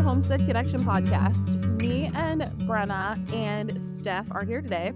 to 0.00 0.08
Homestead 0.08 0.46
Connection 0.46 0.80
Podcast. 0.82 1.78
Me 1.78 2.10
and 2.14 2.40
Brenna 2.66 3.18
and 3.34 3.78
Steph 3.78 4.26
are 4.30 4.46
here 4.46 4.62
today 4.62 4.92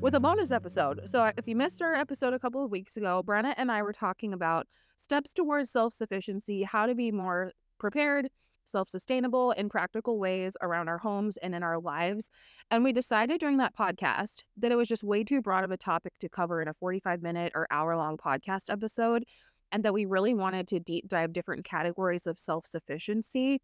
with 0.00 0.14
a 0.14 0.20
bonus 0.20 0.52
episode. 0.52 1.00
So, 1.06 1.22
uh, 1.22 1.32
if 1.36 1.48
you 1.48 1.56
missed 1.56 1.82
our 1.82 1.94
episode 1.94 2.34
a 2.34 2.38
couple 2.38 2.64
of 2.64 2.70
weeks 2.70 2.96
ago, 2.96 3.20
Brenna 3.26 3.54
and 3.56 3.72
I 3.72 3.82
were 3.82 3.92
talking 3.92 4.32
about 4.32 4.68
steps 4.96 5.32
towards 5.32 5.70
self 5.70 5.92
sufficiency, 5.92 6.62
how 6.62 6.86
to 6.86 6.94
be 6.94 7.10
more 7.10 7.50
prepared, 7.78 8.28
self 8.62 8.88
sustainable, 8.88 9.50
in 9.52 9.68
practical 9.68 10.20
ways 10.20 10.56
around 10.62 10.88
our 10.88 10.98
homes 10.98 11.36
and 11.38 11.52
in 11.52 11.64
our 11.64 11.80
lives. 11.80 12.30
And 12.70 12.84
we 12.84 12.92
decided 12.92 13.40
during 13.40 13.56
that 13.56 13.76
podcast 13.76 14.44
that 14.56 14.70
it 14.70 14.76
was 14.76 14.86
just 14.86 15.02
way 15.02 15.24
too 15.24 15.42
broad 15.42 15.64
of 15.64 15.72
a 15.72 15.76
topic 15.76 16.12
to 16.20 16.28
cover 16.28 16.62
in 16.62 16.68
a 16.68 16.74
45 16.74 17.22
minute 17.22 17.50
or 17.56 17.66
hour 17.72 17.96
long 17.96 18.16
podcast 18.16 18.70
episode 18.70 19.24
and 19.72 19.82
that 19.82 19.94
we 19.94 20.04
really 20.04 20.34
wanted 20.34 20.68
to 20.68 20.78
deep 20.78 21.08
dive 21.08 21.32
different 21.32 21.64
categories 21.64 22.28
of 22.28 22.38
self 22.38 22.66
sufficiency 22.66 23.60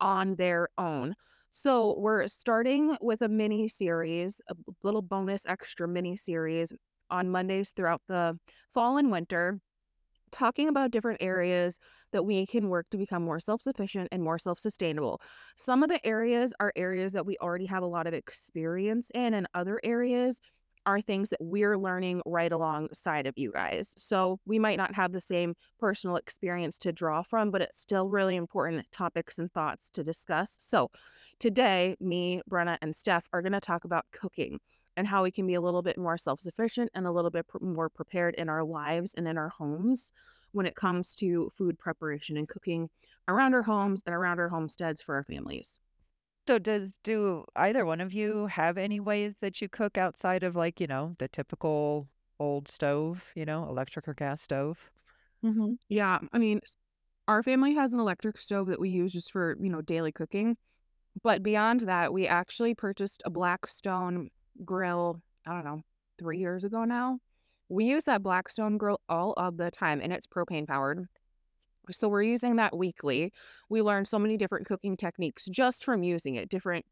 on 0.00 0.36
their 0.36 0.68
own. 0.78 1.14
So 1.50 1.94
we're 1.98 2.26
starting 2.26 2.96
with 3.00 3.22
a 3.22 3.28
mini 3.28 3.68
series, 3.68 4.40
a 4.48 4.54
little 4.82 5.02
bonus 5.02 5.46
extra 5.46 5.86
mini 5.86 6.16
series 6.16 6.72
on 7.10 7.30
Mondays 7.30 7.70
throughout 7.70 8.02
the 8.08 8.38
fall 8.72 8.96
and 8.96 9.10
winter, 9.10 9.60
talking 10.32 10.68
about 10.68 10.90
different 10.90 11.22
areas 11.22 11.78
that 12.12 12.24
we 12.24 12.44
can 12.44 12.68
work 12.68 12.86
to 12.90 12.96
become 12.96 13.22
more 13.22 13.38
self 13.38 13.62
sufficient 13.62 14.08
and 14.10 14.22
more 14.22 14.38
self 14.38 14.58
sustainable. 14.58 15.20
Some 15.56 15.82
of 15.84 15.90
the 15.90 16.04
areas 16.04 16.52
are 16.58 16.72
areas 16.74 17.12
that 17.12 17.24
we 17.24 17.36
already 17.40 17.66
have 17.66 17.84
a 17.84 17.86
lot 17.86 18.08
of 18.08 18.14
experience 18.14 19.10
in, 19.14 19.32
and 19.32 19.46
other 19.54 19.80
areas 19.84 20.40
are 20.86 21.00
things 21.00 21.30
that 21.30 21.40
we're 21.40 21.78
learning 21.78 22.22
right 22.26 22.52
alongside 22.52 23.26
of 23.26 23.34
you 23.36 23.52
guys. 23.52 23.94
So 23.96 24.40
we 24.46 24.58
might 24.58 24.76
not 24.78 24.94
have 24.94 25.12
the 25.12 25.20
same 25.20 25.54
personal 25.78 26.16
experience 26.16 26.78
to 26.78 26.92
draw 26.92 27.22
from, 27.22 27.50
but 27.50 27.62
it's 27.62 27.80
still 27.80 28.08
really 28.08 28.36
important 28.36 28.90
topics 28.92 29.38
and 29.38 29.52
thoughts 29.52 29.90
to 29.90 30.04
discuss. 30.04 30.56
So 30.60 30.90
today, 31.38 31.96
me, 32.00 32.42
Brenna, 32.50 32.78
and 32.82 32.94
Steph 32.94 33.24
are 33.32 33.42
going 33.42 33.52
to 33.52 33.60
talk 33.60 33.84
about 33.84 34.06
cooking 34.12 34.60
and 34.96 35.06
how 35.06 35.22
we 35.22 35.30
can 35.30 35.46
be 35.46 35.54
a 35.54 35.60
little 35.60 35.82
bit 35.82 35.98
more 35.98 36.16
self 36.16 36.40
sufficient 36.40 36.90
and 36.94 37.06
a 37.06 37.10
little 37.10 37.30
bit 37.30 37.46
pr- 37.48 37.58
more 37.62 37.88
prepared 37.88 38.34
in 38.36 38.48
our 38.48 38.64
lives 38.64 39.14
and 39.14 39.26
in 39.26 39.38
our 39.38 39.48
homes 39.48 40.12
when 40.52 40.66
it 40.66 40.76
comes 40.76 41.14
to 41.16 41.50
food 41.52 41.78
preparation 41.78 42.36
and 42.36 42.48
cooking 42.48 42.88
around 43.26 43.54
our 43.54 43.62
homes 43.62 44.02
and 44.06 44.14
around 44.14 44.38
our 44.38 44.48
homesteads 44.48 45.02
for 45.02 45.16
our 45.16 45.24
families. 45.24 45.80
So 46.46 46.58
does 46.58 46.90
do 47.02 47.44
either 47.56 47.86
one 47.86 48.00
of 48.00 48.12
you 48.12 48.46
have 48.46 48.76
any 48.76 49.00
ways 49.00 49.34
that 49.40 49.62
you 49.62 49.68
cook 49.68 49.96
outside 49.96 50.42
of 50.42 50.56
like, 50.56 50.78
you 50.80 50.86
know, 50.86 51.14
the 51.18 51.28
typical 51.28 52.06
old 52.38 52.68
stove, 52.68 53.24
you 53.34 53.46
know, 53.46 53.66
electric 53.68 54.06
or 54.06 54.14
gas 54.14 54.42
stove? 54.42 54.78
Mm-hmm. 55.44 55.74
Yeah, 55.88 56.18
I 56.32 56.38
mean, 56.38 56.60
our 57.28 57.42
family 57.42 57.74
has 57.74 57.94
an 57.94 58.00
electric 58.00 58.38
stove 58.40 58.66
that 58.66 58.80
we 58.80 58.90
use 58.90 59.12
just 59.12 59.32
for, 59.32 59.56
you 59.60 59.70
know, 59.70 59.80
daily 59.80 60.12
cooking. 60.12 60.56
But 61.22 61.42
beyond 61.42 61.82
that, 61.82 62.12
we 62.12 62.26
actually 62.26 62.74
purchased 62.74 63.22
a 63.24 63.30
Blackstone 63.30 64.30
grill, 64.64 65.22
I 65.46 65.52
don't 65.52 65.64
know, 65.64 65.82
three 66.18 66.38
years 66.38 66.64
ago 66.64 66.84
now. 66.84 67.18
We 67.68 67.86
use 67.86 68.04
that 68.04 68.22
Blackstone 68.22 68.76
grill 68.76 69.00
all 69.08 69.32
of 69.34 69.56
the 69.56 69.70
time 69.70 70.00
and 70.02 70.12
it's 70.12 70.26
propane 70.26 70.66
powered. 70.66 71.06
So 71.92 72.08
we're 72.08 72.22
using 72.22 72.56
that 72.56 72.76
weekly. 72.76 73.32
We 73.68 73.82
learn 73.82 74.04
so 74.04 74.18
many 74.18 74.36
different 74.36 74.66
cooking 74.66 74.96
techniques 74.96 75.46
just 75.46 75.84
from 75.84 76.02
using 76.02 76.36
it, 76.36 76.48
different 76.48 76.84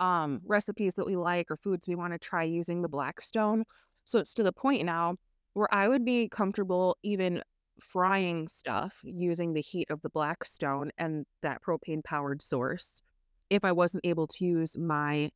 um, 0.00 0.40
recipes 0.44 0.94
that 0.94 1.06
we 1.06 1.16
like 1.16 1.50
or 1.50 1.56
foods 1.56 1.88
we 1.88 1.94
want 1.94 2.12
to 2.12 2.18
try 2.18 2.42
using 2.44 2.82
the 2.82 2.88
Blackstone. 2.88 3.64
So 4.04 4.18
it's 4.18 4.34
to 4.34 4.42
the 4.42 4.52
point 4.52 4.84
now 4.84 5.16
where 5.54 5.72
I 5.72 5.88
would 5.88 6.04
be 6.04 6.28
comfortable 6.28 6.96
even 7.02 7.42
frying 7.80 8.48
stuff 8.48 9.00
using 9.02 9.52
the 9.52 9.60
heat 9.60 9.90
of 9.90 10.02
the 10.02 10.08
Blackstone 10.10 10.90
and 10.98 11.26
that 11.42 11.62
propane 11.62 12.04
powered 12.04 12.42
source 12.42 13.02
if 13.50 13.64
I 13.64 13.72
wasn't 13.72 14.06
able 14.06 14.26
to 14.28 14.44
use 14.44 14.76
my 14.76 15.30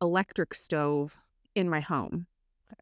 electric 0.00 0.54
stove 0.54 1.16
in 1.54 1.68
my 1.68 1.80
home. 1.80 2.26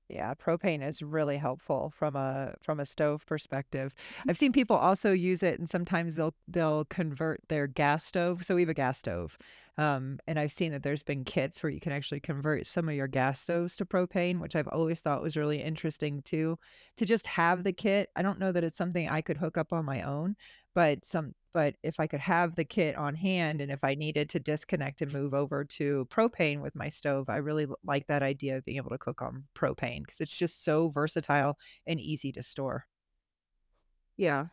Yeah, 0.09 0.35
propane 0.35 0.87
is 0.87 1.03
really 1.03 1.37
helpful 1.37 1.93
from 1.97 2.17
a 2.17 2.55
from 2.61 2.81
a 2.81 2.87
stove 2.87 3.25
perspective. 3.27 3.95
I've 4.29 4.37
seen 4.37 4.53
people 4.53 4.77
also 4.77 5.13
use 5.13 5.43
it, 5.43 5.59
and 5.59 5.69
sometimes 5.69 6.17
they'll 6.17 6.35
they'll 6.49 6.85
convert 6.87 7.41
their 7.49 7.67
gas 7.67 8.05
stove. 8.05 8.45
So 8.45 8.55
we 8.55 8.63
have 8.63 8.69
a 8.69 8.75
gas 8.75 8.99
stove, 8.99 9.39
um, 9.79 10.19
and 10.27 10.39
I've 10.39 10.53
seen 10.53 10.73
that 10.73 10.83
there's 10.83 11.03
been 11.03 11.25
kits 11.25 11.63
where 11.63 11.71
you 11.71 11.81
can 11.81 11.93
actually 11.93 12.21
convert 12.21 12.67
some 12.67 12.89
of 12.89 12.95
your 12.95 13.09
gas 13.09 13.41
stoves 13.41 13.77
to 13.77 13.87
propane, 13.87 14.41
which 14.41 14.57
I've 14.57 14.69
always 14.69 15.01
thought 15.01 15.23
was 15.23 15.37
really 15.37 15.63
interesting 15.63 16.23
too. 16.23 16.59
To 16.97 17.05
just 17.07 17.27
have 17.29 17.65
the 17.65 17.73
kit, 17.73 18.11
I 18.17 18.23
don't 18.23 18.39
know 18.39 18.53
that 18.53 18.65
it's 18.65 18.77
something 18.79 19.09
I 19.09 19.23
could 19.23 19.37
hook 19.39 19.57
up 19.59 19.73
on 19.73 19.85
my 19.85 20.03
own, 20.03 20.37
but 20.75 21.05
some 21.05 21.35
but 21.53 21.75
if 21.83 21.99
I 21.99 22.07
could 22.07 22.21
have 22.21 22.55
the 22.55 22.65
kit 22.65 22.97
on 22.97 23.15
hand 23.15 23.61
and 23.61 23.71
if 23.71 23.83
I 23.83 23.95
needed 23.95 24.29
to 24.31 24.41
disconnect 24.41 25.03
and 25.03 25.13
move 25.13 25.35
over 25.35 25.65
to 25.65 26.07
propane 26.11 26.61
with 26.61 26.75
my 26.75 26.89
stove, 26.89 27.29
I 27.29 27.37
really 27.37 27.67
like 27.85 28.07
that 28.07 28.23
idea 28.23 28.57
of 28.57 28.65
being 28.65 28.77
able 28.77 28.91
to 28.91 28.99
cook 28.99 29.23
on 29.23 29.45
propane 29.55 30.01
because 30.01 30.21
it's 30.21 30.37
just 30.37 30.65
so 30.65 30.89
versatile 30.89 31.59
and 31.87 32.01
easy 32.01 32.33
to 32.33 32.43
store. 32.43 32.87
Yeah. 34.17 34.47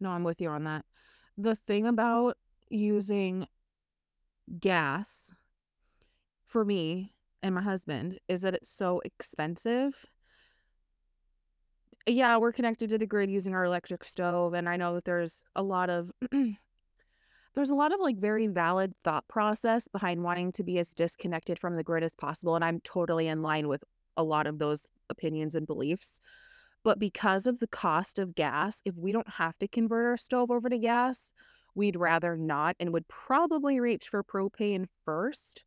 No, 0.00 0.10
I'm 0.10 0.24
with 0.24 0.40
you 0.40 0.48
on 0.48 0.64
that. 0.64 0.84
The 1.38 1.56
thing 1.56 1.86
about 1.86 2.36
using 2.68 3.46
gas 4.58 5.34
for 6.46 6.64
me 6.64 7.14
and 7.42 7.54
my 7.54 7.62
husband 7.62 8.18
is 8.28 8.42
that 8.42 8.54
it's 8.54 8.70
so 8.70 9.00
expensive 9.04 10.06
yeah, 12.06 12.36
we're 12.36 12.52
connected 12.52 12.90
to 12.90 12.98
the 12.98 13.06
grid 13.06 13.30
using 13.30 13.54
our 13.54 13.64
electric 13.64 14.04
stove, 14.04 14.54
and 14.54 14.68
I 14.68 14.76
know 14.76 14.94
that 14.94 15.04
there's 15.04 15.44
a 15.54 15.62
lot 15.62 15.90
of 15.90 16.10
there's 17.54 17.70
a 17.70 17.74
lot 17.74 17.92
of 17.92 18.00
like 18.00 18.16
very 18.16 18.46
valid 18.46 18.94
thought 19.04 19.28
process 19.28 19.86
behind 19.88 20.22
wanting 20.22 20.52
to 20.52 20.62
be 20.62 20.78
as 20.78 20.90
disconnected 20.90 21.58
from 21.58 21.76
the 21.76 21.84
grid 21.84 22.02
as 22.02 22.12
possible, 22.12 22.56
and 22.56 22.64
I'm 22.64 22.80
totally 22.80 23.28
in 23.28 23.42
line 23.42 23.68
with 23.68 23.84
a 24.16 24.22
lot 24.22 24.46
of 24.46 24.58
those 24.58 24.88
opinions 25.10 25.54
and 25.54 25.66
beliefs. 25.66 26.20
But 26.84 26.98
because 26.98 27.46
of 27.46 27.60
the 27.60 27.68
cost 27.68 28.18
of 28.18 28.34
gas, 28.34 28.82
if 28.84 28.96
we 28.96 29.12
don't 29.12 29.28
have 29.28 29.56
to 29.58 29.68
convert 29.68 30.06
our 30.06 30.16
stove 30.16 30.50
over 30.50 30.68
to 30.68 30.78
gas, 30.78 31.30
we'd 31.74 31.96
rather 31.96 32.36
not 32.36 32.76
and 32.80 32.92
would 32.92 33.06
probably 33.08 33.78
reach 33.78 34.08
for 34.08 34.24
propane 34.24 34.86
first 35.04 35.62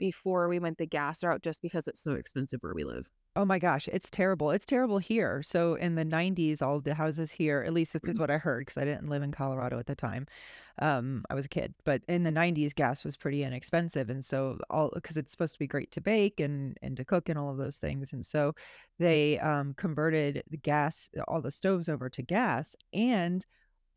before 0.00 0.48
we 0.48 0.58
went 0.58 0.78
the 0.78 0.86
gas 0.86 1.22
route 1.22 1.42
just 1.42 1.62
because 1.62 1.86
it's 1.86 2.02
so 2.02 2.12
expensive 2.12 2.60
where 2.62 2.74
we 2.74 2.82
live. 2.82 3.08
Oh 3.36 3.44
my 3.44 3.60
gosh, 3.60 3.86
it's 3.86 4.10
terrible. 4.10 4.50
It's 4.50 4.66
terrible 4.66 4.98
here. 4.98 5.40
So 5.44 5.74
in 5.74 5.94
the 5.94 6.04
90s, 6.04 6.60
all 6.60 6.80
the 6.80 6.94
houses 6.94 7.30
here, 7.30 7.62
at 7.64 7.72
least 7.72 7.92
this 7.92 8.02
is 8.02 8.16
mm. 8.16 8.18
what 8.18 8.30
I 8.30 8.38
heard 8.38 8.66
because 8.66 8.76
I 8.76 8.84
didn't 8.84 9.08
live 9.08 9.22
in 9.22 9.30
Colorado 9.30 9.78
at 9.78 9.86
the 9.86 9.94
time. 9.94 10.26
Um, 10.80 11.22
I 11.30 11.34
was 11.34 11.44
a 11.44 11.48
kid, 11.48 11.72
but 11.84 12.02
in 12.08 12.24
the 12.24 12.32
90s, 12.32 12.74
gas 12.74 13.04
was 13.04 13.16
pretty 13.16 13.44
inexpensive, 13.44 14.10
and 14.10 14.24
so 14.24 14.58
all 14.68 14.90
because 14.94 15.16
it's 15.16 15.30
supposed 15.30 15.52
to 15.52 15.58
be 15.60 15.66
great 15.68 15.92
to 15.92 16.00
bake 16.00 16.40
and 16.40 16.76
and 16.82 16.96
to 16.96 17.04
cook 17.04 17.28
and 17.28 17.38
all 17.38 17.50
of 17.50 17.58
those 17.58 17.76
things, 17.76 18.12
and 18.12 18.24
so 18.24 18.54
they 18.98 19.38
um, 19.40 19.74
converted 19.74 20.42
the 20.50 20.56
gas, 20.56 21.10
all 21.28 21.42
the 21.42 21.50
stoves 21.50 21.88
over 21.88 22.08
to 22.08 22.22
gas, 22.22 22.74
and 22.94 23.46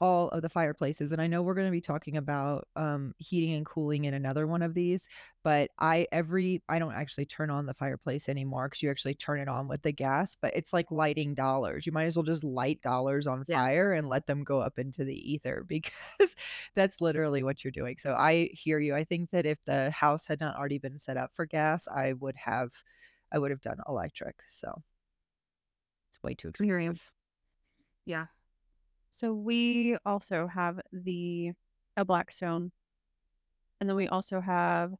all 0.02 0.30
of 0.30 0.42
the 0.42 0.50
fireplaces. 0.50 1.12
And 1.12 1.22
I 1.22 1.28
know 1.28 1.42
we're 1.42 1.54
going 1.54 1.68
to 1.68 1.72
be 1.72 1.82
talking 1.82 2.18
about 2.18 2.68
um, 2.76 3.14
heating 3.18 3.54
and 3.54 3.66
cooling 3.66 4.06
in 4.06 4.14
another 4.14 4.48
one 4.48 4.62
of 4.62 4.74
these, 4.74 5.08
but 5.44 5.72
I 5.80 6.08
every 6.12 6.62
I 6.68 6.80
don't 6.80 6.94
actually 6.94 7.26
turn 7.26 7.50
on 7.50 7.66
the 7.66 7.74
fireplace 7.74 8.28
anymore 8.28 8.68
because 8.68 8.84
you 8.84 8.90
actually 8.90 9.16
turn 9.16 9.40
it 9.40 9.48
on 9.48 9.68
with 9.68 9.82
the 9.82 9.92
gas, 9.92 10.36
but 10.36 10.56
it's 10.56 10.74
like 10.74 10.92
lighting 10.92 11.34
dollars. 11.34 11.86
You 11.86 11.92
might 11.92 12.06
as 12.06 12.16
well 12.16 12.24
just 12.24 12.44
light 12.44 12.82
dollars 12.82 13.28
on 13.28 13.46
yeah. 13.48 13.58
fire 13.58 13.94
and 13.94 14.10
let 14.10 14.28
them 14.28 14.44
go 14.44 14.60
up 14.60 14.80
into 14.80 15.04
the 15.04 15.32
ether 15.32 15.64
because 15.68 16.36
that's 16.76 17.02
literally 17.02 17.44
what 17.44 17.64
you're 17.64 17.72
doing. 17.72 17.98
So 17.98 18.14
I 18.14 18.50
hear 18.54 18.80
you. 18.80 18.96
I 18.96 19.04
think 19.04 19.30
that 19.32 19.46
if 19.46 19.64
the 19.66 19.92
house 19.92 20.26
had 20.26 20.40
not 20.40 20.56
already 20.58 20.80
been 20.80 21.00
set 21.00 21.18
up 21.18 21.32
for 21.34 21.46
gas, 21.46 21.88
I 21.88 22.14
would 22.14 22.36
have 22.36 22.72
I 23.32 23.40
would 23.40 23.52
have 23.52 23.62
done 23.62 23.78
electric. 23.88 24.36
So 24.48 24.84
it's 26.12 26.22
way 26.24 26.34
too 26.36 26.50
expensive. 26.50 27.12
Yeah. 28.06 28.26
So 29.14 29.32
we 29.32 29.96
also 30.08 30.48
have 30.48 30.80
the 30.92 31.52
a 31.96 32.04
Blackstone, 32.04 32.72
and 33.80 33.88
then 33.88 33.96
we 33.96 34.08
also 34.08 34.42
have 34.42 34.92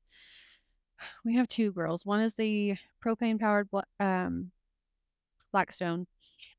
we 1.26 1.36
have 1.36 1.48
two 1.48 1.72
grills. 1.72 2.06
One 2.06 2.22
is 2.22 2.36
the 2.36 2.76
propane 3.04 3.40
powered 3.40 3.70
um, 4.00 4.52
Blackstone, 5.52 6.06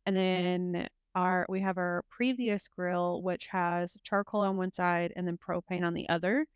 and 0.05 0.17
then 0.17 0.89
our 1.15 1.47
we 1.49 1.61
have 1.61 1.79
our 1.79 2.05
previous 2.11 2.67
grill 2.67 3.23
which 3.23 3.47
has 3.47 3.97
charcoal 4.03 4.41
on 4.41 4.57
one 4.57 4.73
side 4.73 5.13
and 5.15 5.25
then 5.27 5.39
propane 5.39 5.85
on 5.85 5.95
the 5.95 6.09
other. 6.09 6.47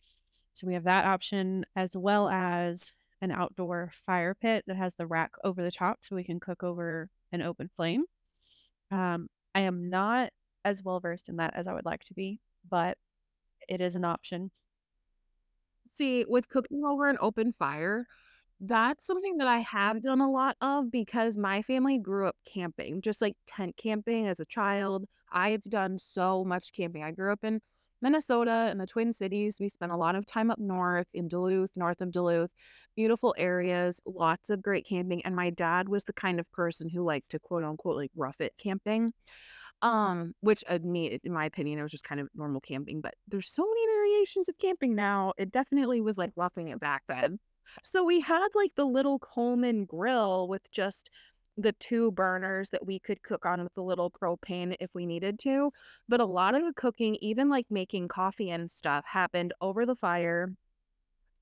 So 0.55 0.67
we 0.67 0.75
have 0.75 0.85
that 0.85 1.07
option 1.07 1.65
as 1.77 1.97
well 1.97 2.29
as 2.29 2.93
an 3.21 3.31
outdoor 3.31 3.93
fire 4.07 4.35
pit 4.35 4.65
that 4.67 4.77
has 4.77 4.97
the 4.97 5.07
rack 5.07 5.31
over 5.45 5.63
the 5.63 5.71
top 5.71 5.99
so 6.03 6.17
we 6.17 6.25
can 6.25 6.41
cook 6.41 6.65
over 6.65 7.09
an 7.31 7.43
open 7.43 7.71
flame. 7.77 8.05
Um, 8.91 9.29
I 9.55 9.61
am 9.63 9.91
not 9.91 10.31
as 10.69 10.83
well 10.83 11.01
versed 11.01 11.29
in 11.29 11.37
that 11.37 11.55
as 11.55 11.67
I 11.67 11.73
would 11.73 11.85
like 11.85 12.05
to 12.05 12.15
be, 12.15 12.41
but 12.69 12.97
it 13.69 13.81
is 13.81 13.95
an 13.95 14.05
option. 14.05 14.51
See, 15.93 16.25
with 16.29 16.49
cooking 16.49 16.83
over 16.85 17.09
an 17.09 17.19
open 17.21 17.55
fire, 17.59 18.07
that's 18.61 19.07
something 19.07 19.39
that 19.39 19.49
I 19.49 19.61
have 19.61 20.03
done 20.03 20.21
a 20.21 20.31
lot 20.31 20.57
of 20.61 20.91
because 20.91 21.37
my 21.37 21.63
family 21.63 21.99
grew 21.99 22.27
up 22.29 22.37
camping, 22.45 23.01
just 23.01 23.23
like 23.23 23.37
tent 23.47 23.77
camping 23.77 24.27
as 24.27 24.41
a 24.41 24.45
child. 24.45 25.07
I've 25.31 25.63
done 25.65 25.99
so 25.99 26.45
much 26.45 26.73
camping. 26.73 27.03
I 27.03 27.13
grew 27.13 27.33
up 27.33 27.45
in 27.45 27.61
Minnesota 28.01 28.67
and 28.71 28.81
the 28.81 28.87
Twin 28.87 29.13
Cities. 29.13 29.59
We 29.61 29.69
spent 29.69 29.93
a 29.93 29.97
lot 29.97 30.15
of 30.15 30.27
time 30.27 30.51
up 30.51 30.59
north 30.59 31.09
in 31.15 31.29
Duluth, 31.29 31.71
north 31.77 32.01
of 32.01 32.13
Duluth. 32.13 32.51
Beautiful 32.97 33.35
areas, 33.39 34.01
lots 34.07 34.51
of 34.51 34.63
great 34.63 34.87
camping. 34.87 35.25
And 35.25 35.35
my 35.35 35.51
dad 35.51 35.89
was 35.89 36.05
the 36.05 36.13
kind 36.13 36.39
of 36.41 36.51
person 36.53 36.89
who 36.89 37.05
liked 37.05 37.31
to 37.31 37.39
quote 37.39 37.65
unquote 37.65 37.97
like 37.97 38.11
rough 38.17 38.41
it 38.41 38.55
camping. 38.59 39.13
Um, 39.81 40.35
which 40.41 40.65
uh, 40.69 40.79
me, 40.83 41.21
in 41.23 41.33
my 41.33 41.45
opinion, 41.45 41.79
it 41.79 41.83
was 41.83 41.93
just 41.93 42.05
kind 42.05 42.21
of 42.21 42.29
normal 42.35 42.61
camping. 42.61 43.01
But 43.01 43.15
there's 43.29 43.49
so 43.49 43.63
many 43.63 43.87
variations 43.87 44.49
of 44.49 44.59
camping 44.59 44.95
now. 44.95 45.35
It 45.39 45.53
definitely 45.53 46.01
was 46.01 46.19
like 46.19 46.33
roughing 46.35 46.69
it 46.69 46.81
back 46.81 47.05
then. 47.09 47.39
So 47.83 48.03
we 48.03 48.21
had 48.21 48.49
like 48.55 48.75
the 48.75 48.85
little 48.87 49.19
Coleman 49.19 49.85
grill 49.85 50.49
with 50.49 50.71
just 50.73 51.11
the 51.59 51.73
two 51.73 52.13
burners 52.13 52.71
that 52.71 52.87
we 52.87 53.01
could 53.01 53.23
cook 53.23 53.45
on 53.45 53.63
with 53.63 53.75
the 53.75 53.83
little 53.83 54.11
propane 54.11 54.77
if 54.81 54.95
we 54.95 55.05
needed 55.07 55.39
to. 55.41 55.73
But 56.09 56.21
a 56.21 56.25
lot 56.25 56.55
of 56.55 56.65
the 56.65 56.73
cooking, 56.73 57.17
even 57.21 57.49
like 57.49 57.67
making 57.69 58.09
coffee 58.09 58.51
and 58.51 58.71
stuff, 58.71 59.05
happened 59.05 59.53
over 59.61 59.85
the 59.85 59.97
fire 59.97 60.55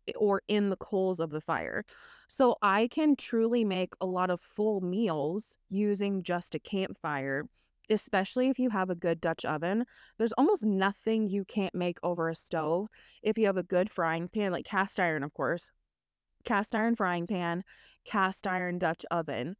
eh, 0.08 0.12
or 0.16 0.42
in 0.48 0.70
the 0.70 0.76
coals 0.76 1.20
of 1.20 1.30
the 1.30 1.42
fire. 1.42 1.84
So 2.28 2.56
I 2.62 2.88
can 2.88 3.14
truly 3.14 3.62
make 3.62 3.92
a 4.00 4.06
lot 4.06 4.30
of 4.30 4.40
full 4.40 4.80
meals 4.80 5.58
using 5.68 6.22
just 6.22 6.54
a 6.54 6.58
campfire, 6.58 7.44
especially 7.90 8.48
if 8.48 8.58
you 8.58 8.70
have 8.70 8.90
a 8.90 8.94
good 8.94 9.20
Dutch 9.20 9.44
oven. 9.44 9.84
There's 10.18 10.32
almost 10.32 10.64
nothing 10.64 11.28
you 11.28 11.44
can't 11.44 11.74
make 11.74 11.98
over 12.02 12.28
a 12.28 12.34
stove 12.34 12.88
if 13.22 13.38
you 13.38 13.46
have 13.46 13.56
a 13.56 13.62
good 13.62 13.90
frying 13.90 14.28
pan, 14.28 14.52
like 14.52 14.64
cast 14.64 14.98
iron, 15.00 15.22
of 15.22 15.32
course, 15.34 15.70
cast 16.44 16.74
iron 16.74 16.94
frying 16.94 17.26
pan, 17.26 17.64
cast 18.04 18.46
iron 18.46 18.78
Dutch 18.78 19.04
oven 19.10 19.56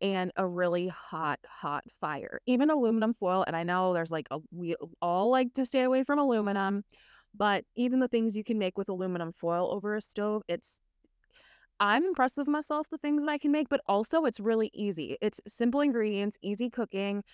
and 0.00 0.32
a 0.36 0.46
really 0.46 0.88
hot, 0.88 1.38
hot 1.46 1.84
fire. 2.00 2.40
Even 2.46 2.70
aluminum 2.70 3.14
foil, 3.14 3.44
and 3.46 3.54
I 3.54 3.62
know 3.62 3.92
there's 3.92 4.10
like 4.10 4.28
a 4.30 4.38
we 4.50 4.74
all 5.02 5.30
like 5.30 5.52
to 5.54 5.66
stay 5.66 5.82
away 5.82 6.04
from 6.04 6.18
aluminum, 6.18 6.84
but 7.34 7.64
even 7.76 8.00
the 8.00 8.08
things 8.08 8.36
you 8.36 8.44
can 8.44 8.58
make 8.58 8.78
with 8.78 8.88
aluminum 8.88 9.32
foil 9.32 9.70
over 9.72 9.94
a 9.96 10.00
stove, 10.00 10.42
it's 10.48 10.80
I'm 11.78 12.04
impressed 12.04 12.36
with 12.36 12.46
myself 12.48 12.86
the 12.90 12.98
things 12.98 13.22
that 13.22 13.30
I 13.30 13.38
can 13.38 13.52
make, 13.52 13.70
but 13.70 13.80
also 13.86 14.24
it's 14.24 14.38
really 14.38 14.70
easy. 14.74 15.16
It's 15.22 15.40
simple 15.46 15.80
ingredients, 15.80 16.38
easy 16.42 16.68
cooking. 16.68 17.24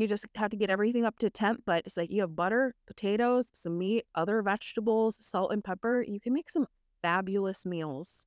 You 0.00 0.06
just 0.06 0.26
have 0.34 0.50
to 0.50 0.56
get 0.56 0.68
everything 0.68 1.06
up 1.06 1.18
to 1.20 1.30
temp, 1.30 1.62
but 1.64 1.82
it's 1.86 1.96
like 1.96 2.10
you 2.10 2.20
have 2.20 2.36
butter, 2.36 2.74
potatoes, 2.86 3.48
some 3.52 3.78
meat, 3.78 4.04
other 4.14 4.42
vegetables, 4.42 5.16
salt 5.18 5.52
and 5.52 5.64
pepper. 5.64 6.04
You 6.06 6.20
can 6.20 6.34
make 6.34 6.50
some 6.50 6.66
fabulous 7.00 7.64
meals 7.64 8.26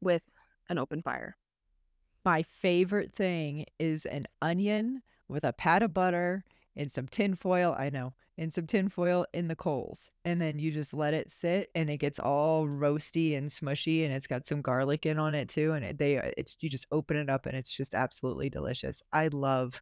with 0.00 0.22
an 0.68 0.78
open 0.78 1.00
fire. 1.00 1.36
My 2.24 2.42
favorite 2.42 3.12
thing 3.12 3.66
is 3.78 4.04
an 4.04 4.26
onion 4.42 5.02
with 5.28 5.44
a 5.44 5.52
pat 5.52 5.82
of 5.82 5.94
butter 5.94 6.44
and 6.76 6.90
some 6.90 7.06
tin 7.06 7.34
foil. 7.34 7.76
I 7.78 7.90
know, 7.90 8.12
and 8.36 8.52
some 8.52 8.66
tin 8.66 8.88
foil 8.88 9.26
in 9.32 9.48
the 9.48 9.54
coals. 9.54 10.10
And 10.24 10.40
then 10.40 10.58
you 10.58 10.72
just 10.72 10.92
let 10.92 11.14
it 11.14 11.30
sit 11.30 11.70
and 11.74 11.88
it 11.88 11.98
gets 11.98 12.18
all 12.18 12.66
roasty 12.66 13.36
and 13.36 13.48
smushy 13.48 14.04
and 14.04 14.12
it's 14.12 14.26
got 14.26 14.46
some 14.46 14.62
garlic 14.62 15.06
in 15.06 15.18
on 15.18 15.34
it 15.34 15.48
too. 15.48 15.72
And 15.72 15.84
it, 15.84 15.98
they, 15.98 16.18
uh, 16.18 16.30
it's, 16.36 16.56
you 16.60 16.68
just 16.68 16.86
open 16.90 17.16
it 17.16 17.30
up 17.30 17.46
and 17.46 17.56
it's 17.56 17.76
just 17.76 17.94
absolutely 17.94 18.50
delicious. 18.50 19.02
I 19.12 19.28
love 19.28 19.80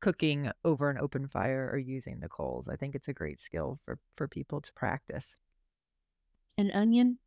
cooking 0.00 0.50
over 0.64 0.90
an 0.90 0.98
open 0.98 1.26
fire 1.26 1.70
or 1.72 1.78
using 1.78 2.20
the 2.20 2.28
coals. 2.28 2.68
I 2.68 2.76
think 2.76 2.94
it's 2.94 3.08
a 3.08 3.14
great 3.14 3.40
skill 3.40 3.78
for, 3.84 3.98
for 4.16 4.28
people 4.28 4.60
to 4.60 4.72
practice. 4.74 5.34
An 6.58 6.70
onion? 6.72 7.18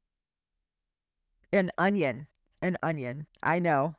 An 1.52 1.72
onion. 1.78 2.28
An 2.62 2.78
onion. 2.84 3.28
I 3.44 3.60
know. 3.60 3.96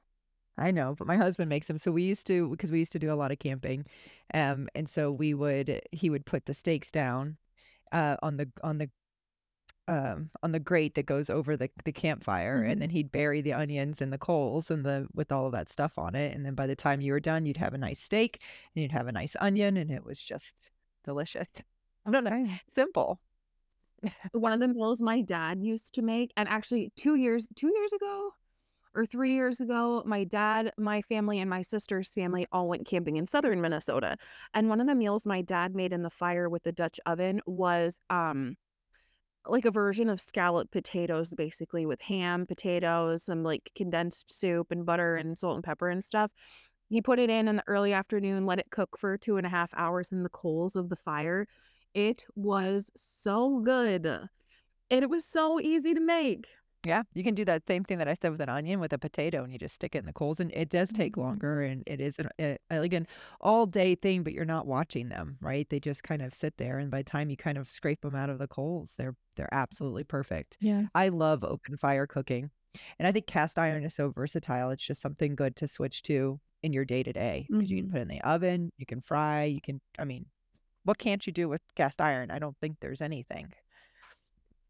I 0.59 0.73
know, 0.73 0.97
but 0.99 1.07
my 1.07 1.17
husband 1.17 1.49
makes 1.49 1.69
them. 1.69 1.79
So 1.79 1.93
we 1.93 2.03
used 2.03 2.27
to 2.27 2.49
because 2.49 2.73
we 2.73 2.81
used 2.81 2.93
to 2.93 2.99
do 2.99 3.13
a 3.13 3.15
lot 3.15 3.31
of 3.31 3.39
camping, 3.39 3.87
um, 4.35 4.69
and 4.75 4.89
so 4.89 5.13
we 5.13 5.33
would 5.33 5.81
he 5.93 6.11
would 6.11 6.27
put 6.27 6.47
the 6.47 6.55
steaks 6.55 6.91
down, 6.91 7.37
uh, 7.93 8.17
on 8.23 8.37
the 8.37 8.49
on 8.65 8.79
the 8.79 8.91
um 9.89 10.31
on 10.43 10.53
the 10.53 10.61
grate 10.61 10.95
that 10.97 11.07
goes 11.07 11.31
over 11.31 11.57
the 11.57 11.71
the 11.85 11.93
campfire, 11.93 12.63
and 12.63 12.81
Mhm. 12.81 12.83
then 12.83 12.91
he'd 12.91 13.13
bury 13.13 13.41
the 13.43 13.53
onions 13.55 14.01
and 14.03 14.13
the 14.13 14.19
coals 14.19 14.71
and 14.71 14.85
the 14.85 15.09
with 15.15 15.33
all 15.33 15.47
of 15.47 15.53
that 15.53 15.69
stuff 15.71 15.99
on 15.99 16.15
it, 16.15 16.35
and 16.37 16.47
then 16.47 16.55
by 16.55 16.67
the 16.69 16.77
time 16.77 17.01
you 17.01 17.13
were 17.13 17.21
done, 17.21 17.47
you'd 17.47 17.57
have 17.59 17.75
a 17.75 17.79
nice 17.79 18.01
steak 18.01 18.43
and 18.75 18.83
you'd 18.83 18.93
have 18.93 19.09
a 19.09 19.13
nice 19.13 19.37
onion, 19.41 19.77
and 19.77 19.91
it 19.91 20.05
was 20.05 20.21
just 20.21 20.53
delicious. 21.05 21.49
I 22.07 22.11
don't 22.11 22.25
know, 22.25 22.47
simple. 22.75 23.21
One 24.33 24.53
of 24.53 24.61
the 24.61 24.69
meals 24.69 25.01
my 25.01 25.21
dad 25.23 25.63
used 25.63 25.95
to 25.95 26.03
make, 26.03 26.33
and 26.37 26.49
actually 26.49 26.93
2 26.97 27.15
years 27.17 27.49
2 27.57 27.73
years 27.75 27.93
ago 27.93 28.33
or 28.95 29.07
3 29.07 29.33
years 29.35 29.61
ago, 29.61 30.03
my 30.07 30.25
dad, 30.25 30.73
my 30.79 31.03
family, 31.03 31.39
and 31.41 31.51
my 31.51 31.63
sister's 31.63 32.13
family 32.15 32.47
all 32.53 32.69
went 32.69 32.87
camping 32.87 33.17
in 33.17 33.27
southern 33.27 33.61
Minnesota. 33.61 34.17
And 34.55 34.69
one 34.69 34.81
of 34.81 34.87
the 34.87 34.95
meals 34.95 35.27
my 35.27 35.43
dad 35.43 35.75
made 35.75 35.93
in 35.93 36.03
the 36.03 36.11
fire 36.11 36.49
with 36.49 36.65
the 36.65 36.73
Dutch 36.73 37.01
oven 37.07 37.41
was 37.47 38.01
um 38.11 38.57
like 39.49 39.65
a 39.65 39.71
version 39.71 40.09
of 40.09 40.21
scalloped 40.21 40.71
potatoes, 40.71 41.31
basically 41.35 41.87
with 41.87 42.01
ham, 42.03 42.47
potatoes, 42.47 43.25
some 43.25 43.43
like 43.43 43.71
condensed 43.75 44.31
soup 44.31 44.71
and 44.71 44.85
butter 44.87 45.17
and 45.17 45.39
salt 45.39 45.57
and 45.57 45.65
pepper 45.65 45.89
and 45.89 46.05
stuff. 46.05 46.31
He 46.89 47.03
put 47.03 47.19
it 47.19 47.31
in 47.31 47.49
in 47.49 47.57
the 47.57 47.65
early 47.67 47.93
afternoon, 47.93 48.47
let 48.47 48.59
it 48.59 48.71
cook 48.71 48.99
for 48.99 49.17
two 49.19 49.37
and 49.37 49.47
a 49.47 49.51
half 49.51 49.73
hours 49.75 50.13
in 50.13 50.23
the 50.23 50.29
coals 50.29 50.75
of 50.77 50.89
the 50.89 50.97
fire. 50.97 51.47
It 51.95 52.25
was 52.35 52.87
so 52.97 53.61
good. 53.61 54.07
And 54.07 55.03
it 55.03 55.11
was 55.11 55.25
so 55.25 55.61
easy 55.61 55.93
to 55.95 56.01
make. 56.01 56.47
Yeah, 56.85 57.03
you 57.13 57.25
can 57.25 57.35
do 57.35 57.45
that 57.45 57.67
same 57.67 57.83
thing 57.85 57.99
that 57.99 58.07
I 58.07 58.15
said 58.15 58.31
with 58.31 58.41
an 58.41 58.49
onion 58.49 58.79
with 58.79 58.93
a 58.93 58.99
potato, 58.99 59.43
and 59.43 59.53
you 59.53 59.59
just 59.59 59.75
stick 59.75 59.97
it 59.97 59.99
in 59.99 60.07
the 60.07 60.13
coals, 60.13 60.39
and 60.39 60.53
it 60.55 60.69
does 60.71 60.93
take 60.93 61.17
Mhm. 61.17 61.17
longer, 61.17 61.61
and 61.61 61.83
it 61.89 62.01
is 62.01 62.21
an, 62.21 62.29
uh, 62.39 62.55
like 62.71 62.93
an 62.93 63.07
all 63.41 63.67
day 63.67 63.97
thing, 63.97 64.23
but 64.23 64.33
you're 64.33 64.45
not 64.45 64.67
watching 64.67 65.09
them, 65.09 65.39
right? 65.41 65.69
They 65.69 65.81
just 65.81 66.05
kind 66.05 66.23
of 66.23 66.33
sit 66.33 66.57
there, 66.57 66.79
and 66.79 66.89
by 66.91 66.99
the 66.99 67.05
time 67.05 67.31
you 67.31 67.37
kind 67.37 67.59
of 67.59 67.69
scrape 67.69 68.03
them 68.03 68.15
out 68.15 68.31
of 68.31 68.39
the 68.39 68.47
coals, 68.49 68.95
they're 68.95 69.17
they're 69.37 69.53
absolutely 69.53 70.05
perfect. 70.05 70.59
Yeah. 70.61 70.89
I 70.95 71.09
love 71.09 71.43
open 71.45 71.77
fire 71.77 72.07
cooking, 72.07 72.51
and 72.99 73.09
I 73.09 73.13
think 73.13 73.27
cast 73.27 73.59
iron 73.59 73.85
is 73.85 73.95
so 73.95 74.11
versatile. 74.11 74.71
It's 74.71 74.85
just 74.87 75.01
something 75.03 75.35
good 75.35 75.57
to 75.57 75.67
switch 75.69 76.03
to 76.05 76.41
in 76.63 76.73
your 76.73 76.85
day 76.85 77.03
to 77.03 77.13
day 77.13 77.51
because 77.59 77.71
you 77.73 77.77
can 77.83 77.87
Mhm. 77.87 77.91
put 77.91 77.99
it 77.99 78.03
in 78.03 78.09
the 78.09 78.21
oven, 78.23 78.71
you 78.77 78.87
can 78.87 79.01
fry, 79.01 79.45
you 79.45 79.61
can. 79.61 79.81
I 79.99 80.05
mean, 80.05 80.27
what 80.85 80.99
can't 80.99 81.27
you 81.27 81.33
do 81.33 81.49
with 81.49 81.63
cast 81.77 82.01
iron? 82.01 82.31
I 82.33 82.39
don't 82.41 82.59
think 82.61 82.79
there's 82.81 83.03
anything. 83.03 83.53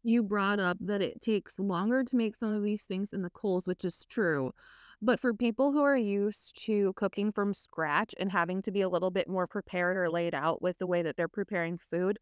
You 0.03 0.23
brought 0.23 0.59
up 0.59 0.77
that 0.81 1.01
it 1.01 1.21
takes 1.21 1.59
longer 1.59 2.03
to 2.03 2.15
make 2.15 2.35
some 2.35 2.53
of 2.53 2.63
these 2.63 2.83
things 2.83 3.13
in 3.13 3.21
the 3.21 3.29
coals, 3.29 3.67
which 3.67 3.83
is 3.83 4.05
true. 4.05 4.53
But 5.01 5.19
for 5.19 5.33
people 5.33 5.71
who 5.71 5.81
are 5.81 5.97
used 5.97 6.61
to 6.65 6.93
cooking 6.93 7.31
from 7.31 7.53
scratch 7.53 8.13
and 8.19 8.31
having 8.31 8.61
to 8.63 8.71
be 8.71 8.81
a 8.81 8.89
little 8.89 9.11
bit 9.11 9.27
more 9.29 9.47
prepared 9.47 9.97
or 9.97 10.09
laid 10.09 10.33
out 10.35 10.61
with 10.61 10.77
the 10.77 10.87
way 10.87 11.01
that 11.01 11.15
they're 11.17 11.27
preparing 11.27 11.77
food, 11.77 12.19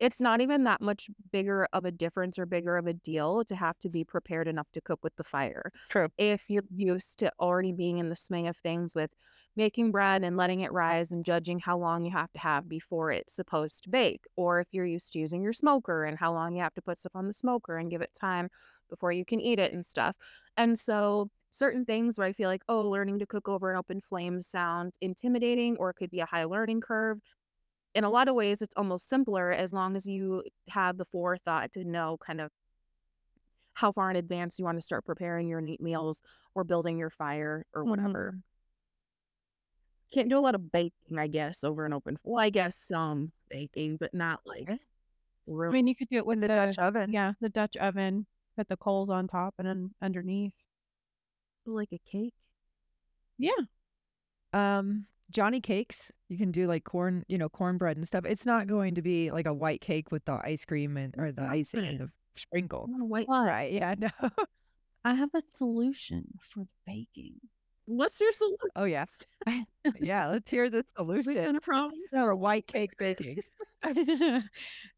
it's 0.00 0.20
not 0.20 0.40
even 0.40 0.64
that 0.64 0.80
much 0.80 1.10
bigger 1.30 1.68
of 1.72 1.84
a 1.84 1.90
difference 1.90 2.38
or 2.38 2.46
bigger 2.46 2.76
of 2.76 2.86
a 2.86 2.94
deal 2.94 3.44
to 3.44 3.54
have 3.54 3.78
to 3.80 3.88
be 3.88 4.04
prepared 4.04 4.48
enough 4.48 4.70
to 4.72 4.80
cook 4.80 5.00
with 5.04 5.14
the 5.16 5.24
fire. 5.24 5.72
True. 5.88 6.10
If 6.18 6.48
you're 6.48 6.64
used 6.74 7.18
to 7.20 7.32
already 7.38 7.72
being 7.72 7.98
in 7.98 8.08
the 8.08 8.16
swing 8.16 8.48
of 8.48 8.56
things 8.56 8.94
with 8.94 9.10
making 9.56 9.90
bread 9.90 10.22
and 10.24 10.36
letting 10.36 10.60
it 10.60 10.72
rise 10.72 11.12
and 11.12 11.24
judging 11.24 11.58
how 11.58 11.76
long 11.76 12.04
you 12.04 12.12
have 12.12 12.32
to 12.32 12.38
have 12.38 12.68
before 12.68 13.10
it's 13.10 13.34
supposed 13.34 13.82
to 13.84 13.90
bake, 13.90 14.24
or 14.36 14.60
if 14.60 14.68
you're 14.72 14.84
used 14.86 15.12
to 15.12 15.18
using 15.18 15.42
your 15.42 15.52
smoker 15.52 16.04
and 16.04 16.18
how 16.18 16.32
long 16.32 16.54
you 16.54 16.62
have 16.62 16.74
to 16.74 16.82
put 16.82 16.98
stuff 16.98 17.16
on 17.16 17.26
the 17.26 17.32
smoker 17.32 17.76
and 17.76 17.90
give 17.90 18.00
it 18.00 18.14
time 18.14 18.48
before 18.88 19.12
you 19.12 19.24
can 19.24 19.40
eat 19.40 19.58
it 19.58 19.72
and 19.72 19.84
stuff. 19.84 20.16
And 20.56 20.78
so 20.78 21.30
certain 21.50 21.84
things 21.84 22.16
where 22.16 22.26
I 22.26 22.32
feel 22.32 22.48
like, 22.48 22.62
oh, 22.68 22.82
learning 22.82 23.18
to 23.18 23.26
cook 23.26 23.48
over 23.48 23.70
an 23.72 23.76
open 23.76 24.00
flame 24.00 24.40
sounds 24.40 24.96
intimidating 25.00 25.76
or 25.78 25.90
it 25.90 25.94
could 25.94 26.10
be 26.10 26.20
a 26.20 26.26
high 26.26 26.44
learning 26.44 26.80
curve. 26.80 27.20
In 27.94 28.04
a 28.04 28.10
lot 28.10 28.28
of 28.28 28.34
ways, 28.34 28.62
it's 28.62 28.74
almost 28.76 29.08
simpler 29.08 29.50
as 29.50 29.72
long 29.72 29.96
as 29.96 30.06
you 30.06 30.44
have 30.68 30.96
the 30.96 31.04
forethought 31.04 31.72
to 31.72 31.84
know 31.84 32.16
kind 32.24 32.40
of 32.40 32.50
how 33.74 33.90
far 33.92 34.10
in 34.10 34.16
advance 34.16 34.58
you 34.58 34.64
want 34.64 34.78
to 34.78 34.82
start 34.82 35.04
preparing 35.04 35.48
your 35.48 35.60
neat 35.60 35.80
meals 35.80 36.22
or 36.54 36.62
building 36.64 36.98
your 36.98 37.10
fire 37.10 37.64
or 37.72 37.84
Mhm. 37.84 37.88
whatever. 37.90 38.38
Can't 40.12 40.28
do 40.28 40.38
a 40.38 40.40
lot 40.40 40.54
of 40.54 40.70
baking, 40.72 41.18
I 41.18 41.28
guess, 41.28 41.62
over 41.64 41.86
an 41.86 41.92
open. 41.92 42.18
Well, 42.24 42.42
I 42.42 42.50
guess 42.50 42.76
some 42.76 43.32
baking, 43.48 43.96
but 43.96 44.12
not 44.12 44.40
like 44.44 44.70
Okay. 44.70 44.80
I 45.48 45.70
mean, 45.70 45.86
you 45.86 45.96
could 45.96 46.08
do 46.08 46.16
it 46.18 46.26
with 46.26 46.40
the 46.40 46.48
the 46.48 46.54
Dutch 46.54 46.78
oven. 46.78 47.12
yeah, 47.12 47.32
the 47.40 47.48
Dutch 47.48 47.76
oven, 47.76 48.26
put 48.56 48.68
the 48.68 48.76
coals 48.76 49.10
on 49.10 49.26
top 49.26 49.54
and 49.58 49.66
then 49.66 49.94
underneath. 50.02 50.54
like 51.66 51.92
a 51.92 51.98
cake. 51.98 52.34
Yeah. 53.38 53.52
Um, 54.52 55.06
Johnny 55.30 55.60
cakes, 55.60 56.10
you 56.28 56.36
can 56.36 56.50
do 56.50 56.66
like 56.66 56.84
corn, 56.84 57.24
you 57.28 57.38
know, 57.38 57.48
cornbread 57.48 57.96
and 57.96 58.06
stuff. 58.06 58.24
It's 58.26 58.46
not 58.46 58.66
going 58.66 58.94
to 58.96 59.02
be 59.02 59.30
like 59.30 59.46
a 59.46 59.54
white 59.54 59.80
cake 59.80 60.10
with 60.10 60.24
the 60.24 60.40
ice 60.44 60.64
cream 60.64 60.96
and 60.96 61.14
or 61.18 61.32
the 61.32 61.42
not 61.42 61.50
icing 61.52 61.86
and 61.86 61.98
the 62.00 62.10
sprinkle. 62.34 62.86
I 62.88 62.90
want 62.90 63.02
a 63.02 63.06
white. 63.06 63.26
Right. 63.28 63.72
Yeah, 63.72 63.94
no. 63.98 64.10
I 65.04 65.14
have 65.14 65.30
a 65.34 65.42
solution 65.58 66.24
for 66.40 66.66
baking. 66.86 67.34
What's 67.86 68.20
your 68.20 68.32
solution? 68.32 68.68
Oh 68.76 68.84
yeah. 68.84 69.04
Yeah, 70.00 70.28
let's 70.28 70.48
hear 70.50 70.68
the 70.68 70.78
We 70.78 70.84
solution 70.96 71.34
kind 71.34 71.56
of 71.56 71.62
problem. 71.62 71.98
for 72.10 72.34
white 72.36 72.66
cake 72.66 72.96
baking. 72.98 73.40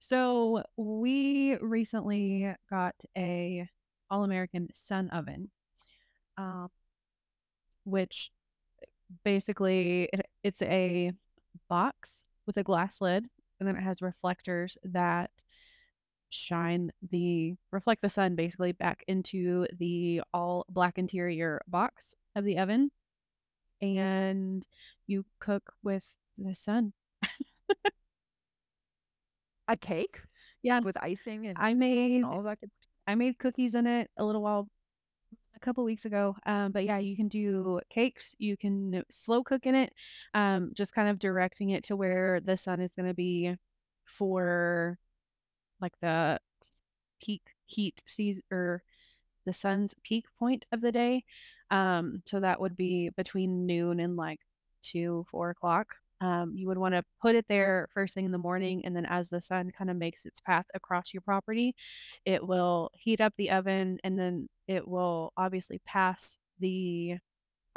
so 0.01 0.63
we 0.77 1.57
recently 1.61 2.53
got 2.69 2.95
a 3.17 3.67
All 4.11 4.25
American 4.25 4.69
Sun 4.75 5.11
oven, 5.11 5.51
um, 6.37 6.69
which 7.85 8.31
basically 9.25 10.09
it, 10.13 10.22
it's 10.43 10.63
a 10.63 11.13
box 11.69 12.25
with 12.47 12.57
a 12.57 12.63
glass 12.63 13.01
lid, 13.01 13.27
and 13.61 13.69
then 13.69 13.77
it 13.77 13.83
has 13.83 14.03
reflectors 14.03 14.77
that 14.85 15.31
shine 16.31 16.91
the 17.11 17.55
reflect 17.71 18.01
the 18.03 18.09
sun 18.09 18.35
basically 18.35 18.73
back 18.73 19.05
into 19.07 19.67
the 19.79 20.23
all 20.33 20.65
black 20.71 20.99
interior 20.99 21.61
box 21.69 22.15
of 22.35 22.45
the 22.45 22.59
oven 22.59 22.91
and 23.83 24.67
you 25.07 25.25
cook 25.41 25.75
with 25.83 26.17
the 26.39 26.55
sun. 26.55 26.93
A 29.69 29.77
cake 29.77 30.19
Yeah, 30.63 30.81
with 30.81 30.97
icing 31.03 31.47
and 31.47 31.59
I 31.59 31.75
made 31.75 32.17
and 32.17 32.25
all 32.25 32.43
that 32.45 32.61
good. 32.61 32.71
I 33.07 33.15
made 33.15 33.39
cookies 33.39 33.75
in 33.75 33.87
it 33.87 34.11
a 34.17 34.25
little 34.25 34.43
while 34.43 34.69
couple 35.63 35.85
weeks 35.85 36.05
ago. 36.05 36.37
Um, 36.47 36.73
but 36.73 36.85
yeah, 36.85 36.99
you 36.99 37.17
can 37.17 37.29
do 37.29 37.81
cakes, 37.89 38.35
you 38.39 38.57
can 38.57 39.03
slow 39.11 39.43
cook 39.43 39.67
in 39.67 39.75
it, 39.75 39.95
um, 40.35 40.73
just 40.75 40.95
kind 40.95 41.09
of 41.09 41.19
directing 41.19 41.71
it 41.71 41.85
to 41.85 41.97
where 41.97 42.41
the 42.41 42.57
sun 42.57 42.81
is 42.81 42.93
going 42.95 43.09
to 43.09 43.15
be 43.15 43.57
for 44.05 44.99
like 45.81 45.95
the 46.01 46.39
peak 47.21 47.43
heat 47.67 48.03
season 48.07 48.43
or 48.51 48.83
the 49.47 49.53
sun's 49.53 49.95
peak 50.03 50.25
point 50.39 50.67
of 50.73 50.81
the 50.81 50.93
day. 50.93 51.25
Um, 51.71 52.23
so 52.27 52.41
that 52.41 52.61
would 52.61 52.77
be 52.77 53.11
between 53.17 53.67
noon 53.67 54.01
and 54.01 54.17
like 54.17 54.41
two, 54.83 55.25
four 55.31 55.51
o'clock. 55.51 55.97
Um, 56.23 56.53
you 56.55 56.69
would 56.69 56.79
want 56.79 56.95
to 56.95 57.05
put 57.21 57.35
it 57.35 57.45
there 57.49 57.89
first 57.93 58.15
thing 58.15 58.25
in 58.25 58.33
the 58.33 58.39
morning, 58.39 58.85
and 58.87 58.97
then 58.97 59.07
as 59.07 59.29
the 59.29 59.43
sun 59.43 59.71
kind 59.77 59.91
of 59.91 59.97
makes 59.97 60.25
its 60.25 60.41
path 60.41 60.67
across 60.75 61.13
your 61.13 61.21
property, 61.23 61.75
it 62.25 62.47
will 62.47 62.91
heat 62.95 63.21
up 63.21 63.35
the 63.37 63.51
oven, 63.51 63.99
and 64.05 64.19
then 64.19 64.49
it 64.69 64.87
will 64.87 65.33
obviously 65.37 65.81
pass 65.85 66.37
the 66.61 67.17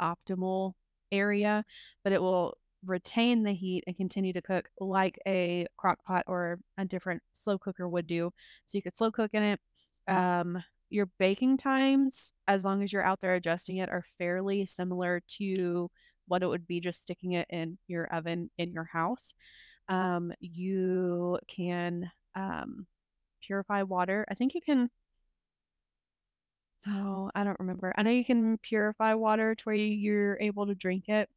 optimal 0.00 0.74
area, 1.12 1.64
but 2.04 2.12
it 2.12 2.22
will 2.22 2.56
retain 2.84 3.42
the 3.42 3.52
heat 3.52 3.82
and 3.86 3.96
continue 3.96 4.32
to 4.32 4.42
cook 4.42 4.68
like 4.80 5.18
a 5.26 5.66
crock 5.76 5.98
pot 6.04 6.24
or 6.28 6.60
a 6.78 6.84
different 6.84 7.22
slow 7.32 7.58
cooker 7.58 7.88
would 7.88 8.06
do. 8.06 8.30
So 8.66 8.78
you 8.78 8.82
could 8.82 8.96
slow 8.96 9.10
cook 9.10 9.30
in 9.34 9.42
it. 9.42 9.60
Um, 10.08 10.62
your 10.88 11.08
baking 11.18 11.56
times, 11.56 12.32
as 12.46 12.64
long 12.64 12.82
as 12.82 12.92
you're 12.92 13.04
out 13.04 13.20
there 13.20 13.34
adjusting 13.34 13.78
it, 13.78 13.88
are 13.88 14.04
fairly 14.18 14.66
similar 14.66 15.20
to 15.38 15.90
what 16.28 16.42
it 16.42 16.48
would 16.48 16.66
be 16.66 16.80
just 16.80 17.02
sticking 17.02 17.32
it 17.32 17.46
in 17.50 17.78
your 17.86 18.06
oven 18.14 18.50
in 18.58 18.72
your 18.72 18.84
house. 18.84 19.34
Um, 19.88 20.32
you 20.40 21.38
can 21.48 22.10
um, 22.34 22.86
purify 23.42 23.82
water. 23.82 24.24
I 24.28 24.34
think 24.34 24.54
you 24.54 24.60
can. 24.60 24.90
Oh, 26.88 27.30
I 27.34 27.42
don't 27.44 27.58
remember. 27.58 27.92
I 27.96 28.02
know 28.02 28.10
you 28.10 28.24
can 28.24 28.58
purify 28.58 29.14
water 29.14 29.54
to 29.54 29.64
where 29.64 29.74
you're 29.74 30.38
able 30.40 30.66
to 30.66 30.74
drink 30.74 31.08
it 31.08 31.28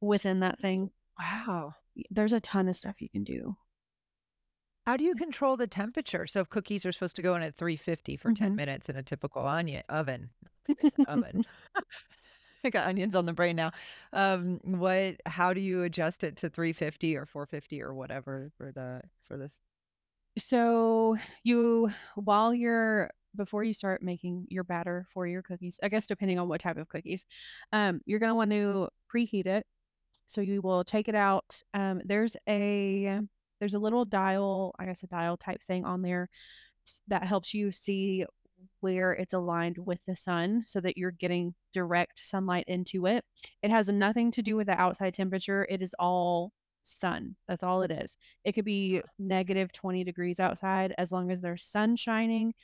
within 0.00 0.40
that 0.40 0.58
thing. 0.60 0.90
Wow. 1.18 1.74
There's 2.10 2.32
a 2.32 2.40
ton 2.40 2.68
of 2.68 2.76
stuff 2.76 3.00
you 3.00 3.08
can 3.08 3.24
do. 3.24 3.56
How 4.86 4.96
do 4.96 5.04
you 5.04 5.14
control 5.14 5.56
the 5.56 5.66
temperature? 5.66 6.26
So 6.26 6.40
if 6.40 6.48
cookies 6.48 6.86
are 6.86 6.92
supposed 6.92 7.16
to 7.16 7.22
go 7.22 7.34
in 7.34 7.42
at 7.42 7.56
350 7.56 8.16
for 8.16 8.32
10 8.32 8.52
Mhm. 8.52 8.56
minutes 8.56 8.88
in 8.88 8.96
a 8.96 9.02
typical 9.02 9.46
onion 9.46 9.82
oven, 9.88 10.30
oven. 11.08 11.44
I 12.68 12.70
got 12.70 12.86
onions 12.86 13.14
on 13.14 13.24
the 13.24 13.32
brain 13.32 13.56
now. 13.56 13.72
Um, 14.12 14.60
what? 14.62 15.16
How 15.24 15.54
do 15.54 15.60
you 15.60 15.82
adjust 15.84 16.22
it 16.22 16.36
to 16.36 16.50
350 16.50 17.16
or 17.16 17.24
450 17.24 17.82
or 17.82 17.94
whatever 17.94 18.50
for 18.58 18.70
the 18.72 19.00
for 19.22 19.38
this? 19.38 19.58
So 20.36 21.16
you, 21.42 21.90
while 22.14 22.54
you're 22.54 23.10
before 23.36 23.64
you 23.64 23.72
start 23.72 24.02
making 24.02 24.46
your 24.50 24.64
batter 24.64 25.06
for 25.12 25.26
your 25.26 25.42
cookies, 25.42 25.80
I 25.82 25.88
guess 25.88 26.06
depending 26.06 26.38
on 26.38 26.48
what 26.48 26.60
type 26.60 26.76
of 26.76 26.88
cookies, 26.88 27.24
um, 27.72 28.00
you're 28.04 28.20
gonna 28.20 28.34
want 28.34 28.50
to 28.50 28.88
preheat 29.12 29.46
it. 29.46 29.66
So 30.26 30.42
you 30.42 30.60
will 30.60 30.84
take 30.84 31.08
it 31.08 31.14
out. 31.14 31.62
Um, 31.72 32.02
there's 32.04 32.36
a 32.46 33.20
there's 33.60 33.74
a 33.74 33.78
little 33.78 34.04
dial, 34.04 34.74
I 34.78 34.84
guess 34.84 35.02
a 35.02 35.06
dial 35.06 35.38
type 35.38 35.62
thing 35.62 35.86
on 35.86 36.02
there 36.02 36.28
that 37.08 37.24
helps 37.24 37.54
you 37.54 37.72
see 37.72 38.26
where 38.80 39.12
it's 39.12 39.34
aligned 39.34 39.78
with 39.78 39.98
the 40.06 40.16
sun 40.16 40.62
so 40.66 40.80
that 40.80 40.96
you're 40.96 41.10
getting 41.12 41.54
direct 41.72 42.18
sunlight 42.24 42.64
into 42.68 43.06
it. 43.06 43.24
It 43.62 43.70
has 43.70 43.88
nothing 43.88 44.30
to 44.32 44.42
do 44.42 44.56
with 44.56 44.66
the 44.68 44.80
outside 44.80 45.14
temperature. 45.14 45.66
It 45.68 45.82
is 45.82 45.94
all 45.98 46.52
sun. 46.82 47.36
That's 47.48 47.62
all 47.62 47.82
it 47.82 47.90
is. 47.90 48.16
It 48.44 48.52
could 48.52 48.64
be 48.64 49.02
negative 49.18 49.72
20 49.72 50.04
degrees 50.04 50.40
outside 50.40 50.94
as 50.98 51.12
long 51.12 51.30
as 51.30 51.40
there's 51.40 51.64
sun 51.64 51.96
shining, 51.96 52.54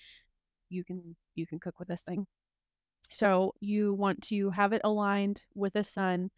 you 0.70 0.84
can 0.84 1.16
you 1.34 1.46
can 1.46 1.58
cook 1.58 1.78
with 1.78 1.88
this 1.88 2.02
thing. 2.02 2.26
So 3.10 3.54
you 3.60 3.94
want 3.94 4.22
to 4.24 4.50
have 4.50 4.72
it 4.72 4.82
aligned 4.84 5.42
with 5.54 5.74
the 5.74 5.84
sun 5.84 6.30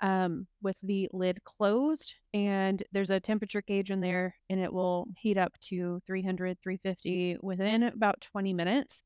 um, 0.00 0.46
with 0.62 0.78
the 0.82 1.08
lid 1.12 1.42
closed 1.44 2.14
and 2.34 2.82
there's 2.92 3.10
a 3.10 3.20
temperature 3.20 3.62
gauge 3.62 3.90
in 3.90 4.00
there 4.00 4.34
and 4.48 4.60
it 4.60 4.72
will 4.72 5.06
heat 5.18 5.36
up 5.36 5.52
to 5.60 6.00
300 6.06 6.58
350 6.62 7.38
within 7.42 7.82
about 7.82 8.20
20 8.20 8.52
minutes 8.52 9.02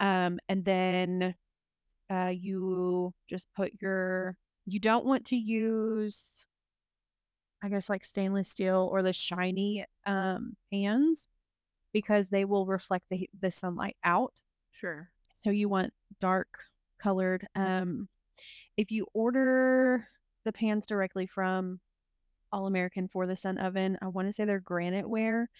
um, 0.00 0.38
and 0.48 0.64
then 0.64 1.34
uh, 2.10 2.32
you 2.34 3.12
just 3.28 3.48
put 3.56 3.72
your 3.80 4.36
you 4.66 4.78
don't 4.78 5.06
want 5.06 5.24
to 5.26 5.36
use 5.36 6.44
i 7.62 7.68
guess 7.68 7.88
like 7.88 8.04
stainless 8.04 8.50
steel 8.50 8.88
or 8.92 9.02
the 9.02 9.12
shiny 9.12 9.84
um, 10.06 10.54
pans 10.72 11.28
because 11.92 12.28
they 12.28 12.44
will 12.44 12.66
reflect 12.66 13.04
the, 13.10 13.28
the 13.40 13.50
sunlight 13.50 13.96
out 14.04 14.32
Sure. 14.72 15.08
so 15.36 15.50
you 15.50 15.68
want 15.68 15.92
dark 16.20 16.48
colored 17.00 17.46
um 17.54 18.08
if 18.76 18.90
you 18.90 19.06
order 19.14 20.06
the 20.46 20.52
pans 20.52 20.86
directly 20.86 21.26
from 21.26 21.78
all 22.52 22.66
american 22.66 23.08
for 23.08 23.26
the 23.26 23.36
sun 23.36 23.58
oven 23.58 23.98
i 24.00 24.06
want 24.06 24.26
to 24.26 24.32
say 24.32 24.44
they're 24.44 24.60
granite 24.60 25.08
ware 25.08 25.50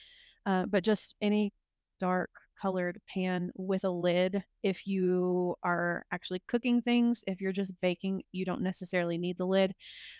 uh, 0.47 0.65
but 0.67 0.85
just 0.85 1.15
any 1.21 1.53
dark 2.01 2.31
colored 2.61 2.99
pan 3.13 3.51
with 3.57 3.85
a 3.85 3.91
lid 3.91 4.43
if 4.63 4.87
you 4.87 5.55
are 5.63 6.07
actually 6.11 6.43
cooking 6.49 6.81
things 6.81 7.23
if 7.27 7.41
you're 7.41 7.53
just 7.53 7.79
baking 7.83 8.23
you 8.33 8.45
don't 8.45 8.63
necessarily 8.63 9.19
need 9.19 9.37
the 9.37 9.45
lid 9.45 9.75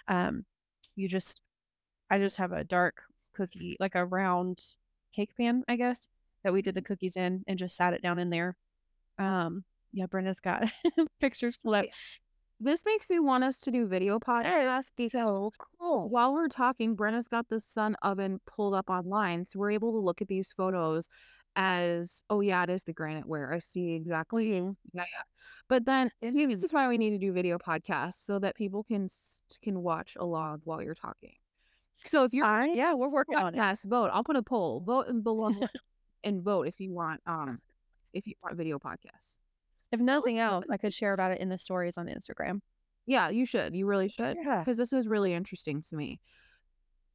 um 0.09 0.45
you 0.97 1.09
just 1.09 1.41
i 2.11 2.19
just 2.19 2.37
have 2.37 2.53
a 2.53 2.65
dark 2.65 3.01
cookie 3.35 3.77
like 3.81 3.95
a 3.95 4.05
round 4.05 4.61
cake 5.15 5.35
pan 5.37 5.63
i 5.69 5.77
guess 5.77 6.09
that 6.45 6.53
we 6.53 6.61
did 6.61 6.75
the 6.75 6.83
cookies 6.83 7.17
in 7.17 7.43
and 7.47 7.59
just 7.59 7.77
sat 7.77 7.95
it 7.95 8.03
down 8.03 8.19
in 8.19 8.29
there 8.29 8.57
um, 9.19 9.65
yeah, 9.93 10.07
Brenna's 10.07 10.41
got 10.41 10.71
pictures 11.21 11.59
up. 11.65 11.87
This 12.59 12.85
makes 12.87 13.11
me 13.11 13.19
want 13.19 13.45
us 13.45 13.61
to 13.61 13.71
do 13.71 13.87
video 13.87 14.19
podcasts 14.19 14.87
because 14.97 15.53
cool. 15.79 16.09
while 16.09 16.33
we're 16.33 16.49
talking, 16.49 16.95
Brenna's 16.95 17.29
got 17.29 17.49
the 17.49 17.61
sun 17.61 17.97
oven 18.03 18.41
pulled 18.47 18.75
up 18.75 18.89
online. 18.89 19.47
So 19.47 19.59
we're 19.59 19.73
able 19.73 19.93
to 19.93 19.99
look 19.99 20.23
at 20.23 20.29
these 20.29 20.53
photos 20.53 21.09
as, 21.55 22.23
oh, 22.31 22.41
yeah, 22.41 22.63
it 22.63 22.71
is 22.71 22.85
the 22.85 22.95
granite 22.95 23.27
ware. 23.27 23.53
I 23.53 23.59
see 23.59 23.93
exactly. 23.93 24.53
Yeah, 24.53 24.73
yeah. 24.95 25.23
But 25.69 25.85
then 25.85 26.11
see, 26.23 26.47
this 26.47 26.65
is 26.65 26.73
why 26.73 26.89
we 26.89 26.97
need 26.97 27.11
to 27.11 27.19
do 27.19 27.33
video 27.33 27.59
podcasts 27.59 28.25
so 28.25 28.39
that 28.39 28.57
people 28.57 28.85
can 28.85 29.09
can 29.63 29.83
watch 29.83 30.17
along 30.19 30.63
while 30.65 30.83
you're 30.83 30.95
talking. 30.95 31.35
So 32.05 32.25
if 32.25 32.33
you're 32.33 32.47
I 32.47 32.67
Yeah, 32.69 32.95
we're 32.95 33.09
working 33.09 33.37
on 33.37 33.55
it. 33.55 33.59
podcast, 33.59 33.85
vote. 33.85 34.11
I'll 34.13 34.25
put 34.25 34.37
a 34.37 34.43
poll. 34.43 34.81
Vote 34.81 35.09
and 35.09 35.23
below 35.23 35.53
and 36.25 36.43
vote 36.43 36.69
if 36.69 36.81
you 36.81 36.93
want 36.93 37.21
um 37.27 37.61
if 38.13 38.27
you 38.27 38.35
want 38.43 38.57
video 38.57 38.79
podcasts. 38.79 39.39
If 39.93 40.01
nothing 40.01 40.39
else, 40.39 40.65
I 40.71 40.77
could 40.77 40.93
share 40.95 41.13
about 41.13 41.33
it 41.33 41.41
in 41.41 41.49
the 41.49 41.59
stories 41.59 41.97
on 41.99 42.07
Instagram. 42.07 42.61
Yeah, 43.07 43.29
you 43.29 43.47
should. 43.47 43.75
You 43.75 43.87
really 43.87 44.09
should. 44.09 44.37
Yeah. 44.45 44.61
Because 44.61 44.77
this 44.79 44.93
is 44.93 45.07
really 45.07 45.33
interesting 45.33 45.83
to 45.83 45.97
me. 45.97 46.21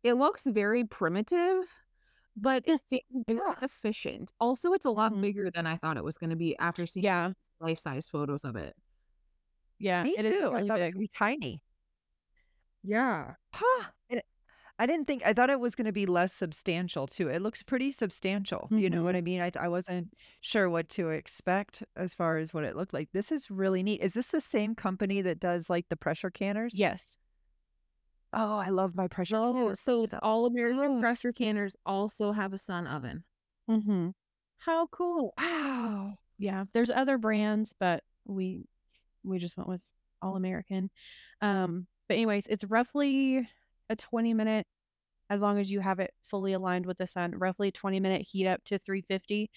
It 0.04 0.14
looks 0.14 0.44
very 0.46 0.86
primitive, 0.86 1.66
but 2.36 2.64
it 2.66 2.82
seems 2.88 3.04
very 3.28 3.40
efficient. 3.62 4.32
Also, 4.40 4.74
it's 4.74 4.86
a 4.86 4.90
lot 4.90 5.12
Mhm. 5.14 5.22
bigger 5.22 5.52
than 5.52 5.68
I 5.68 5.78
thought 5.78 5.98
it 5.98 6.04
was 6.04 6.18
going 6.18 6.30
to 6.32 6.36
be 6.38 6.58
after 6.60 6.86
seeing 6.86 7.04
Yeah, 7.04 7.34
life 7.60 7.80
size 7.80 8.08
photos 8.10 8.46
of 8.46 8.56
it. 8.56 8.76
yeah, 9.80 10.04
Me 10.04 10.16
it 10.18 10.26
is 10.26 10.34
too. 10.40 10.48
I 10.48 10.56
really 10.56 10.68
thought 10.70 10.78
big. 10.78 10.90
it'd 10.90 11.00
be 11.00 11.08
tiny. 11.10 11.62
Yeah. 12.84 13.36
Huh. 13.54 13.92
I 14.82 14.88
didn't 14.88 15.06
think 15.06 15.22
I 15.26 15.34
thought 15.34 15.50
it 15.52 15.60
was 15.60 15.76
going 15.76 15.86
to 15.86 15.92
be 15.92 16.06
less 16.08 16.34
substantial 16.34 17.06
too. 17.08 17.30
It 17.30 17.42
looks 17.42 17.62
pretty 17.62 17.92
substantial. 17.92 18.68
You 18.72 18.90
know 18.90 19.04
what 19.04 19.16
I 19.16 19.22
mean? 19.22 19.40
I 19.40 19.52
I 19.60 19.68
wasn't 19.68 20.14
sure 20.42 20.70
what 20.70 20.90
to 20.90 21.10
expect 21.10 21.84
as 21.96 22.16
far 22.16 22.38
as 22.38 22.54
what 22.54 22.64
it 22.64 22.76
looked 22.76 22.94
like. 22.94 23.12
This 23.12 23.32
is 23.32 23.52
really 23.52 23.84
neat. 23.84 24.02
Is 24.02 24.14
this 24.16 24.32
the 24.32 24.42
same 24.42 24.74
company 24.76 25.22
that 25.22 25.40
does 25.40 25.70
like 25.70 25.90
the 25.90 25.96
pressure 25.98 26.32
canners? 26.32 26.74
Yes. 26.74 27.18
Oh, 28.34 28.58
I 28.58 28.70
love 28.70 28.96
my 28.96 29.08
pressure 29.08 29.36
Oh, 29.36 29.54
canners. 29.54 29.80
so 29.82 30.04
it's 30.04 30.14
all 30.22 30.46
American 30.46 30.98
Oh. 30.98 31.00
pressure 31.00 31.34
canners 31.34 31.76
also 31.86 32.32
have 32.32 32.54
a 32.54 32.58
sun 32.58 32.88
oven. 32.88 33.24
Mm-hmm. 33.70 34.10
How 34.60 34.88
cool. 34.88 35.34
Wow. 35.38 36.18
Yeah, 36.38 36.66
there's 36.74 36.90
other 36.90 37.18
brands, 37.18 37.74
but 37.80 38.04
we 38.26 38.66
we 39.24 39.38
just 39.40 39.58
went 39.58 39.70
with 39.70 39.84
All 40.22 40.36
American. 40.36 40.90
Um, 41.42 41.88
but 42.08 42.16
anyways, 42.16 42.48
it's 42.48 42.64
roughly 42.66 43.48
a 43.92 43.96
20 43.96 44.34
minute, 44.34 44.66
as 45.30 45.42
long 45.42 45.60
as 45.60 45.70
you 45.70 45.80
have 45.82 46.00
it 46.00 46.14
fully 46.24 46.54
aligned 46.54 46.86
with 46.86 46.98
the 46.98 47.08
sun, 47.08 47.34
roughly 47.38 47.72
20 47.72 48.00
minute 48.00 48.22
heat 48.22 48.48
up 48.48 48.64
to 48.66 48.80
350. 48.80 49.52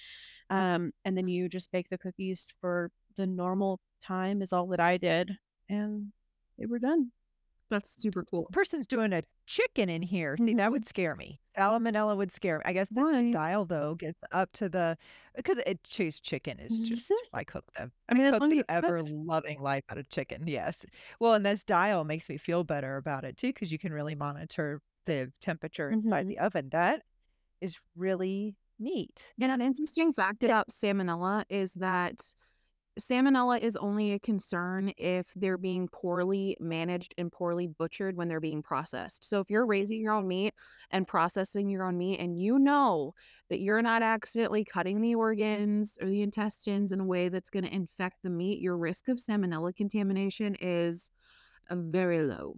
Um, 0.51 0.93
and 1.05 1.17
then 1.17 1.29
you 1.29 1.49
just 1.49 1.73
bake 1.73 1.89
the 1.89 1.99
cookies 1.99 2.53
for 2.61 2.91
the 3.17 3.27
normal 3.27 3.81
time 4.03 4.43
is 4.43 4.53
all 4.53 4.67
that 4.69 4.81
I 4.81 4.99
did, 4.99 5.37
and 5.69 6.13
they 6.59 6.67
were 6.67 6.79
done. 6.79 7.11
That's 7.75 7.91
super 8.01 8.25
cool. 8.25 8.49
person's 8.53 8.87
doing 8.87 9.13
a 9.13 9.23
chicken 9.47 9.89
in 9.89 10.03
here. 10.03 10.37
See, 10.47 10.55
that 10.55 10.73
would 10.73 10.87
scare 10.87 11.17
me. 11.17 11.41
Salmonella 11.57 12.17
would 12.17 12.33
scare 12.33 12.59
me. 12.59 12.63
I 12.67 12.73
guess 12.73 12.89
the 12.91 13.05
Why? 13.05 13.23
dial 13.31 13.65
though 13.65 13.95
gets 13.95 14.21
up 14.33 14.53
to 14.55 14.69
the 14.69 14.97
because 15.37 15.59
it 15.67 15.85
chase 15.85 16.19
chicken 16.21 16.59
is 16.59 16.79
Is 16.79 16.81
just 16.81 17.11
it? 17.11 17.29
I 17.33 17.45
cook 17.45 17.73
them. 17.75 17.93
I 18.09 18.15
mean, 18.15 18.27
as 18.27 18.37
cook 18.37 18.49
the 18.49 18.65
ever 18.69 19.03
cooked. 19.03 19.15
loving 19.27 19.61
life 19.61 19.85
out 19.89 19.99
of 19.99 20.09
chicken. 20.09 20.47
Yes. 20.47 20.85
Well, 21.21 21.35
and 21.35 21.47
this 21.47 21.65
dial 21.65 22.05
makes 22.05 22.29
me 22.29 22.39
feel 22.39 22.65
better 22.65 22.97
about 22.97 23.25
it 23.25 23.37
too 23.37 23.49
because 23.49 23.71
you 23.73 23.79
can 23.79 23.93
really 23.93 24.15
monitor 24.17 24.83
the 25.07 25.33
temperature 25.41 25.91
inside 25.91 26.27
Mhm. 26.27 26.29
the 26.29 26.39
oven. 26.39 26.71
That 26.71 27.03
is 27.61 27.81
really 27.97 28.57
neat. 28.79 29.35
And 29.41 29.53
an 29.53 29.61
interesting 29.61 30.13
fact 30.13 30.43
about 30.45 30.69
salmonella 30.71 31.45
is 31.49 31.73
that 31.75 32.35
salmonella 32.99 33.61
is 33.61 33.77
only 33.77 34.13
a 34.13 34.19
concern 34.19 34.93
if 34.97 35.33
they're 35.35 35.59
being 35.59 35.89
poorly 35.89 36.57
managed 36.61 37.15
and 37.19 37.33
poorly 37.33 37.67
butchered 37.67 38.17
when 38.17 38.29
they're 38.29 38.41
being 38.41 38.63
processed. 38.63 39.29
So 39.29 39.41
if 39.41 39.51
you're 39.51 39.67
raising 39.67 40.01
your 40.01 40.13
own 40.13 40.29
meat 40.29 40.55
and 40.91 41.07
processing 41.07 41.69
your 41.69 41.85
own 41.85 41.99
meat 41.99 42.21
and 42.21 42.39
you 42.39 42.59
know 42.59 43.15
that 43.51 43.61
you're 43.61 43.83
not 43.83 44.03
accidentally 44.03 44.65
cutting 44.65 45.01
the 45.01 45.15
organs 45.15 45.99
or 46.01 46.09
the 46.09 46.23
intestines 46.23 46.93
in 46.93 47.01
a 47.01 47.05
way 47.05 47.29
that's 47.29 47.51
going 47.51 47.65
to 47.65 47.75
infect 47.75 48.19
the 48.23 48.31
meat, 48.31 48.61
your 48.61 48.77
risk 48.77 49.09
of 49.09 49.19
salmonella 49.19 49.75
contamination 49.75 50.57
is 50.61 51.11
uh, 51.71 51.77
very 51.77 52.23
low. 52.23 52.57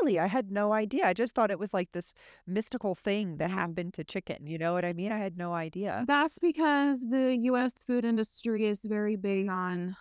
Really, 0.00 0.18
I 0.18 0.26
had 0.26 0.50
no 0.50 0.72
idea. 0.72 1.06
I 1.06 1.12
just 1.12 1.34
thought 1.34 1.50
it 1.50 1.58
was 1.58 1.72
like 1.74 1.92
this 1.92 2.12
mystical 2.46 2.94
thing 2.94 3.36
that 3.36 3.50
happened 3.50 3.94
to 3.94 4.04
chicken. 4.04 4.46
You 4.46 4.58
know 4.58 4.72
what 4.72 4.84
I 4.84 4.92
mean? 4.92 5.12
I 5.12 5.18
had 5.18 5.36
no 5.36 5.52
idea. 5.54 6.04
That's 6.08 6.38
because 6.38 7.00
the 7.00 7.36
US 7.42 7.72
food 7.86 8.04
industry 8.04 8.66
is 8.66 8.80
very 8.84 9.16
big 9.16 9.48
on 9.48 9.96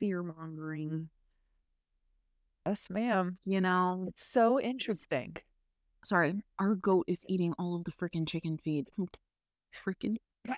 fear 0.00 0.22
mongering, 0.22 1.08
Yes, 2.66 2.88
ma'am. 2.90 3.38
you 3.44 3.60
know. 3.60 4.06
It's 4.08 4.24
so 4.26 4.60
interesting. 4.60 5.36
Sorry, 6.04 6.42
our 6.58 6.74
goat 6.76 7.04
is 7.08 7.24
eating 7.28 7.54
all 7.58 7.74
of 7.76 7.84
the 7.84 7.92
freaking 7.92 8.26
chicken 8.26 8.56
feed. 8.58 8.88
Freaking 9.84 10.16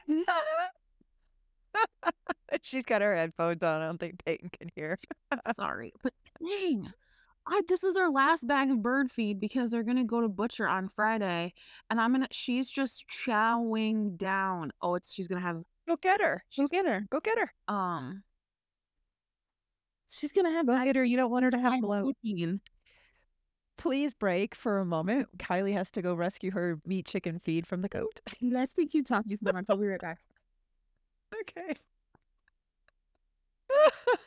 She's 2.62 2.84
got 2.84 3.00
her 3.02 3.16
headphones 3.16 3.62
on. 3.62 3.80
I 3.82 3.86
don't 3.86 3.98
think 3.98 4.24
Peyton 4.24 4.50
can 4.50 4.70
hear. 4.74 4.98
sorry. 5.56 5.92
But 6.02 6.12
dang. 6.38 6.92
I, 7.50 7.62
this 7.66 7.82
is 7.82 7.96
our 7.96 8.10
last 8.10 8.46
bag 8.46 8.70
of 8.70 8.80
bird 8.80 9.10
feed 9.10 9.40
because 9.40 9.72
they're 9.72 9.82
gonna 9.82 10.04
go 10.04 10.20
to 10.20 10.28
butcher 10.28 10.68
on 10.68 10.88
Friday, 10.88 11.52
and 11.90 12.00
I'm 12.00 12.12
gonna. 12.12 12.28
She's 12.30 12.70
just 12.70 13.06
chowing 13.08 14.16
down. 14.16 14.70
Oh, 14.80 14.94
it's 14.94 15.12
she's 15.12 15.26
gonna 15.26 15.40
have 15.40 15.64
Go 15.88 15.96
get 15.96 16.20
her. 16.20 16.44
Go 16.56 16.66
get 16.68 16.86
her. 16.86 17.06
Go 17.10 17.18
get 17.18 17.38
her. 17.38 17.52
um. 17.66 18.22
She's 20.08 20.30
gonna 20.30 20.52
have 20.52 20.66
Go 20.66 20.84
get 20.84 20.94
her. 20.94 21.04
You 21.04 21.16
don't 21.16 21.32
want 21.32 21.44
her 21.44 21.50
to 21.50 21.58
have 21.58 21.80
bloat. 21.80 22.16
Please 23.76 24.14
break 24.14 24.54
for 24.54 24.78
a 24.78 24.84
moment. 24.84 25.28
Kylie 25.38 25.72
has 25.72 25.90
to 25.92 26.02
go 26.02 26.14
rescue 26.14 26.52
her 26.52 26.78
meat 26.86 27.06
chicken 27.06 27.40
feed 27.40 27.66
from 27.66 27.82
the 27.82 27.88
goat. 27.88 28.20
Let's 28.40 28.74
be 28.74 28.86
cute 28.86 29.06
talking 29.06 29.38
for. 29.38 29.60
I'll 29.68 29.76
be 29.76 29.86
right 29.88 30.00
back. 30.00 30.18
okay. 31.40 31.74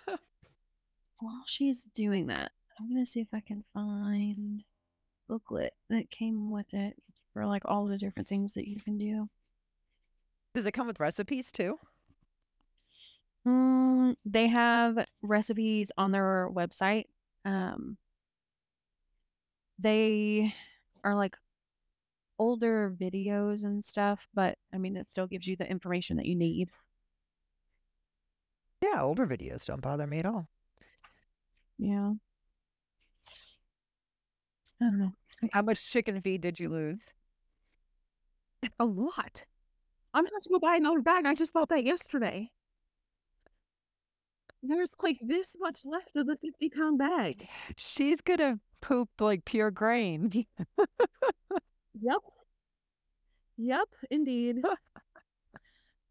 While 1.20 1.44
she's 1.46 1.86
doing 1.96 2.27
that, 2.27 2.51
I'm 2.80 2.89
gonna 2.89 3.06
see 3.06 3.22
if 3.22 3.27
I 3.34 3.39
can 3.39 3.63
find 3.74 4.63
booklet 5.27 5.74
that 5.89 6.10
came 6.10 6.51
with 6.51 6.74
it 6.74 6.96
for 7.34 7.46
like 7.46 7.63
all 7.65 7.86
the 7.86 7.98
different 7.98 8.27
things 8.27 8.53
that 8.53 8.68
you 8.68 8.80
can 8.80 8.98
do. 8.98 9.30
Does 10.53 10.65
it 10.65 10.74
come 10.74 10.88
with 10.88 11.00
recipes 11.00 11.51
too? 11.51 11.80
Mm, 13.48 14.15
they 14.25 14.48
have 14.48 15.06
recipes 15.22 15.92
on 15.98 16.12
their 16.12 16.50
website. 16.51 17.06
Um, 17.46 17.98
they 19.80 20.53
are 21.03 21.15
like 21.15 21.38
older 22.39 22.94
videos 23.00 23.63
and 23.63 23.84
stuff, 23.84 24.27
but 24.34 24.58
I 24.74 24.77
mean, 24.77 24.96
it 24.96 25.12
still 25.12 25.27
gives 25.27 25.48
you 25.48 25.55
the 25.55 25.70
information 25.70 26.18
that 26.18 26.25
you 26.25 26.36
need. 26.36 26.70
Yeah, 28.81 29.01
older 29.01 29.25
videos 29.25 29.66
don't 29.66 29.81
bother 29.81 30.05
me 30.07 30.20
at 30.20 30.25
all. 30.25 30.48
Yeah. 31.77 32.14
I 34.83 34.85
don't 34.89 35.00
know. 35.00 35.13
How 35.53 35.61
much 35.61 35.89
chicken 35.89 36.22
feed 36.22 36.41
did 36.41 36.59
you 36.59 36.67
lose? 36.67 37.01
A 38.79 38.85
lot. 38.85 39.46
I'm 40.13 40.24
gonna 40.24 40.35
have 40.35 40.43
to 40.43 40.50
go 40.50 40.59
buy 40.59 40.75
another 40.75 41.01
bag. 41.01 41.25
I 41.25 41.35
just 41.35 41.53
bought 41.53 41.69
that 41.69 41.85
yesterday. 41.85 42.51
There's 44.61 44.93
like 45.01 45.19
this 45.22 45.55
much 45.59 45.85
left 45.85 46.15
of 46.15 46.27
the 46.27 46.37
50 46.37 46.69
pound 46.69 46.98
bag. 46.98 47.48
She's 47.77 48.19
gonna 48.22 48.59
poop 48.81 49.09
like 49.19 49.46
pure 49.46 49.72
grain. 49.72 50.46
Yep. 52.01 52.22
Yep, 53.57 53.87
indeed. 54.09 54.61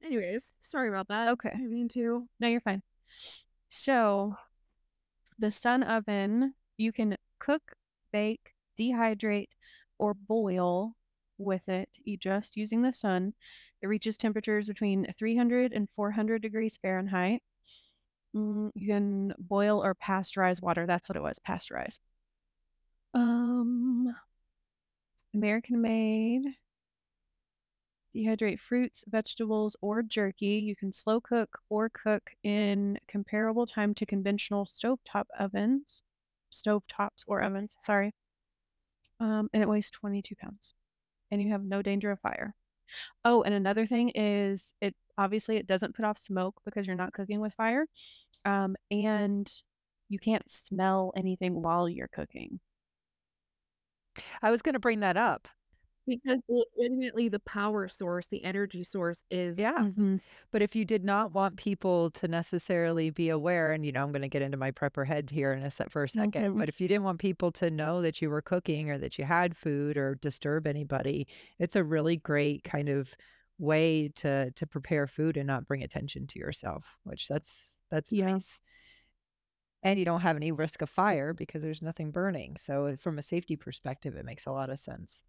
Anyways, 0.03 0.53
sorry 0.63 0.89
about 0.89 1.09
that. 1.09 1.29
Okay. 1.31 1.51
I 1.53 1.59
mean 1.59 1.89
to. 1.91 2.29
No, 2.41 2.49
you're 2.49 2.61
fine. 2.61 2.83
So, 3.69 4.35
the 5.39 5.51
sun 5.51 5.83
oven, 5.83 6.55
you 6.77 6.93
can 6.93 7.17
cook, 7.39 7.63
bake, 8.13 8.52
dehydrate, 8.79 9.51
or 9.99 10.15
boil 10.15 10.97
with 11.39 11.69
it 11.69 11.89
just 12.19 12.57
using 12.57 12.83
the 12.83 12.93
sun. 12.93 13.35
It 13.81 13.87
reaches 13.89 14.17
temperatures 14.17 14.69
between 14.69 15.13
300 15.19 15.73
and 15.73 15.89
400 15.97 16.43
degrees 16.43 16.77
Fahrenheit. 16.77 17.43
Mm, 18.35 18.71
you 18.75 18.89
can 18.89 19.35
boil 19.39 19.85
or 19.85 19.95
pasteurize 19.95 20.63
water. 20.63 20.87
That's 20.87 21.09
what 21.09 21.17
it 21.17 21.23
was, 21.23 21.39
pasteurize. 21.39 21.99
Um, 23.15 24.15
American 25.35 25.81
made. 25.81 26.57
Dehydrate 28.15 28.61
fruits, 28.61 29.05
vegetables, 29.09 29.75
or 29.81 30.03
jerky. 30.03 30.59
You 30.59 30.77
can 30.77 30.93
slow 30.93 31.21
cook 31.21 31.59
or 31.71 31.89
cook 31.89 32.31
in 32.43 32.99
comparable 33.09 33.67
time 33.67 33.95
to 33.95 34.07
conventional 34.07 34.67
stovetop 34.67 35.27
ovens, 35.39 36.03
stovetops 36.51 37.25
or 37.27 37.43
ovens, 37.43 37.77
sorry. 37.81 38.13
Um, 39.23 39.49
and 39.55 39.63
it 39.63 39.69
weighs 39.69 39.91
22 39.91 40.35
pounds. 40.37 40.75
And 41.31 41.41
you 41.41 41.51
have 41.53 41.65
no 41.65 41.81
danger 41.81 42.11
of 42.11 42.21
fire. 42.21 42.55
Oh, 43.25 43.43
and 43.43 43.55
another 43.55 43.87
thing 43.87 44.11
is 44.15 44.75
it 44.83 44.95
obviously 45.17 45.57
it 45.57 45.67
doesn't 45.67 45.95
put 45.95 46.05
off 46.05 46.19
smoke 46.19 46.61
because 46.65 46.87
you're 46.87 46.97
not 46.97 47.15
cooking 47.15 47.41
with 47.41 47.55
fire. 47.55 47.87
Um, 48.45 48.77
and 48.91 49.51
you 50.09 50.19
can't 50.19 50.49
smell 50.51 51.13
anything 51.17 51.63
while 51.63 51.89
you're 51.89 52.09
cooking. 52.09 52.61
I 54.43 54.51
was 54.51 54.61
gonna 54.61 54.79
bring 54.81 55.01
that 55.01 55.17
up. 55.17 55.49
Because 56.07 56.41
ultimately 56.51 57.29
the 57.29 57.39
power 57.41 57.87
source, 57.89 58.27
the 58.27 58.43
energy 58.45 58.83
source 58.85 59.23
is 59.31 59.59
Yeah. 59.59 59.79
Mhm. 59.79 60.21
But 60.53 60.63
if 60.63 60.77
you 60.77 60.85
did 60.85 61.05
not 61.05 61.33
want 61.33 61.57
people 61.59 62.11
to 62.13 62.29
necessarily 62.29 63.11
be 63.11 63.29
aware, 63.31 63.73
and 63.73 63.87
you 63.87 63.93
know, 63.93 64.03
I'm 64.03 64.13
going 64.13 64.23
to 64.23 64.29
get 64.29 64.43
into 64.43 64.57
my 64.59 64.71
prepper 64.73 65.07
head 65.07 65.31
here 65.31 65.53
in 65.53 65.63
a 65.63 65.71
sec 65.71 65.91
for 65.91 66.05
a 66.05 66.09
second, 66.09 66.45
Okay. 66.45 66.49
but 66.59 66.69
if 66.69 66.81
you 66.81 66.89
didn't 66.89 67.05
want 67.05 67.21
people 67.21 67.53
to 67.53 67.71
know 67.71 68.03
that 68.03 68.23
you 68.23 68.31
were 68.31 68.43
cooking 68.43 68.91
or 68.91 68.99
that 68.99 69.19
you 69.19 69.25
had 69.25 69.57
food 69.57 69.97
or 69.97 70.17
disturb 70.17 70.67
anybody, 70.67 71.27
it's 71.59 71.77
a 71.77 71.85
really 71.85 72.17
great 72.19 72.65
kind 72.65 72.89
of 72.91 73.17
way 73.59 74.09
to 74.17 74.51
to 74.53 74.67
prepare 74.67 75.07
food 75.07 75.37
and 75.37 75.47
not 75.47 75.67
bring 75.67 75.83
attention 75.83 76.27
to 76.29 76.39
yourself, 76.39 76.99
which 77.05 77.29
that's 77.29 77.77
that's 77.91 78.13
Yeah. 78.13 78.39
nice. 78.39 78.61
And 79.83 79.99
you 79.99 80.05
don't 80.05 80.21
have 80.21 80.37
any 80.37 80.53
risk 80.53 80.81
of 80.83 80.91
fire 80.91 81.33
because 81.35 81.63
there's 81.63 81.83
nothing 81.83 82.13
burning. 82.13 82.57
So 82.57 82.97
from 82.97 83.19
a 83.19 83.23
safety 83.23 83.57
perspective, 83.57 84.17
it 84.17 84.25
makes 84.25 84.47
a 84.47 84.53
lot 84.53 84.71
of 84.71 84.79
sense. 84.79 85.23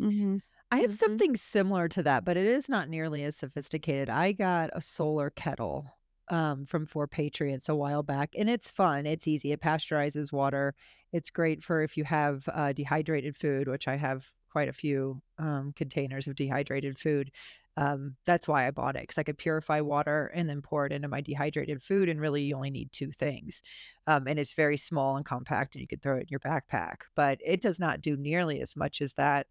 Mhm. 0.00 0.40
I 0.70 0.78
have 0.78 0.92
Mhm. 0.92 0.92
something 0.92 1.36
similar 1.36 1.88
to 1.88 2.02
that, 2.02 2.24
but 2.24 2.36
it 2.36 2.46
is 2.46 2.68
not 2.68 2.88
nearly 2.88 3.24
as 3.24 3.36
sophisticated. 3.36 4.08
I 4.10 4.32
got 4.32 4.70
a 4.74 4.80
solar 4.80 5.30
kettle 5.30 5.86
um, 6.28 6.66
from 6.66 6.84
Four 6.84 7.08
Patriots 7.08 7.68
a 7.68 7.74
while 7.74 8.02
back, 8.02 8.34
and 8.36 8.50
it's 8.50 8.70
fun. 8.70 9.06
It's 9.06 9.26
easy. 9.26 9.52
It 9.52 9.60
pasteurizes 9.60 10.30
water. 10.32 10.74
It's 11.12 11.30
great 11.30 11.62
for 11.64 11.82
if 11.82 11.96
you 11.96 12.04
have 12.04 12.48
uh, 12.52 12.72
dehydrated 12.74 13.36
food, 13.36 13.66
which 13.68 13.88
I 13.88 13.96
have 13.96 14.30
quite 14.50 14.68
a 14.68 14.72
few 14.74 15.22
um, 15.38 15.72
containers 15.72 16.26
of 16.28 16.36
dehydrated 16.36 16.98
food. 16.98 17.30
Um, 17.76 18.16
that's 18.26 18.48
why 18.48 18.66
I 18.66 18.70
bought 18.72 18.96
it 18.96 19.02
because 19.02 19.18
I 19.18 19.22
could 19.22 19.38
purify 19.38 19.80
water 19.80 20.26
and 20.34 20.48
then 20.48 20.62
pour 20.62 20.84
it 20.84 20.92
into 20.92 21.08
my 21.08 21.20
dehydrated 21.20 21.82
food, 21.82 22.08
and 22.08 22.20
really 22.20 22.42
you 22.42 22.56
only 22.56 22.70
need 22.70 22.92
two 22.92 23.12
things. 23.12 23.62
Um, 24.06 24.26
and 24.26 24.38
it's 24.38 24.52
very 24.54 24.76
small 24.76 25.16
and 25.16 25.24
compact, 25.24 25.74
and 25.74 25.80
you 25.80 25.88
could 25.88 26.02
throw 26.02 26.16
it 26.16 26.22
in 26.22 26.26
your 26.30 26.40
backpack. 26.40 27.02
But 27.14 27.38
it 27.44 27.60
does 27.60 27.78
not 27.80 28.00
do 28.02 28.16
nearly 28.16 28.60
as 28.60 28.76
much 28.76 29.00
as 29.00 29.12
that 29.14 29.46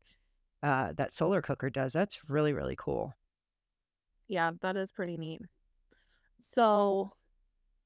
uh, 0.63 0.93
that 0.98 1.13
solar 1.13 1.41
cooker 1.41 1.70
does. 1.70 1.93
That's 1.93 2.20
really, 2.28 2.54
really 2.54 2.76
cool. 2.78 3.13
Yeah, 4.28 4.52
that 4.62 4.76
is 4.76 4.91
pretty 4.91 5.17
neat. 5.17 5.41
So 6.41 7.12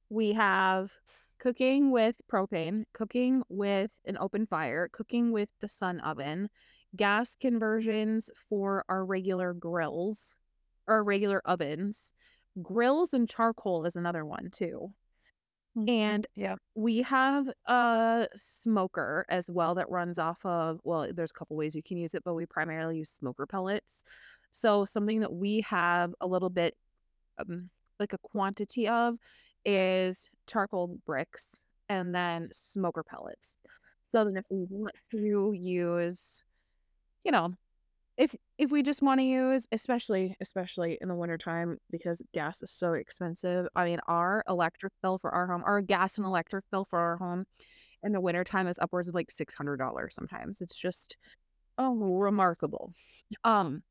we 0.09 0.33
have 0.33 0.91
cooking 1.39 1.91
with 1.91 2.21
propane, 2.31 2.83
cooking 2.93 3.43
with 3.49 3.91
an 4.05 4.17
open 4.19 4.45
fire, 4.45 4.89
cooking 4.91 5.31
with 5.31 5.49
the 5.59 5.67
sun 5.67 5.99
oven, 6.01 6.49
gas 6.95 7.35
conversions 7.39 8.29
for 8.35 8.83
our 8.89 9.05
regular 9.05 9.53
grills 9.53 10.37
or 10.87 11.03
regular 11.03 11.41
ovens. 11.45 12.13
Grills 12.61 13.13
and 13.13 13.29
charcoal 13.29 13.85
is 13.85 13.95
another 13.95 14.25
one 14.25 14.49
too. 14.51 14.93
Mhm. 15.75 15.87
And 15.87 16.27
Yeah. 16.35 16.57
we 16.75 16.99
have 17.03 17.49
a 17.67 18.27
smoker 18.35 19.25
as 19.29 19.49
well 19.51 19.75
that 19.75 19.89
runs 19.89 20.19
off 20.19 20.45
of, 20.45 20.79
well, 20.83 21.11
there's 21.13 21.31
a 21.31 21.33
couple 21.33 21.57
ways 21.57 21.75
you 21.75 21.83
can 21.83 21.97
use 21.97 22.15
it, 22.15 22.23
but 22.23 22.33
we 22.35 22.45
primarily 22.45 22.97
use 22.97 23.09
smoker 23.11 23.45
pellets. 23.45 24.03
So 24.51 24.85
something 24.85 25.19
that 25.21 25.33
we 25.33 25.61
have 25.61 26.13
a 26.21 26.27
little 26.27 26.49
bit 26.49 26.75
um, 27.39 27.69
like 27.99 28.13
a 28.13 28.17
quantity 28.19 28.87
of 28.87 29.17
is 29.65 30.29
charcoal 30.47 30.99
bricks 31.05 31.65
and 31.89 32.15
then 32.15 32.49
smoker 32.53 33.03
pellets. 33.03 33.57
So 34.13 34.25
then 34.25 34.37
if 34.37 34.45
we 34.51 34.65
want 34.69 34.95
to 35.11 35.53
use, 35.53 36.43
you 37.23 37.31
know, 37.31 37.55
if 38.21 38.35
if 38.59 38.69
we 38.69 38.83
just 38.83 39.01
want 39.01 39.19
to 39.19 39.23
use 39.23 39.67
especially 39.71 40.37
especially 40.39 40.95
in 41.01 41.07
the 41.07 41.15
wintertime 41.15 41.79
because 41.89 42.21
gas 42.35 42.61
is 42.61 42.69
so 42.69 42.93
expensive. 42.93 43.67
I 43.75 43.83
mean, 43.85 43.99
our 44.07 44.43
electric 44.47 44.93
bill 45.01 45.17
for 45.17 45.31
our 45.31 45.47
home, 45.47 45.63
our 45.65 45.81
gas 45.81 46.19
and 46.19 46.27
electric 46.27 46.65
bill 46.71 46.85
for 46.87 46.99
our 46.99 47.17
home 47.17 47.45
in 48.03 48.11
the 48.11 48.21
wintertime 48.21 48.67
is 48.67 48.77
upwards 48.77 49.07
of 49.07 49.15
like 49.15 49.31
$600 49.33 50.13
sometimes. 50.13 50.61
It's 50.61 50.77
just 50.77 51.17
oh 51.79 51.95
remarkable. 51.95 52.93
Um 53.43 53.81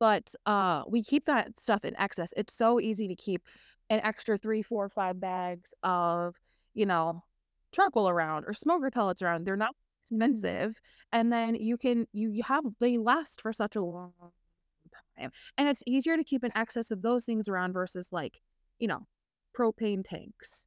but 0.00 0.34
uh 0.46 0.84
we 0.88 1.02
keep 1.02 1.26
that 1.26 1.60
stuff 1.60 1.84
in 1.84 1.94
excess. 2.00 2.32
It's 2.38 2.54
so 2.54 2.80
easy 2.80 3.08
to 3.08 3.14
keep 3.14 3.42
an 3.90 4.00
extra 4.02 4.38
three, 4.38 4.62
four, 4.62 4.88
five 4.88 5.20
bags 5.20 5.74
of, 5.82 6.34
you 6.72 6.86
know, 6.86 7.22
charcoal 7.72 8.08
around 8.08 8.44
or 8.46 8.54
smoker 8.54 8.90
pellets 8.90 9.20
around. 9.20 9.44
They're 9.44 9.54
not 9.54 9.74
expensive. 10.04 10.80
And 11.12 11.32
then 11.32 11.54
you 11.54 11.76
can 11.76 12.06
you 12.12 12.30
you 12.30 12.42
have 12.44 12.64
they 12.80 12.98
last 12.98 13.40
for 13.40 13.52
such 13.52 13.76
a 13.76 13.82
long 13.82 14.12
time. 15.18 15.30
And 15.58 15.68
it's 15.68 15.82
easier 15.86 16.16
to 16.16 16.24
keep 16.24 16.42
an 16.42 16.52
excess 16.54 16.90
of 16.90 17.02
those 17.02 17.24
things 17.24 17.48
around 17.48 17.72
versus 17.72 18.08
like, 18.12 18.40
you 18.78 18.88
know, 18.88 19.06
propane 19.56 20.02
tanks. 20.04 20.66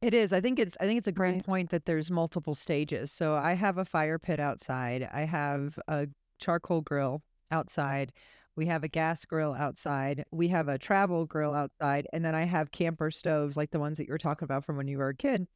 It 0.00 0.14
is. 0.14 0.32
I 0.32 0.40
think 0.40 0.58
it's 0.58 0.76
I 0.80 0.86
think 0.86 0.98
it's 0.98 1.08
a 1.08 1.12
great 1.12 1.38
Right. 1.38 1.42
point 1.42 1.70
that 1.70 1.84
there's 1.86 2.10
multiple 2.10 2.54
stages. 2.54 3.10
So 3.10 3.34
I 3.34 3.54
have 3.54 3.78
a 3.78 3.84
fire 3.84 4.18
pit 4.18 4.38
outside. 4.38 5.02
I 5.12 5.22
have 5.22 5.78
a 5.88 6.08
charcoal 6.38 6.80
grill 6.82 7.22
outside. 7.50 8.12
We 8.56 8.66
have 8.66 8.84
a 8.84 8.88
gas 8.88 9.24
grill 9.24 9.54
outside. 9.54 10.24
We 10.30 10.48
have 10.48 10.68
a 10.68 10.78
travel 10.78 11.26
grill 11.26 11.54
outside, 11.54 12.06
and 12.12 12.24
then 12.24 12.34
I 12.36 12.44
have 12.44 12.70
camper 12.70 13.10
stoves 13.10 13.56
like 13.56 13.70
the 13.70 13.80
ones 13.80 13.98
that 13.98 14.06
you 14.06 14.12
were 14.12 14.18
talking 14.18 14.44
about 14.46 14.64
from 14.64 14.76
when 14.76 14.86
you 14.88 14.98
were 14.98 15.08
a 15.08 15.16
kid. 15.16 15.48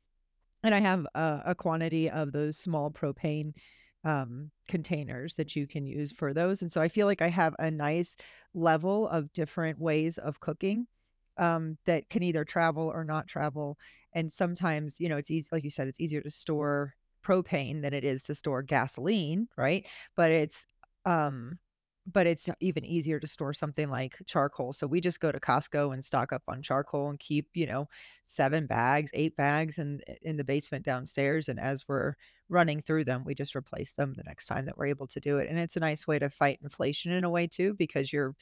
And 0.63 0.75
I 0.75 0.81
have 0.81 1.07
a, 1.15 1.43
a 1.47 1.55
quantity 1.55 2.11
of 2.11 2.33
those 2.33 2.59
small 2.59 2.91
propane 2.91 3.55
um, 4.05 4.51
containers 4.69 5.35
that 5.37 5.55
you 5.57 5.67
can 5.67 5.87
use 5.87 6.13
for 6.13 6.33
those. 6.33 6.63
And 6.63 6.71
so 6.71 6.81
I 6.81 6.89
feel 6.89 7.07
like 7.07 7.23
I 7.23 7.29
have 7.29 7.55
a 7.59 7.71
nice 7.71 8.17
level 8.55 9.09
of 9.09 9.33
different 9.33 9.79
ways 9.79 10.19
of 10.19 10.41
cooking 10.41 10.87
um, 11.37 11.79
that 11.85 12.09
can 12.11 12.23
either 12.23 12.45
travel 12.45 12.91
or 12.93 13.05
not 13.05 13.27
travel. 13.27 13.79
And 14.13 14.31
sometimes, 14.31 14.99
you 14.99 15.09
know, 15.09 15.17
it's 15.17 15.31
easy, 15.31 15.49
like 15.53 15.65
you 15.65 15.71
said, 15.71 15.89
it's 15.89 16.01
easier 16.01 16.21
to 16.23 16.31
store 16.31 16.95
propane 17.25 17.83
than 17.83 17.93
it 17.93 18.05
is 18.05 18.25
to 18.25 18.35
store 18.35 18.63
gasoline, 18.63 19.49
right? 19.57 19.87
But 20.17 20.33
it's, 20.33 20.67
um, 21.05 21.59
but 22.13 22.27
it's 22.27 22.49
even 22.61 22.85
easier 22.85 23.21
to 23.21 23.27
store 23.27 23.53
something 23.53 23.91
like 23.91 24.17
charcoal. 24.27 24.73
So 24.73 24.87
we 24.87 25.01
just 25.01 25.21
go 25.21 25.31
to 25.33 25.41
Costco 25.41 25.93
and 25.95 26.05
stock 26.05 26.33
up 26.33 26.43
on 26.49 26.63
charcoal 26.63 27.11
and 27.11 27.19
keep, 27.19 27.49
you 27.55 27.67
know, 27.67 27.89
7 28.27 28.67
bags, 28.67 29.11
8 29.15 29.37
bags 29.37 29.79
in 29.79 30.01
in 30.23 30.37
the 30.37 30.45
basement 30.45 30.85
downstairs, 30.85 31.49
and 31.49 31.61
as 31.61 31.87
we're 31.89 32.15
running 32.49 32.81
through 32.83 33.05
them, 33.05 33.25
we 33.25 33.35
just 33.35 33.55
replace 33.57 33.93
them 33.93 34.15
the 34.15 34.25
next 34.25 34.47
time 34.47 34.65
that 34.67 34.77
we're 34.79 34.87
able 34.87 35.07
to 35.09 35.21
do 35.21 35.39
it, 35.39 35.49
and 35.51 35.59
it's 35.59 35.77
a 35.77 35.81
nice 35.81 36.07
way 36.07 36.19
to 36.19 36.31
fight 36.31 36.59
inflation 36.63 37.13
in 37.13 37.25
a 37.25 37.31
way 37.31 37.47
too, 37.47 37.75
because 37.75 38.13
you're 38.13 38.35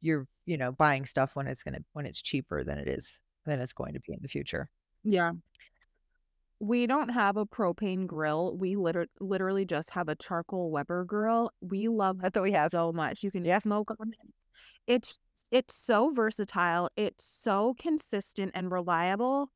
you're, 0.00 0.26
you 0.46 0.56
know, 0.58 0.72
buying 0.72 1.06
stuff 1.06 1.36
when 1.36 1.46
it's 1.46 1.62
gonna 1.62 1.80
when 1.92 2.06
it's 2.06 2.20
cheaper 2.22 2.64
than 2.64 2.78
it 2.78 2.88
is 2.88 3.20
than 3.46 3.60
it's 3.60 3.72
going 3.72 3.94
to 3.94 4.00
be 4.00 4.12
in 4.12 4.20
the 4.22 4.28
future. 4.28 4.68
Yeah. 5.04 5.32
We 6.64 6.86
don't 6.86 7.08
have 7.08 7.36
a 7.36 7.44
propane 7.44 8.06
grill. 8.06 8.56
We 8.56 8.76
liter- 8.76 9.08
literally 9.18 9.64
just 9.64 9.90
have 9.90 10.08
a 10.08 10.14
charcoal 10.14 10.70
Weber 10.70 11.04
grill. 11.04 11.50
We 11.60 11.88
love 11.88 12.20
that 12.20 12.40
we 12.40 12.52
have. 12.52 12.70
so 12.70 12.92
much. 12.92 13.24
You 13.24 13.32
can 13.32 13.44
Yeah. 13.44 13.58
smoke 13.58 13.90
on 13.98 14.12
it. 14.12 14.32
It's 14.86 15.18
it's 15.50 15.74
so 15.74 16.10
versatile. 16.12 16.88
It's 16.94 17.24
so 17.24 17.74
consistent 17.80 18.52
and 18.54 18.70
reliable. 18.70 19.50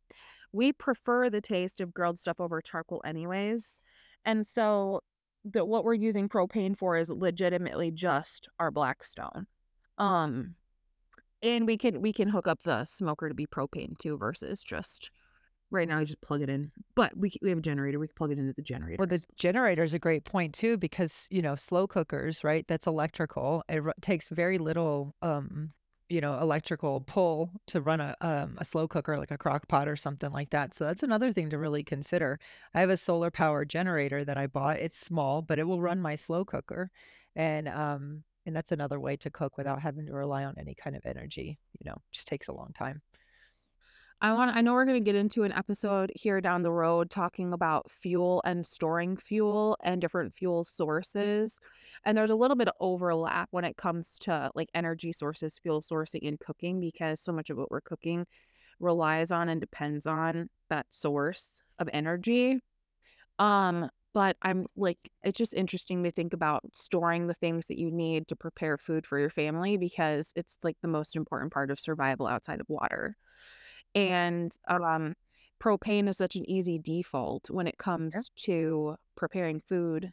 We 0.51 0.73
prefer 0.73 1.31
the 1.31 1.41
taste 1.41 1.81
of 1.81 1.95
grilled 1.95 2.19
stuff 2.19 2.41
over 2.41 2.61
charcoal 2.61 3.03
anyways. 3.05 3.81
And 4.25 4.45
so 4.45 5.01
the 5.45 5.65
what 5.65 5.85
we're 5.85 5.95
using 5.95 6.29
propane 6.29 6.77
for 6.77 6.97
is 6.97 7.09
legitimately 7.09 7.93
just 7.93 8.49
our 8.59 8.73
Blackstone. 8.73 9.47
Um 9.97 10.57
and 11.41 11.67
we 11.67 11.79
can 11.79 12.01
we 12.03 12.13
can 12.13 12.31
hook 12.31 12.49
up 12.49 12.63
the 12.65 12.85
smoker 12.85 13.29
to 13.29 13.35
be 13.35 13.47
propane 13.47 13.97
too 13.97 14.19
versus 14.19 14.65
just 14.65 15.11
right 15.71 15.89
now 15.89 15.99
you 15.99 16.07
just 16.07 16.21
plug 16.21 16.43
it 16.43 16.49
in. 16.49 16.71
But 16.95 17.17
we 17.17 17.33
we 17.43 17.51
have 17.51 17.59
a 17.59 17.63
generator. 17.63 17.99
We 17.99 18.07
can 18.07 18.15
plug 18.15 18.33
it 18.33 18.39
into 18.39 18.53
the 18.53 18.63
generator. 18.63 18.97
Well, 18.99 19.09
the 19.09 19.23
generator 19.37 19.83
is 19.83 19.95
a 19.95 19.99
great 19.99 20.25
point 20.25 20.55
too 20.55 20.77
because, 20.77 21.27
you 21.31 21.43
know, 21.43 21.55
slow 21.55 21.87
cookers, 21.87 22.45
right? 22.45 22.67
That's 22.69 22.87
electrical. 22.87 23.63
It 23.69 23.83
takes 24.01 24.29
very 24.29 24.59
little, 24.59 25.15
um, 25.23 25.73
you 26.09 26.21
know, 26.21 26.39
electrical 26.39 27.01
pull 27.01 27.51
to 27.67 27.81
run 27.81 28.01
a 28.01 28.15
um, 28.21 28.57
a 28.59 28.65
slow 28.65 28.87
cooker 28.87 29.19
like 29.19 29.33
a 29.33 29.39
crock 29.39 29.67
pot 29.69 29.89
or 29.89 29.97
something 29.97 30.31
like 30.33 30.51
that. 30.51 30.75
So 30.75 30.85
that's 30.85 31.03
another 31.03 31.33
thing 31.33 31.51
to 31.51 31.59
really 31.59 31.83
consider. 31.83 32.39
I 32.75 32.81
have 32.81 32.91
a 32.91 32.97
solar 32.97 33.31
powered 33.31 33.69
generator 33.69 34.25
that 34.25 34.39
I 34.39 34.47
bought. 34.47 34.79
It's 34.79 34.97
small, 34.97 35.43
but 35.43 35.59
it 35.59 35.65
will 35.65 35.81
run 35.81 36.01
my 36.01 36.15
slow 36.15 36.45
cooker, 36.45 36.91
and 37.35 37.69
um, 37.69 38.23
and 38.47 38.55
that's 38.55 38.71
another 38.73 39.01
way 39.01 39.17
to 39.17 39.31
cook 39.31 39.59
without 39.59 39.83
having 39.83 40.07
to 40.07 40.13
rely 40.13 40.45
on 40.45 40.55
any 40.59 40.75
kind 40.75 40.95
of 40.95 41.05
energy. 41.05 41.59
You 41.81 41.91
know, 41.91 41.97
just 42.13 42.29
takes 42.29 42.47
a 42.49 42.53
long 42.53 42.73
time. 42.73 43.03
I 44.23 44.33
want 44.33 44.57
I 44.57 44.63
know 44.63 44.73
we're 44.73 44.87
going 44.87 45.03
to 45.03 45.11
get 45.11 45.15
into 45.19 45.43
an 45.43 45.53
episode 45.53 46.11
here 46.15 46.41
down 46.41 46.63
the 46.63 46.73
road 46.73 47.11
talking 47.11 47.53
about 47.53 47.91
fuel 47.91 48.41
and 48.47 48.67
storing 48.67 49.17
fuel 49.19 49.77
and 49.83 50.01
different 50.01 50.35
fuel 50.35 50.65
sources. 50.65 51.61
And 52.05 52.17
there's 52.17 52.31
a 52.31 52.35
little 52.35 52.57
bit 52.57 52.69
of 52.69 52.75
overlap 52.81 53.49
when 53.51 53.65
it 53.65 53.77
comes 53.77 54.19
to 54.21 54.51
like 54.55 54.71
energy 54.75 55.13
sources, 55.13 55.59
fuel 55.59 55.83
sourcing 55.83 56.27
and 56.27 56.41
cooking 56.41 56.81
because 56.81 57.21
so 57.21 57.31
much 57.31 57.51
of 57.51 57.59
what 57.59 57.71
we're 57.71 57.83
cooking 57.83 58.27
relies 58.81 59.31
on 59.31 59.49
and 59.51 59.61
depends 59.61 60.07
on 60.07 60.49
that 60.71 60.87
source 60.91 61.63
of 61.79 61.89
energy. 61.93 62.61
Um 63.39 63.91
but 64.15 64.37
I'm 64.41 64.67
like 64.77 64.99
it's 65.25 65.37
just 65.39 65.53
interesting 65.53 66.05
to 66.05 66.11
think 66.11 66.33
about 66.33 66.63
storing 66.73 67.27
the 67.27 67.35
things 67.35 67.67
that 67.67 67.79
you 67.79 67.91
need 67.91 68.29
to 68.29 68.37
prepare 68.37 68.79
food 68.79 69.07
for 69.07 69.19
your 69.19 69.29
family 69.31 69.77
because 69.77 70.33
it's 70.37 70.57
like 70.63 70.77
the 70.81 70.89
most 70.89 71.17
important 71.17 71.53
part 71.53 71.71
of 71.71 71.79
survival 71.79 72.27
outside 72.27 72.61
of 72.61 72.67
water. 72.71 73.15
And, 73.97 74.57
um, 74.69 75.15
propane 75.61 76.09
is 76.09 76.17
such 76.19 76.37
an 76.37 76.49
easy 76.49 76.79
default 76.79 77.51
when 77.51 77.67
it 77.67 77.77
Yeah. 77.79 77.85
comes 77.85 78.31
to 78.37 78.97
preparing 79.17 79.61
food. 79.61 80.13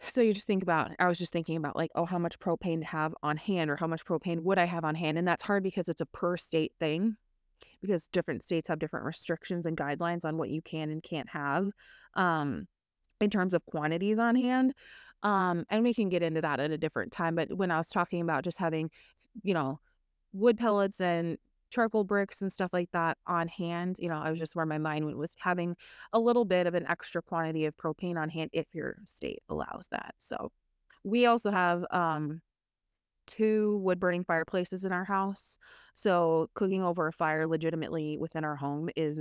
So 0.00 0.20
you 0.20 0.32
just 0.32 0.46
think 0.46 0.62
about 0.62 0.92
I 0.98 1.08
was 1.08 1.18
just 1.18 1.32
thinking 1.32 1.56
about 1.56 1.76
like, 1.76 1.90
oh, 1.94 2.06
how 2.06 2.18
much 2.18 2.38
propane 2.38 2.80
to 2.80 2.86
have 2.86 3.14
on 3.22 3.36
hand 3.36 3.70
or 3.70 3.76
how 3.76 3.86
much 3.88 4.04
propane 4.04 4.42
would 4.42 4.58
I 4.58 4.64
have 4.64 4.84
on 4.84 4.94
hand? 4.94 5.18
And 5.18 5.26
that's 5.26 5.42
hard 5.42 5.62
because 5.62 5.88
it's 5.88 6.00
a 6.00 6.06
per 6.06 6.36
state 6.36 6.72
thing 6.78 7.16
because 7.80 8.06
different 8.08 8.42
states 8.42 8.68
have 8.68 8.78
different 8.78 9.06
restrictions 9.06 9.66
and 9.66 9.76
guidelines 9.76 10.24
on 10.24 10.36
what 10.36 10.50
you 10.50 10.62
can 10.62 10.90
and 10.90 11.02
can't 11.02 11.28
have 11.30 11.68
um, 12.14 12.68
in 13.20 13.30
terms 13.30 13.54
of 13.54 13.66
quantities 13.66 14.18
on 14.18 14.36
hand. 14.36 14.72
Um, 15.24 15.64
and 15.68 15.82
we 15.82 15.92
can 15.92 16.08
get 16.08 16.22
into 16.22 16.40
that 16.42 16.60
at 16.60 16.70
a 16.70 16.78
different 16.78 17.10
time. 17.10 17.34
But 17.34 17.52
when 17.56 17.72
I 17.72 17.78
was 17.78 17.88
talking 17.88 18.20
about 18.20 18.44
just 18.44 18.58
having, 18.58 18.90
you 19.42 19.54
know, 19.54 19.80
wood 20.32 20.58
pellets 20.58 21.00
and 21.00 21.38
charcoal 21.70 22.04
bricks 22.04 22.42
and 22.42 22.52
stuff 22.52 22.70
like 22.72 22.90
that 22.92 23.18
on 23.26 23.48
hand, 23.48 23.98
you 23.98 24.08
know, 24.08 24.18
I 24.18 24.30
was 24.30 24.38
just 24.38 24.56
where 24.56 24.66
my 24.66 24.78
mind 24.78 25.04
went 25.04 25.18
was 25.18 25.34
having 25.38 25.76
a 26.12 26.20
little 26.20 26.44
bit 26.44 26.66
of 26.66 26.74
an 26.74 26.86
extra 26.88 27.22
quantity 27.22 27.66
of 27.66 27.76
propane 27.76 28.16
on 28.16 28.30
hand 28.30 28.50
if 28.52 28.66
your 28.72 28.96
state 29.06 29.42
allows 29.48 29.88
that. 29.90 30.14
So 30.18 30.50
we 31.04 31.26
also 31.26 31.50
have 31.50 31.84
um 31.90 32.40
two 33.26 33.78
wood 33.82 34.00
burning 34.00 34.24
fireplaces 34.24 34.84
in 34.84 34.92
our 34.92 35.04
house. 35.04 35.58
So 35.94 36.48
cooking 36.54 36.82
over 36.82 37.06
a 37.08 37.12
fire 37.12 37.46
legitimately 37.46 38.16
within 38.18 38.44
our 38.44 38.56
home 38.56 38.88
is 38.96 39.20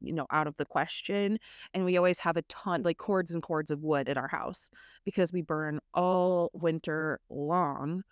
you 0.00 0.12
know 0.12 0.26
out 0.30 0.46
of 0.46 0.56
the 0.56 0.64
question 0.64 1.38
and 1.74 1.84
we 1.84 1.96
always 1.96 2.18
have 2.20 2.36
a 2.36 2.42
ton 2.42 2.82
like 2.82 2.96
cords 2.96 3.32
and 3.32 3.42
cords 3.42 3.70
of 3.70 3.82
wood 3.82 4.08
at 4.08 4.16
our 4.16 4.28
house 4.28 4.70
because 5.04 5.32
we 5.32 5.42
burn 5.42 5.78
all 5.92 6.50
winter 6.54 7.20
long 7.28 8.02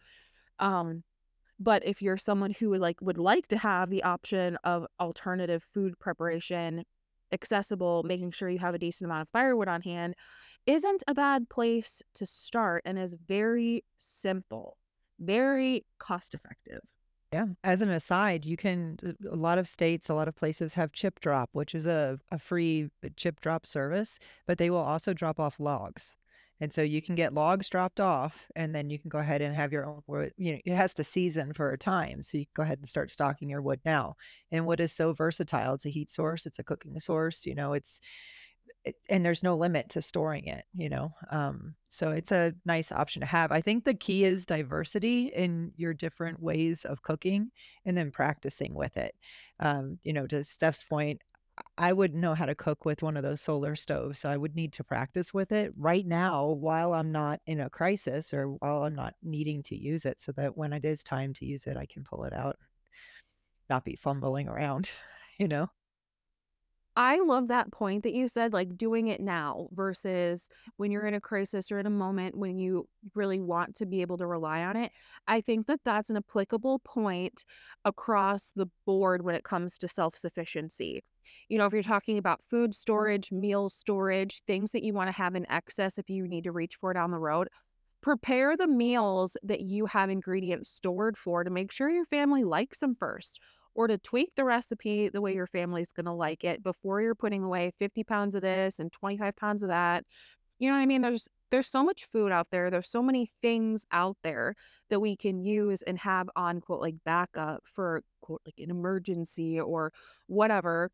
um 0.58 1.02
but 1.58 1.86
if 1.86 2.00
you're 2.02 2.16
someone 2.16 2.52
who 2.52 2.70
would 2.70 2.80
like 2.80 3.00
would 3.00 3.18
like 3.18 3.46
to 3.48 3.58
have 3.58 3.90
the 3.90 4.02
option 4.02 4.56
of 4.64 4.86
alternative 5.00 5.62
food 5.62 5.98
preparation 5.98 6.84
accessible, 7.32 8.02
making 8.04 8.30
sure 8.30 8.48
you 8.48 8.58
have 8.58 8.74
a 8.74 8.78
decent 8.78 9.06
amount 9.06 9.22
of 9.22 9.28
firewood 9.28 9.68
on 9.68 9.82
hand 9.82 10.14
isn't 10.66 11.02
a 11.06 11.14
bad 11.14 11.48
place 11.48 12.02
to 12.14 12.26
start 12.26 12.82
and 12.84 12.98
is 12.98 13.14
very 13.26 13.84
simple, 13.98 14.76
very 15.18 15.84
cost 15.98 16.34
effective. 16.34 16.80
Yeah. 17.32 17.46
As 17.62 17.82
an 17.82 17.90
aside, 17.90 18.46
you 18.46 18.56
can, 18.56 18.98
uh, 19.06 19.12
a 19.30 19.36
lot 19.36 19.58
of 19.58 19.68
states, 19.68 20.08
a 20.08 20.14
lot 20.14 20.28
of 20.28 20.34
places 20.34 20.72
have 20.74 20.92
chip 20.92 21.20
drop, 21.20 21.50
which 21.52 21.74
is 21.74 21.86
a, 21.86 22.18
a 22.30 22.38
free 22.38 22.88
uh, 23.04 23.08
chip 23.16 23.40
drop 23.40 23.66
service, 23.66 24.18
but 24.46 24.56
they 24.56 24.70
will 24.70 24.78
also 24.78 25.12
drop 25.12 25.38
off 25.38 25.60
logs. 25.60 26.16
And 26.60 26.72
so 26.72 26.82
you 26.82 27.00
can 27.00 27.14
get 27.14 27.34
logs 27.34 27.68
dropped 27.68 28.00
off 28.00 28.50
and 28.56 28.74
then 28.74 28.90
you 28.90 28.98
can 28.98 29.08
go 29.08 29.18
ahead 29.18 29.42
and 29.42 29.54
have 29.54 29.72
your 29.72 29.86
own 29.86 30.02
wood. 30.06 30.32
You 30.36 30.54
know, 30.54 30.58
it 30.64 30.74
has 30.74 30.94
to 30.94 31.04
season 31.04 31.52
for 31.52 31.70
a 31.72 31.78
time. 31.78 32.22
So 32.22 32.38
you 32.38 32.46
go 32.54 32.62
ahead 32.62 32.78
and 32.78 32.88
start 32.88 33.10
stocking 33.10 33.48
your 33.48 33.62
wood 33.62 33.80
now. 33.84 34.16
And 34.50 34.66
wood 34.66 34.80
is 34.80 34.92
so 34.92 35.12
versatile. 35.12 35.74
It's 35.74 35.86
a 35.86 35.90
heat 35.90 36.10
source, 36.10 36.46
it's 36.46 36.58
a 36.58 36.64
cooking 36.64 36.98
source, 37.00 37.46
you 37.46 37.54
know, 37.54 37.74
it's 37.74 38.00
it, 38.84 38.96
and 39.08 39.24
there's 39.24 39.42
no 39.42 39.56
limit 39.56 39.88
to 39.90 40.02
storing 40.02 40.46
it, 40.46 40.64
you 40.74 40.88
know. 40.88 41.12
Um, 41.30 41.74
so 41.88 42.10
it's 42.10 42.32
a 42.32 42.54
nice 42.64 42.92
option 42.92 43.20
to 43.20 43.26
have. 43.26 43.50
I 43.52 43.60
think 43.60 43.84
the 43.84 43.94
key 43.94 44.24
is 44.24 44.46
diversity 44.46 45.26
in 45.28 45.72
your 45.76 45.94
different 45.94 46.40
ways 46.40 46.84
of 46.84 47.02
cooking 47.02 47.50
and 47.84 47.96
then 47.96 48.10
practicing 48.10 48.74
with 48.74 48.96
it. 48.96 49.14
Um, 49.60 49.98
you 50.04 50.12
know, 50.12 50.26
to 50.28 50.44
Steph's 50.44 50.82
point, 50.82 51.20
I 51.76 51.92
wouldn't 51.92 52.20
know 52.20 52.34
how 52.34 52.46
to 52.46 52.54
cook 52.54 52.84
with 52.84 53.02
one 53.02 53.16
of 53.16 53.22
those 53.22 53.40
solar 53.40 53.76
stoves, 53.76 54.18
so 54.18 54.28
I 54.28 54.36
would 54.36 54.54
need 54.54 54.72
to 54.74 54.84
practice 54.84 55.32
with 55.32 55.52
it 55.52 55.72
right 55.76 56.06
now 56.06 56.46
while 56.46 56.94
I'm 56.94 57.12
not 57.12 57.40
in 57.46 57.60
a 57.60 57.70
crisis 57.70 58.34
or 58.34 58.48
while 58.48 58.84
I'm 58.84 58.94
not 58.94 59.14
needing 59.22 59.62
to 59.64 59.76
use 59.76 60.04
it 60.04 60.20
so 60.20 60.32
that 60.32 60.56
when 60.56 60.72
it 60.72 60.84
is 60.84 61.02
time 61.04 61.34
to 61.34 61.46
use 61.46 61.66
it, 61.66 61.76
I 61.76 61.86
can 61.86 62.04
pull 62.04 62.24
it 62.24 62.32
out, 62.32 62.56
not 63.70 63.84
be 63.84 63.96
fumbling 63.96 64.48
around, 64.48 64.90
you 65.38 65.48
know? 65.48 65.68
I 66.98 67.20
love 67.20 67.46
that 67.46 67.70
point 67.70 68.02
that 68.02 68.12
you 68.12 68.26
said, 68.26 68.52
like 68.52 68.76
doing 68.76 69.06
it 69.06 69.20
now 69.20 69.68
versus 69.70 70.48
when 70.78 70.90
you're 70.90 71.02
mm-hmm. 71.02 71.08
in 71.08 71.14
a 71.14 71.20
crisis 71.20 71.70
or 71.70 71.78
in 71.78 71.86
a 71.86 71.90
moment 71.90 72.36
when 72.36 72.58
you 72.58 72.88
really 73.14 73.38
want 73.38 73.76
to 73.76 73.86
be 73.86 74.00
able 74.00 74.18
to 74.18 74.26
rely 74.26 74.64
on 74.64 74.74
it. 74.76 74.90
I 75.28 75.40
think 75.40 75.68
that 75.68 75.78
that's 75.84 76.10
an 76.10 76.16
applicable 76.16 76.80
point 76.80 77.44
across 77.84 78.50
the 78.56 78.66
board 78.84 79.22
when 79.22 79.36
it 79.36 79.44
comes 79.44 79.78
to 79.78 79.86
self 79.86 80.16
sufficiency. 80.16 81.04
You 81.48 81.58
know, 81.58 81.66
if 81.66 81.72
you're 81.72 81.84
talking 81.84 82.18
about 82.18 82.42
food 82.50 82.70
mm-hmm. 82.70 82.80
storage, 82.80 83.30
meal 83.30 83.68
storage, 83.68 84.42
things 84.48 84.72
that 84.72 84.82
you 84.82 84.92
want 84.92 85.06
to 85.06 85.16
have 85.16 85.36
in 85.36 85.48
excess 85.48 85.98
if 85.98 86.10
you 86.10 86.26
need 86.26 86.44
to 86.44 86.52
reach 86.52 86.74
for 86.74 86.92
down 86.92 87.12
the 87.12 87.18
road, 87.18 87.46
prepare 88.00 88.56
the 88.56 88.66
meals 88.66 89.36
that 89.44 89.60
you 89.60 89.86
have 89.86 90.10
ingredients 90.10 90.68
stored 90.68 91.16
for 91.16 91.44
to 91.44 91.50
make 91.50 91.70
sure 91.70 91.88
your 91.88 92.06
family 92.06 92.42
likes 92.42 92.78
them 92.78 92.96
first 92.98 93.38
or 93.78 93.86
to 93.86 93.96
tweak 93.96 94.34
the 94.34 94.44
recipe 94.44 95.08
the 95.08 95.20
way 95.20 95.30
mm. 95.30 95.36
your 95.36 95.46
family's 95.46 95.92
going 95.92 96.04
to 96.04 96.12
like 96.12 96.42
it 96.42 96.64
before 96.64 97.00
you're 97.00 97.14
putting 97.14 97.44
away 97.44 97.70
50 97.78 98.02
pounds 98.02 98.34
of 98.34 98.42
this 98.42 98.80
and 98.80 98.90
25 98.90 99.36
pounds 99.36 99.62
of 99.62 99.68
that. 99.68 100.04
You 100.58 100.68
know 100.68 100.74
what 100.74 100.82
I 100.82 100.86
mean? 100.86 101.00
There's 101.00 101.28
there's 101.52 101.68
so 101.68 101.84
much 101.84 102.08
food 102.12 102.32
out 102.32 102.48
there. 102.50 102.70
There's 102.70 102.90
so 102.90 103.02
many 103.04 103.30
things 103.40 103.86
out 103.92 104.16
there 104.24 104.56
that 104.90 104.98
we 104.98 105.14
can 105.14 105.44
use 105.44 105.82
and 105.82 105.96
have 106.00 106.28
on 106.34 106.60
quote 106.60 106.80
like 106.80 106.96
backup 107.04 107.62
for 107.72 108.02
quote 108.20 108.42
like 108.44 108.58
an 108.58 108.70
emergency 108.70 109.60
or 109.60 109.92
whatever 110.26 110.90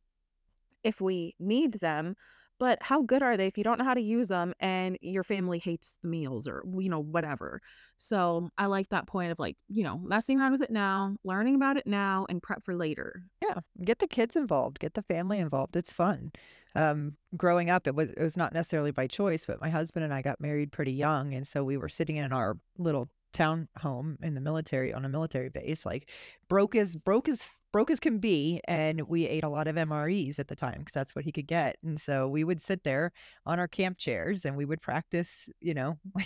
if 0.83 1.01
we 1.01 1.35
need 1.41 1.81
them. 1.81 2.17
But 2.59 2.79
how 2.83 3.03
good 3.03 3.23
are 3.23 3.37
they 3.37 3.47
if 3.47 3.59
you 3.59 3.65
don't 3.65 3.79
know 3.79 3.85
how 3.85 3.95
to 3.95 4.01
use 4.01 4.29
them 4.29 4.55
and 4.61 4.97
your 5.01 5.25
family 5.25 5.59
hates 5.59 5.99
the 6.03 6.09
meals 6.09 6.47
or, 6.47 6.63
you 6.79 6.89
know, 6.89 7.01
whatever? 7.01 7.61
So 7.99 8.51
I 8.59 8.67
like 8.67 8.89
that 8.91 9.07
point 9.07 9.33
of 9.33 9.39
like, 9.39 9.57
you 9.69 9.83
know, 9.83 9.99
messing 9.99 10.41
around 10.41 10.53
with 10.53 10.63
it 10.63 10.71
now, 10.71 11.17
learning 11.25 11.57
about 11.57 11.77
it 11.77 11.87
now, 11.87 12.27
and 12.29 12.43
prep 12.43 12.65
for 12.65 12.75
later. 12.75 13.23
Yeah, 13.43 13.61
get 13.85 13.99
the 13.99 14.07
kids 14.07 14.37
involved, 14.37 14.79
get 14.79 14.95
the 14.95 15.03
family 15.03 15.39
involved. 15.39 15.77
It's 15.77 15.93
fun. 15.93 16.33
Um, 16.77 17.17
growing 17.37 17.71
up, 17.71 17.87
it 17.87 17.95
was 17.95 18.11
it 18.11 18.23
was 18.23 18.37
not 18.37 18.53
necessarily 18.53 18.91
by 18.91 19.07
choice, 19.07 19.47
but 19.47 19.61
my 19.61 19.69
husband 19.69 20.05
and 20.05 20.15
I 20.15 20.23
got 20.23 20.41
married 20.41 20.73
pretty 20.73 20.93
young, 20.93 21.35
and 21.35 21.47
so 21.47 21.65
we 21.65 21.77
were 21.77 21.89
sitting 21.89 22.17
in 22.17 22.33
our 22.33 22.59
little 22.79 23.09
town 23.33 23.69
home 23.79 24.17
in 24.23 24.35
the 24.35 24.41
military 24.41 24.93
on 24.93 25.05
a 25.05 25.09
military 25.09 25.51
base, 25.51 25.85
like 25.85 26.11
broke 26.49 26.75
as 26.75 26.97
broke 26.97 27.29
as 27.29 27.45
broke 27.75 27.91
as 27.91 27.99
can 27.99 28.19
be. 28.21 28.61
And 28.69 29.01
we 29.09 29.27
ate 29.27 29.43
a 29.43 29.49
lot 29.49 29.67
of 29.67 29.75
MREs 29.77 30.39
at 30.39 30.47
the 30.47 30.55
time 30.55 30.79
because 30.79 30.93
that's 30.93 31.17
what 31.17 31.25
he 31.25 31.33
could 31.33 31.49
get. 31.49 31.77
And 31.83 32.01
so 32.01 32.29
we 32.29 32.45
would 32.45 32.63
sit 32.63 32.85
there 32.85 33.11
on 33.47 33.59
our 33.59 33.67
camp 33.67 33.99
chairs 33.99 34.45
and 34.45 34.57
we 34.57 34.65
would 34.65 34.81
practice, 34.81 35.49
you 35.61 35.75
know, 35.75 35.99
we 36.15 36.25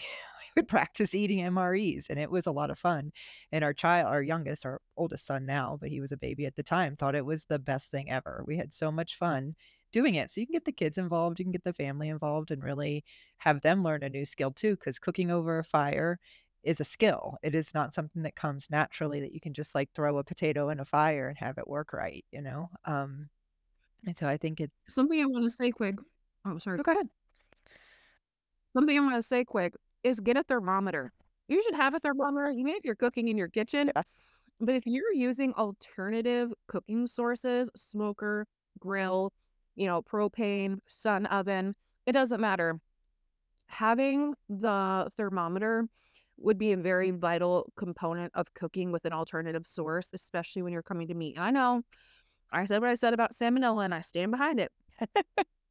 would 0.56 0.68
practice 0.68 1.14
eating 1.14 1.38
MREs. 1.38 2.10
And 2.10 2.18
it 2.18 2.30
was 2.30 2.44
a 2.44 2.52
lot 2.52 2.68
of 2.70 2.78
fun. 2.78 3.12
And 3.50 3.64
our 3.64 3.72
child, 3.72 4.08
our 4.08 4.20
youngest, 4.22 4.66
our 4.66 4.82
oldest 4.98 5.24
son 5.24 5.46
now, 5.46 5.78
but 5.80 5.88
he 5.88 6.02
was 6.02 6.12
a 6.12 6.18
baby 6.18 6.44
at 6.44 6.54
the 6.54 6.62
time, 6.62 6.96
thought 6.96 7.14
it 7.14 7.24
was 7.24 7.46
the 7.46 7.58
best 7.58 7.90
thing 7.90 8.10
ever. 8.10 8.44
We 8.46 8.58
had 8.58 8.74
so 8.74 8.92
much 8.92 9.16
fun 9.16 9.54
doing 9.90 10.16
it. 10.16 10.30
So 10.30 10.42
you 10.42 10.46
can 10.46 10.52
get 10.52 10.66
the 10.66 10.72
kids 10.72 10.98
involved, 10.98 11.38
you 11.38 11.46
can 11.46 11.52
get 11.52 11.64
the 11.64 11.72
family 11.72 12.10
involved, 12.10 12.50
and 12.50 12.62
really 12.62 13.04
have 13.38 13.62
them 13.62 13.82
learn 13.82 14.02
a 14.02 14.10
new 14.10 14.26
skill 14.26 14.50
too. 14.50 14.72
Because 14.76 14.98
cooking 14.98 15.30
over 15.30 15.58
a 15.58 15.64
fire 15.64 16.18
is 16.62 16.80
a 16.80 16.84
skill. 16.84 17.38
It 17.42 17.54
is 17.54 17.74
not 17.74 17.94
something 17.94 18.22
that 18.22 18.36
comes 18.36 18.70
naturally 18.70 19.20
that 19.20 19.32
you 19.32 19.40
can 19.40 19.54
just 19.54 19.74
like 19.74 19.90
throw 19.94 20.18
a 20.18 20.24
potato 20.24 20.70
in 20.70 20.80
a 20.80 20.84
fire 20.84 21.28
and 21.28 21.38
have 21.38 21.58
it 21.58 21.68
work 21.68 21.92
right, 21.92 22.24
you 22.30 22.42
know? 22.42 22.68
Um, 22.84 23.28
and 24.06 24.16
so 24.16 24.28
I 24.28 24.36
think 24.36 24.60
it. 24.60 24.70
Something 24.88 25.20
I 25.22 25.26
want 25.26 25.44
to 25.44 25.50
say 25.50 25.70
quick. 25.70 25.96
Oh, 26.44 26.58
sorry. 26.58 26.78
Go 26.78 26.92
ahead. 26.92 27.08
Something 28.72 28.96
I 28.96 29.00
want 29.00 29.16
to 29.16 29.22
say 29.22 29.44
quick 29.44 29.74
is 30.02 30.20
get 30.20 30.36
a 30.36 30.42
thermometer. 30.42 31.12
You 31.48 31.62
should 31.62 31.74
have 31.74 31.94
a 31.94 32.00
thermometer, 32.00 32.50
even 32.50 32.68
if 32.68 32.84
you're 32.84 32.94
cooking 32.94 33.28
in 33.28 33.38
your 33.38 33.48
kitchen. 33.48 33.90
Yeah. 33.94 34.02
But 34.60 34.74
if 34.74 34.86
you're 34.86 35.12
using 35.12 35.52
alternative 35.54 36.52
cooking 36.66 37.06
sources, 37.06 37.70
smoker, 37.76 38.46
grill, 38.78 39.32
you 39.76 39.86
know, 39.86 40.02
propane, 40.02 40.78
sun 40.86 41.26
oven, 41.26 41.74
it 42.06 42.12
doesn't 42.12 42.40
matter. 42.40 42.80
Having 43.66 44.34
the 44.48 45.10
thermometer 45.16 45.88
would 46.38 46.58
be 46.58 46.72
a 46.72 46.76
very 46.76 47.08
mm-hmm. 47.08 47.18
vital 47.18 47.72
component 47.76 48.32
of 48.34 48.52
cooking 48.54 48.92
with 48.92 49.04
an 49.04 49.12
alternative 49.12 49.66
source, 49.66 50.10
especially 50.12 50.62
when 50.62 50.72
you're 50.72 50.82
coming 50.82 51.08
to 51.08 51.14
meat. 51.14 51.36
And 51.36 51.44
I 51.44 51.50
know 51.50 51.82
I 52.50 52.64
said 52.64 52.80
what 52.80 52.90
I 52.90 52.94
said 52.94 53.14
about 53.14 53.32
salmonella 53.32 53.84
and 53.84 53.94
I 53.94 54.00
stand 54.00 54.30
behind 54.30 54.60
it. 54.60 54.72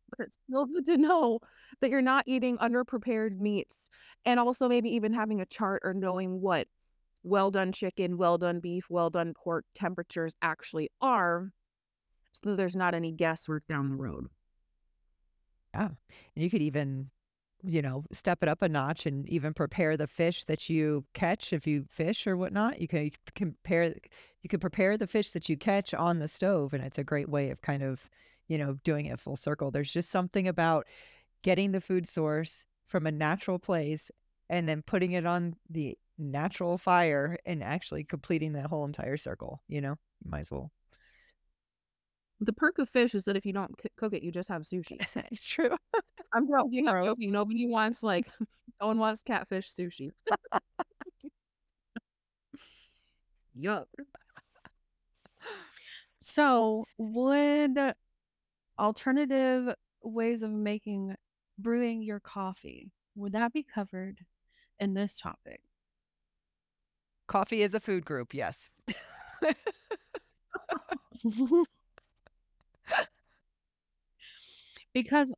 but 0.09 0.19
it's 0.19 0.37
still 0.47 0.65
good 0.65 0.85
to 0.85 0.97
know 0.97 1.39
that 1.81 1.89
you're 1.89 2.01
not 2.01 2.23
eating 2.27 2.57
underprepared 2.57 3.39
meats 3.39 3.89
and 4.25 4.39
also 4.39 4.67
maybe 4.67 4.89
even 4.89 5.13
having 5.13 5.41
a 5.41 5.45
chart 5.45 5.81
or 5.83 5.93
knowing 5.93 6.41
what 6.41 6.67
well 7.23 7.51
done 7.51 7.71
chicken, 7.71 8.17
well 8.17 8.37
done 8.37 8.59
beef, 8.59 8.85
well 8.89 9.09
done 9.09 9.33
pork 9.33 9.65
temperatures 9.73 10.33
actually 10.41 10.89
are 11.01 11.51
so 12.31 12.49
that 12.49 12.55
there's 12.55 12.75
not 12.75 12.93
any 12.93 13.11
guesswork 13.11 13.65
down 13.67 13.89
the 13.89 13.95
road. 13.95 14.27
Yeah. 15.73 15.89
And 16.35 16.43
you 16.43 16.49
could 16.49 16.61
even 16.61 17.09
you 17.63 17.81
know, 17.81 18.03
step 18.11 18.43
it 18.43 18.49
up 18.49 18.61
a 18.61 18.69
notch 18.69 19.05
and 19.05 19.27
even 19.29 19.53
prepare 19.53 19.97
the 19.97 20.07
fish 20.07 20.43
that 20.45 20.69
you 20.69 21.05
catch 21.13 21.53
if 21.53 21.65
you 21.65 21.85
fish 21.89 22.27
or 22.27 22.37
whatnot. 22.37 22.79
You 22.79 22.87
can, 22.87 23.11
compare, 23.35 23.85
you 23.85 24.49
can 24.49 24.59
prepare 24.59 24.97
the 24.97 25.07
fish 25.07 25.31
that 25.31 25.49
you 25.49 25.57
catch 25.57 25.93
on 25.93 26.19
the 26.19 26.27
stove, 26.27 26.73
and 26.73 26.83
it's 26.83 26.97
a 26.97 27.03
great 27.03 27.29
way 27.29 27.49
of 27.49 27.61
kind 27.61 27.83
of, 27.83 28.09
you 28.47 28.57
know, 28.57 28.77
doing 28.83 29.07
it 29.07 29.19
full 29.19 29.35
circle. 29.35 29.71
There's 29.71 29.91
just 29.91 30.09
something 30.09 30.47
about 30.47 30.87
getting 31.41 31.71
the 31.71 31.81
food 31.81 32.07
source 32.07 32.65
from 32.85 33.05
a 33.07 33.11
natural 33.11 33.59
place 33.59 34.11
and 34.49 34.67
then 34.67 34.81
putting 34.81 35.13
it 35.13 35.25
on 35.25 35.55
the 35.69 35.97
natural 36.17 36.77
fire 36.77 37.37
and 37.45 37.63
actually 37.63 38.03
completing 38.03 38.53
that 38.53 38.67
whole 38.67 38.85
entire 38.85 39.17
circle. 39.17 39.61
You 39.67 39.81
know, 39.81 39.97
you 40.23 40.31
might 40.31 40.41
as 40.41 40.51
well. 40.51 40.71
The 42.39 42.53
perk 42.53 42.77
of 42.79 42.89
fish 42.89 43.15
is 43.15 43.23
that 43.23 43.35
if 43.35 43.45
you 43.45 43.53
don't 43.53 43.79
c- 43.81 43.89
cook 43.97 44.13
it, 44.13 44.23
you 44.23 44.31
just 44.31 44.49
have 44.49 44.61
sushi. 44.63 44.99
It's 45.31 45.43
true. 45.43 45.75
I'm 46.33 46.47
joking. 46.49 46.87
I'm 46.87 47.03
joking. 47.05 47.31
Nobody 47.31 47.67
wants 47.67 48.03
like, 48.03 48.27
no 48.79 48.87
one 48.87 48.99
wants 48.99 49.23
catfish 49.23 49.73
sushi. 49.73 50.11
Yuck. 53.59 53.85
So, 56.19 56.85
would 56.97 57.77
alternative 58.79 59.73
ways 60.03 60.43
of 60.43 60.51
making 60.51 61.15
brewing 61.57 62.03
your 62.03 62.19
coffee 62.19 62.91
would 63.15 63.31
that 63.33 63.51
be 63.51 63.63
covered 63.63 64.19
in 64.79 64.93
this 64.93 65.19
topic? 65.19 65.59
Coffee 67.27 67.61
is 67.63 67.73
a 67.73 67.79
food 67.79 68.05
group, 68.05 68.33
yes. 68.33 68.69
Because 75.03 75.31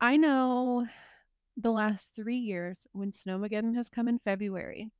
I 0.00 0.16
know 0.16 0.86
the 1.58 1.70
last 1.70 2.16
three 2.16 2.38
years 2.38 2.86
when 2.92 3.10
Snowmageddon 3.10 3.74
has 3.76 3.90
come 3.90 4.08
in 4.08 4.18
February, 4.18 4.90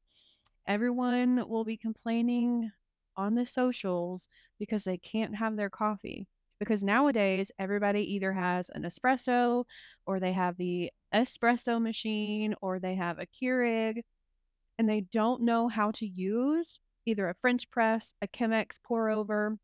everyone 0.66 1.48
will 1.48 1.64
be 1.64 1.78
complaining 1.78 2.70
on 3.16 3.34
the 3.34 3.46
socials 3.46 4.28
because 4.58 4.84
they 4.84 4.98
can't 4.98 5.34
have 5.34 5.56
their 5.56 5.70
coffee. 5.70 6.26
Because 6.58 6.84
nowadays, 6.84 7.50
everybody 7.58 8.02
either 8.14 8.34
has 8.34 8.68
an 8.74 8.82
espresso 8.82 9.64
or 10.04 10.20
they 10.20 10.34
have 10.34 10.58
the 10.58 10.90
espresso 11.14 11.80
machine 11.80 12.54
or 12.60 12.78
they 12.78 12.96
have 12.96 13.18
a 13.18 13.26
Keurig 13.26 14.02
and 14.78 14.86
they 14.86 15.06
don't 15.10 15.40
know 15.40 15.68
how 15.68 15.90
to 15.92 16.06
use 16.06 16.80
either 17.06 17.30
a 17.30 17.34
French 17.40 17.70
press, 17.70 18.12
a 18.20 18.28
Chemex 18.28 18.78
pour 18.82 19.08
over, 19.08 19.56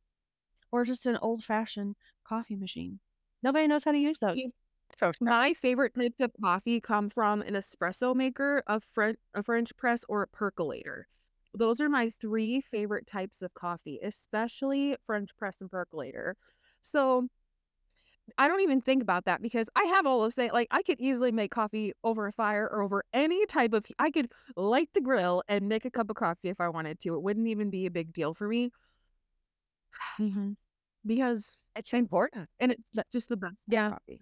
or 0.70 0.86
just 0.86 1.04
an 1.04 1.18
old 1.20 1.44
fashioned 1.44 1.96
coffee 2.24 2.56
machine. 2.56 2.98
Nobody 3.42 3.66
knows 3.66 3.84
how 3.84 3.92
to 3.92 3.98
use 3.98 4.18
those. 4.18 4.38
So 4.98 5.12
My 5.20 5.54
favorite 5.54 5.94
types 5.94 6.20
of 6.20 6.32
coffee 6.42 6.80
come 6.80 7.08
from 7.08 7.42
an 7.42 7.54
espresso 7.54 8.14
maker, 8.14 8.62
a, 8.66 8.78
French 8.80 9.18
a 9.34 9.42
French 9.42 9.74
press, 9.76 10.04
or 10.08 10.22
a 10.22 10.26
percolator. 10.28 11.08
Those 11.54 11.80
are 11.80 11.88
my 11.88 12.10
three 12.10 12.60
favorite 12.60 13.06
types 13.06 13.42
of 13.42 13.54
coffee, 13.54 13.98
especially 14.02 14.96
French 15.06 15.34
press 15.36 15.60
and 15.60 15.70
percolator. 15.70 16.36
So 16.82 17.28
I 18.38 18.48
don't 18.48 18.60
even 18.60 18.80
think 18.80 19.02
about 19.02 19.24
that 19.26 19.42
because 19.42 19.68
I 19.76 19.84
have 19.84 20.06
all 20.06 20.24
of 20.24 20.32
say 20.32 20.50
like 20.50 20.68
I 20.70 20.82
could 20.82 21.00
easily 21.00 21.32
make 21.32 21.50
coffee 21.50 21.92
over 22.04 22.26
a 22.26 22.32
fire 22.32 22.68
or 22.70 22.82
over 22.82 23.04
any 23.12 23.44
type 23.46 23.72
of 23.74 23.84
I 23.98 24.10
could 24.10 24.32
light 24.56 24.88
the 24.94 25.00
grill 25.00 25.42
and 25.48 25.68
make 25.68 25.84
a 25.84 25.90
cup 25.90 26.08
of 26.08 26.16
coffee 26.16 26.48
if 26.48 26.60
I 26.60 26.68
wanted 26.68 27.00
to. 27.00 27.14
It 27.14 27.22
wouldn't 27.22 27.48
even 27.48 27.68
be 27.70 27.86
a 27.86 27.90
big 27.90 28.12
deal 28.12 28.32
for 28.32 28.48
me 28.48 28.70
Mhm. 30.18 30.56
because 31.06 31.56
It's 31.74 31.92
important. 31.92 32.48
and 32.60 32.72
it's 32.72 32.84
just 33.10 33.28
the 33.28 33.36
best 33.36 33.64
Yeah. 33.68 33.90
coffee. 33.90 34.20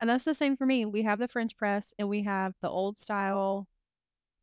And 0.00 0.08
that's 0.08 0.24
the 0.24 0.34
same 0.34 0.56
for 0.56 0.64
me. 0.64 0.86
We 0.86 1.02
have 1.02 1.18
the 1.18 1.28
French 1.28 1.56
press 1.56 1.92
and 1.98 2.08
we 2.08 2.22
have 2.22 2.54
the 2.62 2.70
old 2.70 2.98
style 2.98 3.68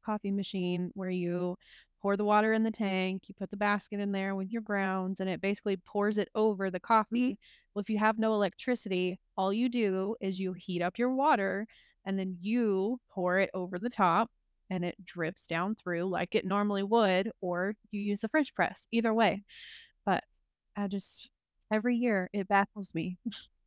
coffee 0.06 0.32
machine 0.32 0.92
where 0.94 1.10
you 1.10 1.58
pour 2.02 2.16
the 2.16 2.26
water 2.26 2.54
in 2.54 2.64
the 2.64 2.72
tank, 2.72 3.24
you 3.28 3.36
put 3.36 3.50
the 3.50 3.58
basket 3.58 4.00
in 4.00 4.12
there 4.12 4.36
with 4.36 4.52
your 4.52 4.62
grounds, 4.62 5.20
and 5.20 5.30
it 5.30 5.42
basically 5.42 5.78
pours 5.78 6.18
it 6.18 6.30
over 6.36 6.70
the 6.70 6.80
mm-hmm. 6.80 6.86
coffee. 6.86 7.40
Well, 7.74 7.82
if 7.82 7.90
you 7.90 7.98
have 7.98 8.20
no 8.20 8.34
electricity, 8.34 9.20
all 9.36 9.52
you 9.52 9.68
do 9.70 10.16
is 10.22 10.40
you 10.40 10.54
heat 10.54 10.82
up 10.82 10.98
your 10.98 11.14
water 11.14 11.68
and 12.06 12.18
then 12.18 12.38
you 12.40 13.00
pour 13.10 13.40
it 13.40 13.50
over 13.54 13.78
the 13.78 13.90
top 13.90 14.30
and 14.70 14.86
it 14.86 14.96
drips 15.04 15.48
down 15.48 15.76
through 15.76 16.04
like 16.04 16.36
it 16.36 16.46
normally 16.46 16.84
would, 16.84 17.32
or 17.42 17.74
you 17.92 18.02
use 18.02 18.22
the 18.22 18.30
French 18.30 18.54
press. 18.54 18.86
Either 18.92 19.14
way. 19.14 19.44
But 20.06 20.24
I 20.76 20.88
just, 20.88 21.30
every 21.72 21.96
year 21.98 22.30
it 22.34 22.48
baffles 22.48 22.94
me. 22.94 23.18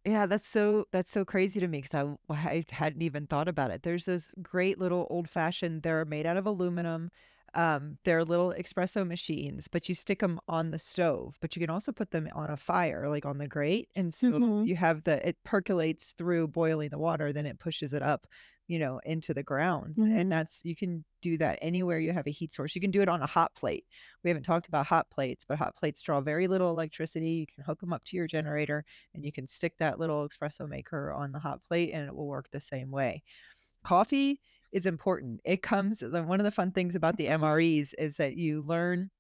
Yeah, 0.05 0.25
that's 0.27 0.47
so 0.47 0.87
that's 0.93 1.11
so 1.11 1.25
crazy 1.27 1.61
to 1.61 1.69
me 1.69 1.83
because 1.83 1.95
I, 1.95 2.35
I 2.35 2.65
hadn't 2.71 3.03
even 3.03 3.27
thought 3.27 3.49
about 3.49 3.71
it. 3.71 3.83
There's 3.83 4.07
those 4.07 4.35
great 4.41 4.79
little 4.79 5.07
old 5.11 5.29
fashioned. 5.29 5.83
They're 5.83 6.07
made 6.07 6.25
out 6.25 6.39
of 6.39 6.47
aluminum. 6.47 7.11
Um, 7.53 7.99
they're 8.05 8.25
little 8.25 8.55
espresso 8.57 9.07
machines, 9.07 9.69
but 9.69 9.89
you 9.89 9.95
stick 9.95 10.21
them 10.21 10.39
on 10.49 10.71
the 10.71 10.79
stove. 10.79 11.37
But 11.41 11.55
you 11.57 11.61
can 11.61 11.69
also 11.69 11.93
put 11.93 12.13
them 12.13 12.29
on 12.33 12.49
a 12.49 12.57
fire, 12.57 13.09
like 13.11 13.27
on 13.27 13.39
the 13.39 13.49
grate, 13.49 13.91
and 13.95 14.15
so 14.15 14.41
Mhm. 14.41 14.65
you 14.65 14.77
have 14.77 15.05
the 15.05 15.27
it 15.29 15.37
percolates 15.45 16.13
through 16.17 16.49
boiling 16.49 16.89
the 16.91 16.99
water, 16.99 17.31
then 17.33 17.45
it 17.47 17.59
pushes 17.59 17.93
it 17.93 18.03
up, 18.03 18.27
you 18.71 18.79
know, 18.79 19.01
into 19.05 19.35
the 19.35 19.43
ground. 19.43 19.97
Mhm. 19.97 20.17
And 20.17 20.31
that's 20.33 20.65
you 20.65 20.77
can 20.77 21.05
do 21.23 21.37
that 21.39 21.59
anywhere 21.63 21.99
you 21.99 22.13
have 22.13 22.27
a 22.27 22.31
heat 22.31 22.55
source. 22.55 22.75
You 22.75 22.81
can 22.81 22.91
do 22.93 23.03
it 23.03 23.09
on 23.09 23.23
a 23.23 23.27
hot 23.27 23.55
plate. 23.55 23.87
We 24.25 24.31
haven't 24.31 24.45
talked 24.45 24.69
about 24.69 24.87
hot 24.87 25.11
plates, 25.11 25.45
but 25.45 25.59
hot 25.59 25.75
plates 25.77 26.03
draw 26.03 26.21
very 26.21 26.47
little 26.49 26.71
electricity. 26.71 27.31
You 27.33 27.47
can 27.47 27.65
hook 27.65 27.81
them 27.81 27.93
up 27.93 28.05
to 28.05 28.17
your 28.17 28.27
generator 28.29 28.85
and 29.15 29.25
you 29.25 29.33
can 29.33 29.47
stick 29.47 29.77
that 29.79 29.99
little 29.99 30.29
espresso 30.29 30.69
maker 30.69 31.13
on 31.13 31.33
the 31.33 31.41
hot 31.41 31.63
plate 31.65 31.93
and 31.93 32.07
it 32.09 32.15
will 32.15 32.29
work 32.29 32.51
the 32.51 32.61
same 32.61 32.91
way. 32.91 33.23
Coffee 33.85 34.41
is 34.73 34.87
important. 34.87 35.41
It 35.45 35.63
comes 35.63 36.03
one 36.03 36.41
of 36.41 36.45
the 36.45 36.51
fun 36.51 36.73
things 36.73 36.95
about 36.95 37.17
the 37.17 37.29
MREs 37.29 37.95
is 37.95 38.17
that 38.19 38.37
you 38.37 38.63
learn 38.63 39.11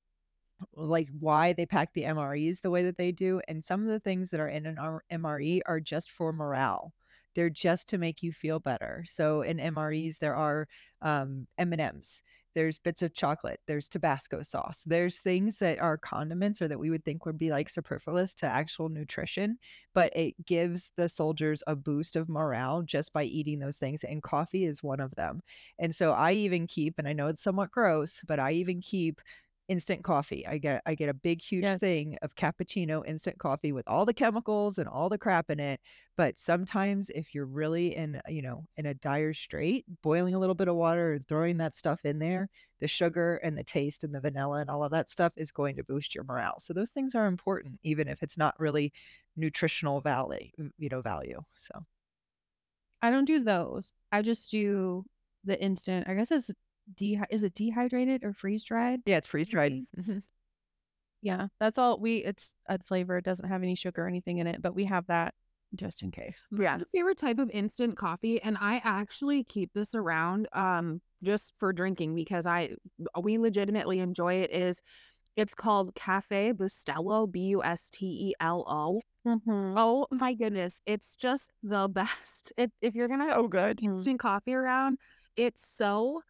like 0.74 1.08
why 1.18 1.52
they 1.52 1.66
pack 1.66 1.92
the 1.94 2.04
MREs 2.04 2.60
the 2.60 2.70
way 2.70 2.82
that 2.84 2.96
they 2.98 3.12
do 3.12 3.40
and 3.48 3.64
some 3.64 3.82
of 3.82 3.88
the 3.88 4.00
things 4.00 4.30
that 4.30 4.40
are 4.40 4.48
in 4.48 4.66
an 4.66 4.78
MRE 5.10 5.62
are 5.66 5.80
just 5.80 6.10
for 6.10 6.32
morale. 6.32 6.94
They're 7.34 7.50
just 7.50 7.88
to 7.90 7.98
make 7.98 8.22
you 8.22 8.32
feel 8.32 8.60
better. 8.60 9.04
So 9.06 9.42
in 9.42 9.58
MREs 9.58 10.18
there 10.18 10.34
are 10.34 10.66
um, 11.02 11.46
M&Ms, 11.58 12.22
there's 12.54 12.78
bits 12.78 13.02
of 13.02 13.14
chocolate, 13.14 13.60
there's 13.66 13.88
Tabasco 13.88 14.42
sauce, 14.42 14.82
there's 14.84 15.20
things 15.20 15.58
that 15.58 15.78
are 15.78 15.96
condiments 15.96 16.60
or 16.60 16.68
that 16.68 16.78
we 16.80 16.90
would 16.90 17.04
think 17.04 17.24
would 17.24 17.38
be 17.38 17.50
like 17.50 17.68
superfluous 17.68 18.34
to 18.36 18.46
actual 18.46 18.88
nutrition, 18.88 19.58
but 19.94 20.14
it 20.16 20.34
gives 20.46 20.92
the 20.96 21.08
soldiers 21.08 21.62
a 21.66 21.76
boost 21.76 22.16
of 22.16 22.28
morale 22.28 22.82
just 22.82 23.12
by 23.12 23.24
eating 23.24 23.58
those 23.60 23.78
things. 23.78 24.02
And 24.04 24.22
coffee 24.22 24.64
is 24.64 24.82
one 24.82 25.00
of 25.00 25.14
them. 25.14 25.40
And 25.78 25.94
so 25.94 26.12
I 26.12 26.32
even 26.32 26.66
keep, 26.66 26.94
and 26.98 27.06
I 27.08 27.12
know 27.12 27.28
it's 27.28 27.42
somewhat 27.42 27.70
gross, 27.70 28.20
but 28.26 28.38
I 28.40 28.52
even 28.52 28.80
keep 28.80 29.20
instant 29.70 30.04
coffee. 30.04 30.46
I 30.46 30.58
get 30.58 30.82
I 30.86 30.94
get 30.96 31.08
a 31.08 31.14
big 31.14 31.40
huge 31.42 31.70
Yes. 31.70 31.80
thing 31.80 32.18
of 32.22 32.34
cappuccino 32.34 33.06
instant 33.06 33.38
coffee 33.38 33.72
with 33.72 33.88
all 33.88 34.04
the 34.04 34.14
chemicals 34.14 34.78
and 34.78 34.88
all 34.88 35.08
the 35.08 35.18
crap 35.18 35.50
in 35.50 35.60
it. 35.60 35.80
But 36.16 36.38
sometimes 36.38 37.10
if 37.10 37.34
you're 37.34 37.46
really 37.46 37.94
in, 37.96 38.16
uh, 38.16 38.20
you 38.28 38.42
know, 38.42 38.66
in 38.76 38.86
a 38.86 38.94
dire 38.94 39.32
strait, 39.32 39.86
boiling 40.02 40.34
a 40.34 40.38
little 40.38 40.54
bit 40.54 40.68
of 40.68 40.76
water 40.76 41.14
and 41.14 41.26
throwing 41.28 41.56
that 41.58 41.76
stuff 41.76 42.04
in 42.04 42.18
there, 42.18 42.48
the 42.80 42.88
sugar 42.88 43.36
and 43.36 43.56
the 43.56 43.64
taste 43.64 44.04
and 44.04 44.14
the 44.14 44.20
vanilla 44.20 44.60
and 44.60 44.70
all 44.70 44.84
of 44.84 44.90
that 44.90 45.08
stuff 45.08 45.32
is 45.36 45.52
going 45.52 45.76
to 45.76 45.84
boost 45.84 46.14
your 46.14 46.24
morale. 46.24 46.58
So 46.60 46.74
those 46.74 46.90
things 46.90 47.14
are 47.14 47.26
important 47.26 47.80
even 47.82 48.08
if 48.08 48.22
it's 48.22 48.38
not 48.38 48.58
really 48.60 48.92
nutritional 49.36 50.00
value, 50.00 50.50
you 50.78 50.88
know, 50.90 51.00
value. 51.02 51.40
So 51.56 51.86
I 53.02 53.10
don't 53.10 53.24
do 53.24 53.42
those. 53.42 53.92
I 54.12 54.22
just 54.22 54.50
do 54.50 55.04
the 55.44 55.60
instant. 55.60 56.08
I 56.08 56.14
guess 56.14 56.30
it's 56.30 56.50
de 56.96 57.20
is 57.30 57.42
it 57.42 57.54
dehydrated 57.54 58.24
or 58.24 58.32
freeze 58.32 58.64
dried? 58.64 59.00
yeah, 59.06 59.16
it's 59.18 59.28
freeze 59.28 59.48
dried. 59.48 59.72
Maybe. 59.72 59.86
Mhm. 59.98 60.22
Yeah, 61.22 61.48
that's 61.58 61.76
all 61.78 62.00
we 62.00 62.18
it's 62.18 62.54
a 62.66 62.78
flavor. 62.82 63.18
It 63.18 63.24
doesn't 63.24 63.48
have 63.48 63.62
any 63.62 63.74
sugar 63.74 64.04
or 64.04 64.08
anything 64.08 64.38
in 64.38 64.46
it, 64.46 64.62
but 64.62 64.74
we 64.74 64.84
have 64.86 65.06
that 65.08 65.34
just 65.74 66.02
in 66.02 66.10
case. 66.10 66.48
Yeah. 66.58 66.78
Favorite 66.92 67.18
type 67.18 67.38
of 67.38 67.50
instant 67.50 67.96
coffee, 67.96 68.40
and 68.42 68.56
I 68.60 68.80
actually 68.82 69.44
keep 69.44 69.72
this 69.74 69.94
around 69.94 70.48
um 70.52 71.00
just 71.22 71.52
for 71.58 71.72
drinking 71.72 72.14
because 72.14 72.46
I 72.46 72.70
we 73.20 73.38
legitimately 73.38 73.98
enjoy 73.98 74.34
it. 74.36 74.50
Is 74.50 74.80
it's 75.36 75.54
called 75.54 75.94
Cafe 75.94 76.52
Bustelo, 76.54 77.30
B 77.30 77.40
U 77.48 77.62
S 77.62 77.90
T 77.90 78.06
E 78.06 78.34
L 78.40 78.64
O. 78.66 79.02
Mm-hmm. 79.28 79.74
Oh 79.76 80.06
my 80.10 80.32
goodness, 80.32 80.80
it's 80.86 81.16
just 81.16 81.50
the 81.62 81.86
best. 81.92 82.52
It, 82.56 82.72
if 82.80 82.94
you're 82.94 83.08
gonna 83.08 83.28
Oh, 83.34 83.46
good. 83.46 83.80
instant 83.82 84.18
coffee 84.18 84.54
around, 84.54 84.96
it's 85.36 85.64
so 85.66 86.22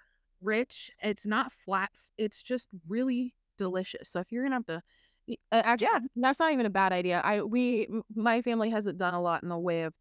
rich. 0.43 0.91
It's 1.03 1.27
not 1.27 1.53
flat. 1.53 1.91
It's 2.19 2.43
just 2.43 2.69
really 2.89 3.35
delicious. 3.59 4.09
So 4.09 4.21
if 4.21 4.33
you're 4.33 4.43
gonna 4.43 4.57
have 4.57 4.67
to, 4.67 4.83
uh, 5.53 5.63
actually, 5.65 5.89
Yeah. 5.93 6.01
that's 6.17 6.41
not 6.41 6.53
even 6.53 6.67
a 6.67 6.71
bad 6.71 6.93
idea. 6.93 7.21
I 7.25 7.43
we 7.43 7.89
my 8.15 8.43
family 8.43 8.71
hasn't 8.71 8.99
done 8.99 9.15
a 9.15 9.21
lot 9.21 9.43
in 9.43 9.49
the 9.49 9.59
way 9.59 9.83
of 9.83 9.95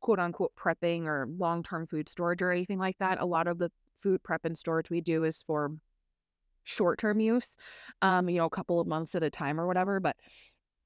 quote 0.00 0.18
unquote 0.18 0.54
prepping 0.56 1.04
or 1.06 1.26
long 1.38 1.62
term 1.62 1.86
food 1.86 2.08
storage 2.08 2.42
or 2.42 2.50
anything 2.50 2.78
like 2.78 2.98
that. 2.98 3.20
A 3.20 3.26
lot 3.26 3.46
of 3.46 3.58
the 3.58 3.70
food 4.00 4.22
prep 4.22 4.44
and 4.44 4.58
storage 4.58 4.90
we 4.90 5.00
do 5.00 5.24
is 5.24 5.42
for 5.42 5.72
short 6.64 6.98
term 6.98 7.20
use, 7.20 7.56
um, 8.02 8.28
you 8.28 8.38
know, 8.38 8.46
a 8.46 8.50
couple 8.50 8.80
of 8.80 8.86
months 8.86 9.14
at 9.14 9.22
a 9.22 9.30
time 9.30 9.60
or 9.60 9.66
whatever. 9.66 10.00
But 10.00 10.16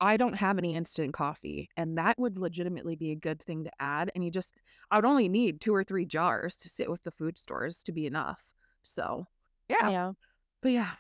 I 0.02 0.16
don't 0.16 0.34
have 0.34 0.56
any 0.56 0.74
instant 0.74 1.12
coffee, 1.12 1.68
and 1.76 1.98
that 1.98 2.18
would 2.18 2.38
legitimately 2.38 2.96
be 2.96 3.10
a 3.10 3.16
good 3.16 3.42
thing 3.42 3.64
to 3.64 3.70
add. 3.80 4.10
And 4.14 4.24
you 4.24 4.30
just, 4.30 4.54
I 4.90 4.96
would 4.96 5.04
only 5.04 5.28
need 5.28 5.60
two 5.60 5.74
or 5.74 5.84
three 5.84 6.06
jars 6.06 6.56
to 6.56 6.70
sit 6.70 6.90
with 6.90 7.02
the 7.02 7.10
food 7.10 7.36
stores 7.38 7.82
to 7.84 7.92
be 7.92 8.06
enough. 8.06 8.50
So, 8.82 9.26
Yeah. 9.68 9.90
Yeah. 9.90 10.12
but 10.62 10.72
yeah, 10.72 10.96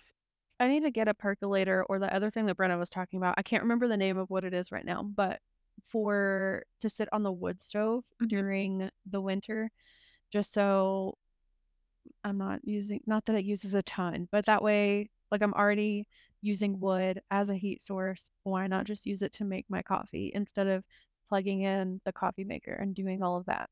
I 0.60 0.68
need 0.68 0.82
to 0.84 0.90
get 0.90 1.08
a 1.08 1.14
percolator 1.14 1.84
or 1.88 1.98
the 1.98 2.14
other 2.14 2.30
thing 2.30 2.46
that 2.46 2.56
Brenna 2.58 2.78
was 2.78 2.90
talking 2.90 3.18
about. 3.18 3.34
I 3.38 3.42
can't 3.42 3.62
remember 3.64 3.88
the 3.88 3.96
name 3.98 4.18
of 4.18 4.30
what 4.30 4.44
it 4.44 4.54
is 4.54 4.72
right 4.72 4.84
now, 4.86 5.02
but 5.04 5.40
for 5.84 6.64
to 6.80 6.88
sit 6.90 7.08
on 7.12 7.22
the 7.24 7.32
wood 7.32 7.62
stove 7.62 8.04
Mhm. 8.20 8.28
during 8.28 8.90
the 9.06 9.20
winter, 9.22 9.70
just 10.30 10.52
so 10.52 11.16
I'm 12.24 12.38
not 12.38 12.60
using, 12.64 13.00
not 13.06 13.24
that 13.26 13.36
it 13.36 13.44
uses 13.44 13.74
a 13.74 13.82
ton, 13.82 14.28
but 14.30 14.46
that 14.46 14.62
way, 14.62 15.10
like 15.30 15.42
I'm 15.42 15.54
already 15.54 16.06
using 16.42 16.80
wood 16.80 17.20
as 17.30 17.50
a 17.50 17.56
heat 17.56 17.82
source. 17.82 18.30
Why 18.42 18.66
not 18.66 18.86
just 18.86 19.06
use 19.06 19.22
it 19.22 19.32
to 19.34 19.44
make 19.44 19.66
my 19.68 19.82
coffee 19.82 20.30
instead 20.34 20.66
of 20.66 20.84
plugging 21.28 21.62
in 21.62 22.00
the 22.04 22.12
coffee 22.12 22.44
maker 22.44 22.72
and 22.72 22.94
doing 22.94 23.22
all 23.22 23.36
of 23.36 23.46
that? 23.46 23.70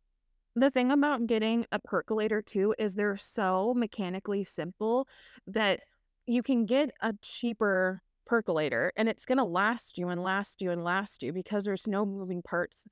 The 0.59 0.71
thing 0.71 0.91
about 0.91 1.27
getting 1.27 1.67
a 1.73 1.79
percolator 1.79 2.43
too 2.43 2.75
is 2.79 2.95
they're 2.95 3.17
so 3.17 3.75
mechanically 3.75 4.45
simple 4.45 5.09
that 5.47 5.81
you 6.27 6.43
can 6.43 6.67
get 6.67 6.91
a 7.01 7.15
cheaper 7.23 8.03
percolator 8.27 8.93
and 8.97 9.09
it's 9.09 9.25
going 9.25 9.39
to 9.39 9.45
last 9.45 9.97
you 9.99 10.09
and 10.09 10.23
last 10.23 10.61
you 10.61 10.71
and 10.71 10.85
last 10.85 11.23
you 11.23 11.33
because 11.33 11.65
there's 11.65 11.87
no 11.87 12.05
moving 12.05 12.43
parts. 12.43 12.87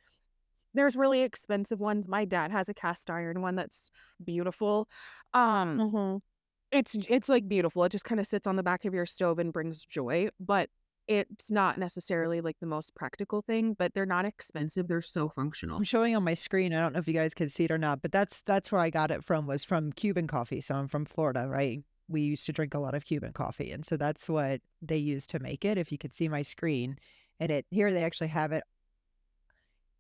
There's 0.75 0.97
really 0.97 1.23
expensive 1.23 1.81
ones. 1.81 2.09
My 2.09 2.25
dad 2.25 2.51
has 2.51 2.69
a 2.69 2.75
cast 2.75 3.11
iron 3.11 3.43
one 3.43 3.57
that's 3.57 3.91
beautiful. 4.25 4.89
Um 5.35 5.79
Mm-hmm. 5.79 6.17
it's 6.71 6.97
it's 7.09 7.29
like 7.29 7.49
beautiful. 7.49 7.85
It 7.85 7.93
just 7.93 8.05
kind 8.05 8.21
of 8.21 8.27
sits 8.27 8.47
on 8.47 8.57
the 8.57 8.63
back 8.63 8.85
of 8.85 8.95
your 8.95 9.07
stove 9.07 9.39
and 9.39 9.53
brings 9.53 9.85
joy, 9.85 10.29
but 10.41 10.69
it's 11.09 11.51
not 11.51 11.79
necessarily 11.79 12.41
like 12.41 12.57
the 12.61 12.67
most 12.67 12.95
practical 12.95 13.43
thing, 13.43 13.75
but 13.75 13.95
they're 13.95 14.07
not 14.07 14.25
expensive. 14.25 14.89
They're 14.89 15.01
so 15.01 15.29
functional. 15.29 15.77
I'm 15.77 15.85
showing 15.85 16.17
on 16.17 16.25
my 16.25 16.35
screen. 16.35 16.73
I 16.73 16.81
don't 16.81 16.93
know 16.93 16.99
if 16.99 17.09
you 17.09 17.15
guys 17.15 17.35
can 17.35 17.49
see 17.49 17.65
it 17.65 17.71
or 17.71 17.79
not, 17.79 18.03
but 18.03 18.13
that's 18.13 18.43
that's 18.43 18.73
where 18.73 18.81
I 18.81 18.91
got 18.91 19.11
it 19.11 19.25
from 19.25 19.47
was 19.47 19.65
from 19.65 19.93
Cuban 19.93 20.27
coffee. 20.27 20.61
So 20.61 20.75
I'm 20.75 20.89
from 20.89 21.05
Florida, 21.05 21.47
right? 21.49 21.83
We 22.09 22.23
used 22.23 22.47
to 22.47 22.53
drink 22.53 22.75
a 22.75 22.79
lot 22.79 22.95
of 22.95 23.05
Cuban 23.05 23.33
coffee, 23.33 23.73
and 23.73 23.85
so 23.85 23.97
that's 23.97 24.29
what 24.29 24.61
they 24.83 24.97
use 24.97 25.27
to 25.29 25.39
make 25.39 25.65
it. 25.65 25.79
If 25.79 25.91
you 25.93 25.99
could 25.99 26.15
see 26.15 26.29
my 26.29 26.43
screen, 26.43 26.97
and 27.41 27.51
it 27.51 27.67
here 27.71 27.93
they 27.93 28.05
actually 28.05 28.29
have 28.29 28.53
it. 28.53 28.65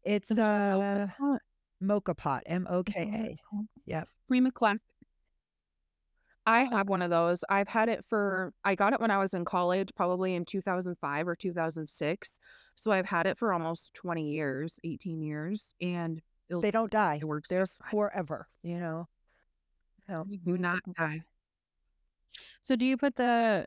It's 0.05 0.31
a 0.31 1.13
pot? 1.19 1.41
moka 1.83 2.17
pot, 2.17 2.43
M 2.47 2.67
O 2.71 2.83
K 2.83 3.03
A. 3.03 3.37
Yep. 3.87 4.09
Prima 4.29 4.51
Classic. 4.51 4.83
I 6.47 6.65
have 6.65 6.89
one 6.89 7.03
of 7.03 7.11
those. 7.11 7.43
I've 7.49 7.69
had 7.69 7.89
it 7.89 8.05
for, 8.09 8.53
I 8.65 8.75
got 8.77 8.93
it 8.93 9.01
when 9.01 9.11
I 9.11 9.19
was 9.19 9.35
in 9.35 9.45
college, 9.45 9.91
probably 9.97 10.35
in 10.35 10.45
2005 10.45 11.29
or 11.29 11.35
2006. 11.35 12.39
So 12.77 12.93
I've 12.93 13.07
had 13.07 13.27
it 13.27 13.37
for 13.39 13.53
almost 13.53 13.95
20 13.95 14.31
years, 14.31 14.79
18 14.85 15.23
years, 15.23 15.75
and 15.81 16.23
it'll, 16.49 16.61
They 16.61 16.71
don't 16.71 16.91
die. 16.91 17.17
it 17.21 17.25
works 17.25 17.49
They're 17.49 17.63
just 17.63 17.79
fine. 17.79 17.91
forever. 17.91 18.49
You 18.63 18.79
know. 18.79 19.09
No. 20.09 20.25
They 20.29 20.37
do 20.37 20.57
not 20.57 20.81
die. 20.97 21.23
So 22.63 22.77
do 22.77 22.87
you 22.87 22.97
put 22.97 23.17
the 23.17 23.67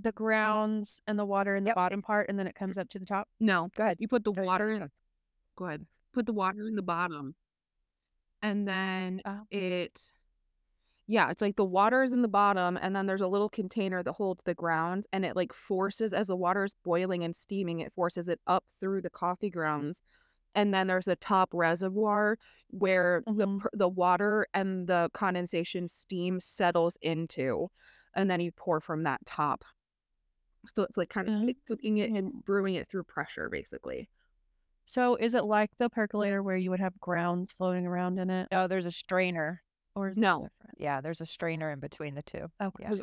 the 0.00 0.12
mm. 0.12 0.14
grounds 0.14 1.00
and 1.08 1.18
the 1.18 1.24
water 1.26 1.56
in 1.56 1.64
the 1.64 1.68
Yep, 1.68 1.74
bottom 1.74 2.02
part 2.02 2.28
and 2.28 2.38
then 2.38 2.46
it 2.46 2.54
comes 2.54 2.78
up 2.78 2.88
to 2.90 2.98
the 2.98 3.06
top? 3.06 3.28
No, 3.40 3.70
Go 3.76 3.82
ahead. 3.84 3.98
you 4.00 4.08
put 4.08 4.24
the 4.24 4.32
No, 4.36 4.42
you 4.42 4.46
water 4.46 4.68
go 4.68 4.74
in, 4.74 4.76
ahead. 4.76 4.90
go 5.56 5.64
ahead. 5.66 5.86
Put 6.12 6.26
the 6.26 6.32
water 6.32 6.68
in 6.68 6.76
the 6.76 6.82
bottom. 6.82 7.34
And 8.42 8.66
then 8.68 9.22
Oh. 9.24 9.46
it 9.50 10.12
yeah, 11.08 11.30
it's 11.30 11.40
like 11.42 11.56
the 11.56 11.64
water 11.64 12.02
is 12.04 12.12
in 12.12 12.22
the 12.22 12.28
bottom 12.28 12.78
and 12.80 12.94
then 12.94 13.06
there's 13.06 13.22
a 13.22 13.28
little 13.28 13.48
container 13.48 14.02
that 14.04 14.12
holds 14.12 14.44
the 14.44 14.54
grounds 14.54 15.06
and 15.12 15.24
it 15.24 15.36
like 15.36 15.54
forces 15.54 16.12
as 16.12 16.28
the 16.28 16.36
water 16.36 16.64
is 16.64 16.74
boiling 16.84 17.24
and 17.24 17.34
steaming, 17.34 17.80
it 17.80 17.94
forces 17.94 18.28
it 18.28 18.40
up 18.46 18.66
through 18.80 19.02
the 19.02 19.10
coffee 19.10 19.50
grounds. 19.50 20.02
And 20.54 20.74
then 20.74 20.88
there's 20.88 21.08
a 21.08 21.16
top 21.16 21.50
reservoir 21.54 22.38
where 22.70 23.24
the 23.36 23.46
Mhm. 23.46 23.58
pr- 23.58 23.68
the 23.74 23.88
water 23.88 24.48
and 24.54 24.88
the 24.88 25.10
condensation 25.14 25.88
steam 25.88 26.40
settles 26.40 26.98
into 27.02 27.70
and 28.14 28.30
then 28.30 28.40
you 28.40 28.52
pour 28.52 28.80
from 28.80 29.04
that 29.04 29.24
top. 29.26 29.64
So 30.74 30.82
it's 30.82 30.96
like 30.96 31.08
kind 31.08 31.28
of 31.28 31.34
like 31.46 31.56
cooking 31.66 31.98
it 31.98 32.10
and 32.10 32.44
brewing 32.44 32.74
it 32.74 32.88
through 32.88 33.04
pressure 33.04 33.48
basically. 33.48 34.08
So 34.86 35.14
is 35.14 35.34
it 35.34 35.44
like 35.44 35.70
the 35.78 35.88
percolator 35.88 36.42
where 36.42 36.56
you 36.56 36.70
would 36.70 36.80
have 36.80 36.98
grounds 36.98 37.52
floating 37.52 37.86
around 37.86 38.18
in 38.18 38.28
it, 38.30 38.50
No, 38.50 38.66
there's 38.66 38.86
a 38.86 38.90
strainer. 38.92 39.62
Or 39.94 40.08
is 40.08 40.18
it 40.18 40.20
No. 40.20 40.42
different? 40.42 40.78
Yeah, 40.78 41.00
there's 41.00 41.20
a 41.20 41.26
strainer 41.26 41.70
in 41.70 41.80
between 41.80 42.14
the 42.14 42.22
two. 42.22 42.50
Oh, 42.60 42.66
okay. 42.66 42.88
Yeah. 42.96 43.02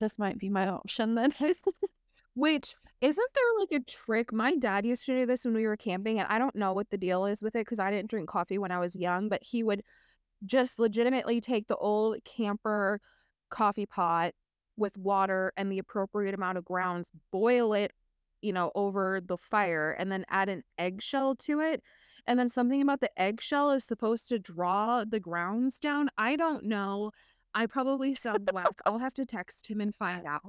This 0.00 0.18
might 0.18 0.38
be 0.38 0.48
my 0.48 0.68
option 0.68 1.14
then. 1.14 1.34
Which 2.34 2.74
isn't 3.00 3.30
there 3.34 3.44
like 3.60 3.72
a 3.72 3.84
trick? 3.84 4.32
My 4.32 4.56
dad 4.56 4.84
used 4.84 5.06
to 5.06 5.16
do 5.16 5.26
this 5.26 5.44
when 5.44 5.54
we 5.54 5.66
were 5.66 5.76
camping, 5.76 6.18
and 6.18 6.28
I 6.28 6.38
don't 6.38 6.56
know 6.56 6.72
what 6.72 6.90
the 6.90 6.98
deal 6.98 7.26
is 7.26 7.42
with 7.42 7.54
it 7.54 7.60
because 7.60 7.78
I 7.78 7.90
didn't 7.90 8.10
drink 8.10 8.28
coffee 8.28 8.58
when 8.58 8.72
I 8.72 8.80
was 8.80 8.96
young, 8.96 9.28
but 9.28 9.42
he 9.42 9.62
would 9.62 9.82
just 10.44 10.78
legitimately 10.78 11.40
take 11.40 11.68
the 11.68 11.76
old 11.76 12.16
camper 12.24 13.00
coffee 13.50 13.86
pot 13.86 14.32
with 14.76 14.98
water 14.98 15.52
and 15.56 15.70
the 15.70 15.78
appropriate 15.78 16.34
amount 16.34 16.58
of 16.58 16.64
grounds, 16.64 17.10
boil 17.30 17.72
it, 17.72 17.92
you 18.42 18.52
know, 18.52 18.72
over 18.74 19.20
the 19.24 19.38
fire, 19.38 19.92
and 19.92 20.10
then 20.10 20.24
add 20.28 20.48
an 20.48 20.64
eggshell 20.76 21.36
to 21.36 21.60
it. 21.60 21.82
And 22.26 22.38
then 22.38 22.48
something 22.48 22.80
about 22.80 23.00
the 23.00 23.10
eggshell 23.20 23.70
is 23.70 23.84
supposed 23.84 24.28
to 24.30 24.38
draw 24.38 25.04
the 25.04 25.20
grounds 25.20 25.78
down. 25.78 26.08
I 26.16 26.36
don't 26.36 26.64
know. 26.64 27.10
I 27.54 27.66
probably 27.66 28.14
sound 28.14 28.50
whack. 28.52 28.80
I'll 28.86 28.98
have 28.98 29.14
to 29.14 29.26
text 29.26 29.66
him 29.66 29.80
and 29.80 29.94
find 29.94 30.26
out. 30.26 30.42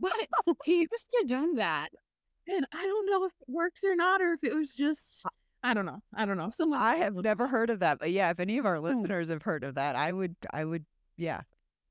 But 0.00 0.12
he 0.64 0.80
used 0.90 1.10
to 1.10 1.24
do 1.26 1.54
that. 1.56 1.88
And 2.46 2.66
I 2.72 2.82
don't 2.82 3.06
know 3.06 3.24
if 3.24 3.32
it 3.40 3.52
works 3.52 3.84
or 3.84 3.96
not, 3.96 4.20
or 4.20 4.32
if 4.32 4.44
it 4.44 4.54
was 4.54 4.74
just 4.74 5.26
I 5.62 5.74
don't 5.74 5.86
know. 5.86 6.00
I 6.14 6.24
don't 6.24 6.36
know. 6.36 6.50
Someone 6.50 6.80
I 6.80 6.96
have 6.96 7.14
never 7.14 7.46
heard 7.46 7.70
of 7.70 7.80
that, 7.80 7.98
but 7.98 8.10
yeah, 8.10 8.30
if 8.30 8.40
any 8.40 8.58
of 8.58 8.66
our 8.66 8.76
hmm. 8.76 8.84
listeners 8.84 9.28
have 9.28 9.42
heard 9.42 9.64
of 9.64 9.74
that, 9.74 9.96
I 9.96 10.12
would, 10.12 10.36
I 10.52 10.64
would, 10.64 10.84
yeah, 11.16 11.42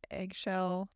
eggshell 0.09 0.89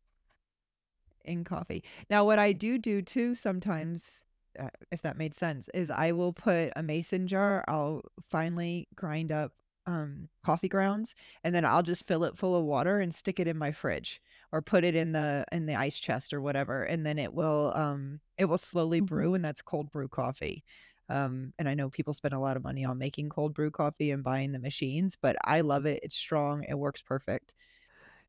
in 1.24 1.44
coffee. 1.44 1.84
Now, 2.08 2.24
what 2.24 2.38
I 2.38 2.52
do 2.52 2.78
do 2.78 3.02
too 3.02 3.34
sometimes, 3.34 4.24
uh, 4.58 4.70
if 4.90 5.02
that 5.02 5.16
made 5.16 5.34
sense, 5.34 5.68
is 5.74 5.90
I 5.90 6.12
will 6.12 6.32
put 6.32 6.72
a 6.76 6.82
mason 6.82 7.26
jar. 7.26 7.64
I'll 7.68 8.02
finely 8.30 8.88
grind 8.94 9.32
up 9.32 9.52
um 9.86 10.28
coffee 10.44 10.68
grounds, 10.68 11.14
and 11.44 11.54
then 11.54 11.64
I'll 11.64 11.82
just 11.82 12.06
fill 12.06 12.24
it 12.24 12.36
full 12.36 12.54
of 12.56 12.64
water 12.64 13.00
and 13.00 13.14
stick 13.14 13.40
it 13.40 13.48
in 13.48 13.58
my 13.58 13.72
fridge 13.72 14.20
or 14.52 14.62
put 14.62 14.84
it 14.84 14.94
in 14.94 15.12
the 15.12 15.44
in 15.52 15.66
the 15.66 15.74
ice 15.74 15.98
chest 15.98 16.32
or 16.32 16.40
whatever, 16.40 16.84
and 16.84 17.04
then 17.06 17.18
it 17.18 17.34
will 17.34 17.72
um 17.74 18.20
it 18.38 18.46
will 18.46 18.58
slowly 18.58 19.00
Mhm. 19.00 19.02
brew, 19.02 19.34
and 19.34 19.44
that's 19.44 19.62
cold 19.62 19.90
brew 19.90 20.08
coffee. 20.08 20.64
Um, 21.08 21.52
and 21.58 21.68
I 21.68 21.74
know 21.74 21.90
people 21.90 22.14
spend 22.14 22.32
a 22.34 22.38
lot 22.38 22.56
of 22.56 22.62
money 22.62 22.84
on 22.84 22.96
making 22.98 23.28
cold 23.28 23.54
brew 23.54 23.70
coffee 23.70 24.10
and 24.10 24.22
buying 24.24 24.52
the 24.52 24.58
machines, 24.58 25.16
but 25.20 25.36
I 25.44 25.60
love 25.60 25.84
it. 25.86 26.00
It's 26.02 26.16
strong. 26.16 26.64
It 26.64 26.78
works 26.78 27.02
perfect. 27.02 27.54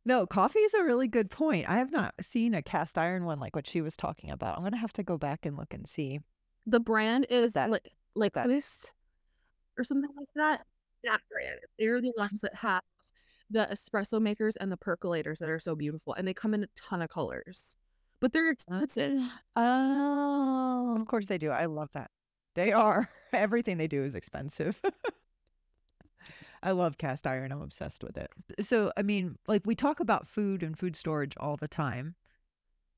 No, 0.06 0.28
coffee 0.28 0.60
is 0.60 0.74
a 0.74 0.84
really 0.84 1.08
good 1.08 1.30
point. 1.30 1.70
I 1.70 1.76
have 1.78 1.92
not 1.92 2.14
seen 2.22 2.54
a 2.54 2.62
cast 2.62 2.98
iron 2.98 3.24
one 3.26 3.40
like 3.40 3.56
what 3.56 3.68
she 3.68 3.82
was 3.82 3.96
talking 3.96 4.32
about. 4.32 4.58
I'm 4.58 4.64
gonna 4.64 4.78
have 4.78 4.94
to 4.94 5.04
go 5.04 5.18
back 5.18 5.46
and 5.46 5.56
look 5.58 5.74
and 5.74 5.88
see. 5.88 6.20
the 6.66 6.80
brand 6.80 7.26
is 7.30 7.54
That- 7.54 7.70
like 7.70 7.92
like 8.16 8.34
that- 8.34 8.48
or 9.78 9.84
something 9.84 10.10
like 10.16 10.28
that. 10.36 10.66
That 11.04 11.22
brand. 11.30 11.60
They're 11.80 12.00
the 12.02 12.14
ones 12.18 12.42
that 12.42 12.56
have 12.56 12.82
the 13.50 13.68
espresso 13.72 14.22
makers 14.22 14.56
and 14.56 14.72
the 14.72 14.78
percolators 14.78 15.40
that 15.40 15.50
are 15.50 15.60
so 15.60 15.76
beautiful. 15.76 16.14
And 16.14 16.28
they 16.28 16.34
come 16.34 16.54
in 16.54 16.64
a 16.64 16.68
ton 16.76 17.02
of 17.02 17.10
colors. 17.10 17.76
But 18.20 18.32
they're 18.34 18.50
expensive. 18.52 19.20
oh. 19.56 20.96
Of 21.00 21.08
course 21.08 21.28
they 21.28 21.38
do. 21.38 21.50
I 21.50 21.66
love 21.66 21.90
that. 21.94 22.12
They 22.56 22.72
are. 22.72 23.10
Everything 23.34 23.78
they 23.78 23.88
do 23.88 24.04
is 24.04 24.16
expensive. 24.16 24.82
I 26.64 26.72
love 26.72 26.98
cast 26.98 27.28
iron. 27.28 27.52
I'm 27.52 27.62
obsessed 27.62 28.04
with 28.04 28.18
it. 28.18 28.32
So, 28.62 28.92
I 28.98 29.04
mean, 29.04 29.38
like 29.48 29.64
we 29.66 29.76
talk 29.76 30.00
about 30.00 30.28
food 30.28 30.64
and 30.64 30.78
food 30.78 30.96
storage 30.96 31.36
all 31.38 31.58
the 31.58 31.68
time, 31.68 32.16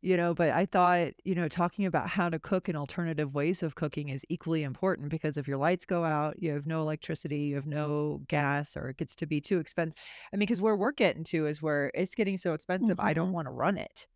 you 0.01 0.17
know, 0.17 0.33
but 0.35 0.51
I 0.51 0.65
thought, 0.65 1.13
you 1.25 1.35
know, 1.35 1.47
talking 1.49 1.85
about 1.85 2.09
how 2.09 2.29
to 2.29 2.39
cook 2.39 2.69
and 2.69 2.77
alternative 2.77 3.33
ways 3.35 3.63
of 3.63 3.75
cooking 3.75 4.09
is 4.09 4.25
equally 4.29 4.63
important 4.63 5.09
because 5.09 5.37
if 5.37 5.47
your 5.47 5.57
lights 5.57 5.85
go 5.85 6.05
out, 6.05 6.41
you 6.41 6.51
have 6.51 6.67
no 6.67 6.81
electricity, 6.81 7.39
you 7.41 7.55
have 7.55 7.67
no 7.67 8.23
gas, 8.29 8.77
or 8.77 8.89
it 8.89 8.97
gets 8.97 9.15
to 9.17 9.27
be 9.27 9.41
too 9.41 9.59
expensive. 9.59 9.99
I 10.33 10.37
mean, 10.37 10.41
because 10.41 10.61
where 10.61 10.77
we're 10.77 10.91
getting 10.93 11.23
to 11.25 11.47
is 11.47 11.61
where 11.61 11.91
it's 11.95 12.15
getting 12.15 12.37
so 12.37 12.53
expensive, 12.53 12.99
I 12.99 13.13
don't 13.13 13.31
Mhm. 13.31 13.33
want 13.33 13.47
to 13.47 13.51
run 13.51 13.77
it, 13.77 14.07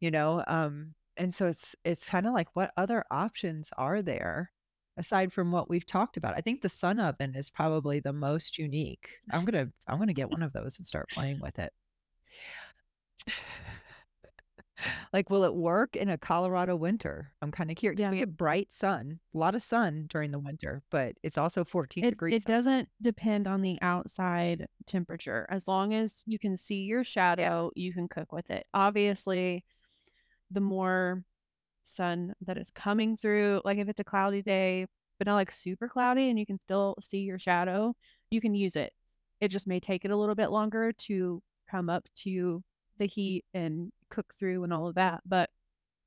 you 0.00 0.10
know? 0.10 0.44
Um, 0.48 0.94
and 1.16 1.34
so 1.34 1.48
it's 1.48 1.76
it's 1.84 2.08
kind 2.08 2.26
of 2.26 2.34
like 2.34 2.54
what 2.56 2.72
other 2.76 3.04
options 3.10 3.70
are 3.78 4.02
there 4.02 4.52
aside 4.98 5.32
from 5.32 5.50
what 5.50 5.70
we've 5.70 5.86
talked 5.86 6.16
about? 6.18 6.34
I 6.36 6.40
think 6.42 6.60
the 6.60 6.68
sun 6.68 7.00
oven 7.00 7.34
is 7.34 7.48
probably 7.48 8.00
the 8.00 8.12
most 8.12 8.58
unique. 8.58 9.08
I'm 9.30 9.44
gonna 9.46 9.68
I'm 9.86 9.98
gonna 9.98 10.12
get 10.12 10.30
one 10.30 10.42
of 10.42 10.52
those 10.52 10.76
and 10.78 10.86
start 10.86 11.08
playing 11.10 11.40
with 11.40 11.58
it. 11.58 11.72
Like, 15.12 15.28
will 15.28 15.42
it 15.42 15.54
work 15.54 15.96
in 15.96 16.08
a 16.08 16.16
Colorado 16.16 16.76
winter? 16.76 17.32
I'm 17.42 17.50
kind 17.50 17.68
of 17.68 17.76
curious. 17.76 17.98
Yeah. 17.98 18.10
We 18.10 18.20
have 18.20 18.36
bright 18.36 18.72
sun, 18.72 19.18
a 19.34 19.38
lot 19.38 19.56
of 19.56 19.62
sun 19.62 20.06
during 20.08 20.30
the 20.30 20.38
winter, 20.38 20.82
but 20.90 21.16
it's 21.24 21.36
also 21.36 21.64
14 21.64 22.04
It, 22.04 22.10
degrees. 22.10 22.42
it 22.42 22.46
doesn't 22.46 22.88
depend 23.02 23.48
on 23.48 23.60
the 23.60 23.76
outside 23.82 24.66
temperature. 24.86 25.46
As 25.50 25.66
long 25.66 25.94
as 25.94 26.22
you 26.26 26.38
can 26.38 26.56
see 26.56 26.82
your 26.84 27.02
shadow, 27.02 27.72
you 27.74 27.92
can 27.92 28.06
cook 28.06 28.30
with 28.30 28.50
it. 28.50 28.66
Obviously, 28.72 29.64
the 30.52 30.60
more 30.60 31.24
sun 31.88 32.34
that 32.42 32.58
is 32.58 32.70
coming 32.70 33.16
through, 33.16 33.62
like 33.64 33.78
if 33.78 33.88
it's 33.88 34.00
a 34.00 34.04
cloudy 34.04 34.42
day, 34.42 34.86
but 35.18 35.26
not 35.26 35.34
like 35.34 35.50
super 35.50 35.88
cloudy 35.88 36.30
and 36.30 36.38
you 36.38 36.46
can 36.46 36.60
still 36.60 36.94
see 37.00 37.18
your 37.18 37.38
shadow, 37.38 37.94
you 38.30 38.40
can 38.40 38.54
use 38.54 38.76
it. 38.76 38.92
It 39.40 39.48
just 39.48 39.66
may 39.66 39.80
take 39.80 40.04
it 40.04 40.10
a 40.10 40.16
little 40.16 40.34
bit 40.34 40.50
longer 40.50 40.92
to 40.92 41.42
come 41.70 41.90
up 41.90 42.08
to 42.16 42.62
the 42.98 43.06
heat 43.06 43.44
and 43.54 43.92
cook 44.10 44.32
through 44.34 44.64
and 44.64 44.72
all 44.72 44.88
of 44.88 44.94
that. 44.96 45.22
But 45.26 45.50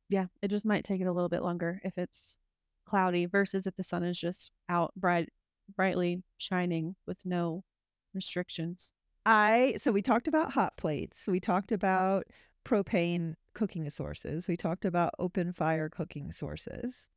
yeah, 0.10 0.26
it 0.42 0.50
just 0.50 0.66
might 0.66 0.84
take 0.84 1.02
it 1.02 1.08
a 1.08 1.12
little 1.12 1.30
bit 1.30 1.44
longer 1.44 1.82
if 1.84 1.98
it's 1.98 2.38
cloudy 2.86 3.26
versus 3.26 3.68
if 3.68 3.76
the 3.76 3.84
sun 3.84 4.04
is 4.04 4.20
just 4.20 4.52
out 4.70 4.92
bright 4.96 5.30
brightly 5.76 6.22
shining 6.38 6.96
with 7.08 7.18
no 7.26 7.64
restrictions. 8.14 8.94
I 9.26 9.76
so 9.78 9.92
we 9.92 10.02
talked 10.02 10.28
about 10.28 10.52
hot 10.52 10.76
plates. 10.78 11.28
We 11.28 11.40
talked 11.40 11.72
about 11.72 12.26
propane 12.64 13.36
cooking 13.53 13.89
sources. 13.89 14.47
We 14.47 14.57
talked 14.57 14.86
about 14.86 15.14
open 15.20 15.53
fire 15.53 15.89
cooking 15.89 16.32
sources. 16.32 17.09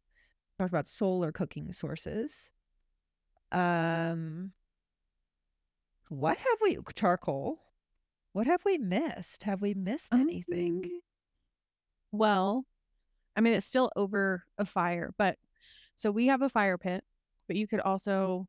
Talked 0.59 0.73
about 0.73 0.87
solar 0.87 1.33
cooking 1.33 1.73
sources. 1.73 2.51
Um 3.53 4.53
what 6.09 6.37
have 6.39 6.59
we 6.63 6.79
charcoal? 6.95 7.61
What 8.33 8.47
have 8.47 8.65
we 8.65 8.79
missed? 8.79 9.45
Have 9.45 9.63
we 9.63 9.75
missed 9.75 10.13
anything? 10.13 10.83
Um, 10.85 11.01
Well, 12.13 12.65
I 13.37 13.41
mean, 13.41 13.55
it's 13.55 13.67
still 13.67 13.91
over 13.97 14.45
a 14.59 14.65
fire, 14.65 15.13
but 15.19 15.39
so 15.97 16.11
we 16.11 16.27
have 16.27 16.43
a 16.43 16.49
fire 16.49 16.79
pit, 16.79 17.05
but 17.47 17.57
you 17.57 17.67
could 17.67 17.81
also 17.81 18.49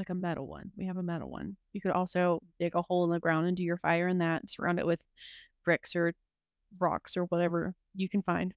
like 0.00 0.10
a 0.10 0.14
metal 0.14 0.46
one. 0.46 0.72
We 0.76 0.86
have 0.86 0.96
a 0.96 1.02
metal 1.02 1.30
one. 1.30 1.56
You 1.74 1.80
could 1.80 1.90
also 1.90 2.40
dig 2.58 2.74
a 2.74 2.82
hole 2.82 3.04
in 3.04 3.10
the 3.10 3.20
ground 3.20 3.46
and 3.46 3.56
do 3.56 3.62
your 3.62 3.76
fire 3.76 4.08
in 4.08 4.18
that, 4.18 4.48
surround 4.48 4.78
it 4.78 4.86
with 4.86 5.00
bricks 5.64 5.94
or 5.94 6.14
rocks 6.78 7.16
or 7.18 7.24
whatever 7.24 7.74
you 7.94 8.08
can 8.08 8.22
find. 8.22 8.54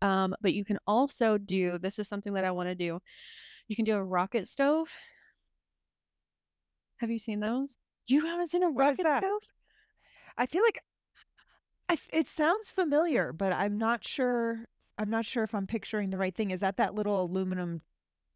Um, 0.00 0.36
but 0.40 0.54
you 0.54 0.64
can 0.64 0.78
also 0.86 1.38
do 1.38 1.76
this 1.78 1.98
is 1.98 2.08
something 2.08 2.34
that 2.34 2.44
I 2.44 2.52
want 2.52 2.68
to 2.68 2.76
do. 2.76 3.00
You 3.66 3.74
can 3.74 3.84
do 3.84 3.96
a 3.96 4.02
rocket 4.02 4.46
stove. 4.46 4.94
Have 6.98 7.10
you 7.10 7.18
seen 7.18 7.40
those? 7.40 7.78
You 8.06 8.24
haven't 8.24 8.50
seen 8.50 8.62
a 8.62 8.70
rocket 8.70 9.00
stove? 9.00 9.42
I 10.36 10.46
feel 10.46 10.62
like 10.62 10.80
I 11.88 11.96
it 12.12 12.28
sounds 12.28 12.70
familiar, 12.70 13.32
but 13.32 13.52
I'm 13.52 13.76
not 13.76 14.04
sure 14.04 14.66
I'm 14.98 15.10
not 15.10 15.24
sure 15.24 15.42
if 15.42 15.54
I'm 15.54 15.66
picturing 15.66 16.10
the 16.10 16.18
right 16.18 16.34
thing. 16.34 16.52
Is 16.52 16.60
that 16.60 16.76
that 16.76 16.94
little 16.94 17.20
aluminum 17.20 17.82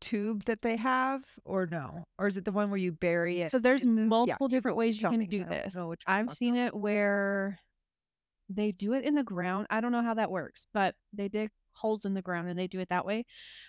tube 0.02 0.44
that 0.44 0.60
they 0.62 0.76
have 0.76 1.24
or 1.44 1.66
no? 1.66 2.04
Or 2.18 2.26
is 2.26 2.36
it 2.36 2.44
the 2.44 2.52
one 2.52 2.68
where 2.70 2.76
you 2.78 2.92
bury 2.92 3.40
it? 3.40 3.50
So 3.52 3.58
there's 3.58 3.80
the- 3.82 3.88
yeah, 3.88 4.04
multiple 4.04 4.48
different 4.48 4.76
ways 4.76 4.96
you 4.96 5.02
tell 5.02 5.12
can 5.12 5.24
do 5.26 5.44
this. 5.44 5.74
know 5.74 5.88
which 5.88 6.02
one 6.06 6.16
I've 6.16 6.34
seen 6.34 6.56
it 6.56 6.74
where 6.74 7.58
they 8.50 8.72
do 8.72 8.92
it 8.92 9.04
in 9.04 9.14
the 9.14 9.22
ground. 9.24 9.66
I 9.70 9.80
don't 9.80 9.92
know 9.92 10.02
how 10.02 10.14
that 10.14 10.30
works, 10.30 10.66
but 10.74 10.94
they 11.14 11.28
dig 11.28 11.50
holes 11.74 12.04
in 12.04 12.12
the 12.12 12.20
ground 12.20 12.48
and 12.50 12.58
they 12.58 12.66
do 12.66 12.80
it 12.80 12.90
that 12.90 13.06
way. 13.06 13.24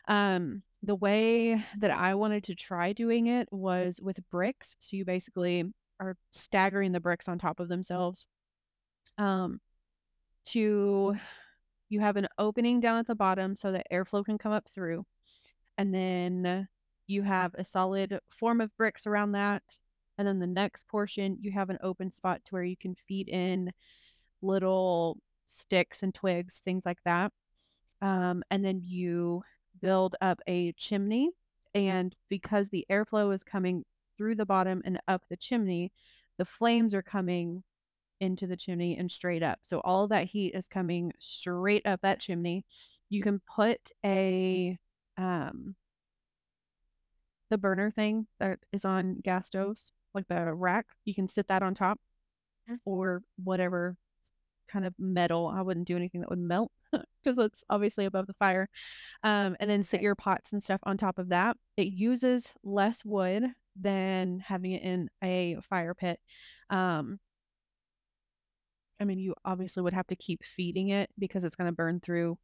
Um, 0.09 0.61
the 0.81 0.95
way 0.95 1.63
that 1.79 1.91
I 1.91 2.15
wanted 2.15 2.43
to 2.45 2.55
try 2.55 2.91
doing 2.91 3.27
it 3.27 3.47
was 3.51 4.01
with 4.01 4.19
bricks. 4.29 4.75
So 4.79 4.97
you 4.97 5.05
basically 5.05 5.63
are 6.01 6.17
staggering 6.31 6.91
the 6.91 6.99
bricks 6.99 7.29
on 7.29 7.37
top 7.39 7.61
of 7.61 7.69
themselves 7.69 8.25
um, 9.17 9.61
to 10.47 11.15
you 11.89 11.99
have 11.99 12.17
an 12.17 12.27
opening 12.37 12.79
down 12.79 12.97
at 12.97 13.07
the 13.07 13.15
bottom 13.15 13.55
so 13.55 13.71
that 13.71 13.85
airflow 13.93 14.25
can 14.25 14.37
come 14.37 14.51
up 14.51 14.67
through. 14.67 15.05
And 15.77 15.93
then 15.93 16.67
you 17.07 17.21
have 17.23 17.53
a 17.55 17.63
solid 17.63 18.19
form 18.29 18.61
of 18.61 18.75
bricks 18.77 19.07
around 19.07 19.33
that. 19.33 19.63
And 20.17 20.27
then 20.27 20.39
the 20.39 20.47
next 20.47 20.87
portion, 20.87 21.37
you 21.41 21.51
have 21.51 21.69
an 21.69 21.79
open 21.81 22.11
spot 22.11 22.41
to 22.45 22.55
where 22.55 22.63
you 22.63 22.77
can 22.77 22.95
feed 22.95 23.29
in 23.29 23.71
little 24.41 25.17
sticks 25.45 26.03
and 26.03 26.13
twigs, 26.13 26.59
things 26.59 26.85
like 26.85 27.01
that. 27.05 27.31
Um, 28.01 28.43
and 28.51 28.63
then 28.63 28.81
you 28.83 29.43
build 29.81 30.15
up 30.21 30.39
a 30.47 30.73
chimney. 30.73 31.31
And 31.73 32.15
because 32.29 32.69
the 32.69 32.85
airflow 32.91 33.33
is 33.33 33.43
coming 33.43 33.83
through 34.17 34.35
the 34.35 34.45
bottom 34.45 34.81
and 34.85 34.99
up 35.07 35.23
the 35.29 35.37
chimney, 35.37 35.91
the 36.37 36.45
flames 36.45 36.93
are 36.93 37.01
coming 37.01 37.63
into 38.19 38.47
the 38.47 38.55
chimney 38.55 38.97
and 38.97 39.11
straight 39.11 39.43
up. 39.43 39.59
So 39.63 39.79
all 39.79 40.07
that 40.07 40.25
heat 40.25 40.53
is 40.53 40.67
coming 40.67 41.11
straight 41.19 41.85
up 41.85 42.01
that 42.01 42.19
chimney. 42.19 42.63
You 43.09 43.23
can 43.23 43.41
put 43.53 43.79
a 44.05 44.77
um 45.17 45.75
the 47.49 47.57
burner 47.57 47.91
thing 47.91 48.27
that 48.39 48.59
is 48.71 48.85
on 48.85 49.17
gas 49.23 49.47
stoves, 49.47 49.91
like 50.13 50.27
the 50.27 50.53
rack, 50.53 50.87
you 51.05 51.13
can 51.13 51.27
sit 51.27 51.47
that 51.47 51.61
on 51.63 51.73
top 51.73 51.99
Mm. 52.69 52.77
or 52.85 53.21
whatever 53.43 53.97
kind 54.69 54.85
of 54.85 54.93
metal. 54.97 55.47
I 55.53 55.61
wouldn't 55.61 55.87
do 55.87 55.95
anything 55.97 56.21
that 56.21 56.29
would 56.29 56.39
melt 56.39 56.71
because 57.23 57.37
it's 57.37 57.63
obviously 57.69 58.05
above 58.05 58.27
the 58.27 58.33
fire. 58.33 58.69
Um, 59.23 59.55
and 59.59 59.69
then 59.69 59.83
sit 59.83 60.01
your 60.01 60.15
pots 60.15 60.53
and 60.53 60.63
stuff 60.63 60.81
on 60.83 60.97
top 60.97 61.19
of 61.19 61.29
that. 61.29 61.57
It 61.77 61.87
uses 61.87 62.53
less 62.63 63.03
wood 63.05 63.45
than 63.79 64.39
having 64.39 64.71
it 64.71 64.83
in 64.83 65.09
a 65.23 65.57
fire 65.61 65.93
pit. 65.93 66.19
Um, 66.69 67.19
I 68.99 69.05
mean, 69.05 69.19
you 69.19 69.33
obviously 69.43 69.83
would 69.83 69.93
have 69.93 70.07
to 70.07 70.15
keep 70.15 70.43
feeding 70.43 70.89
it 70.89 71.09
because 71.19 71.43
it's 71.43 71.55
going 71.55 71.69
to 71.69 71.75
burn 71.75 71.99
through 71.99 72.37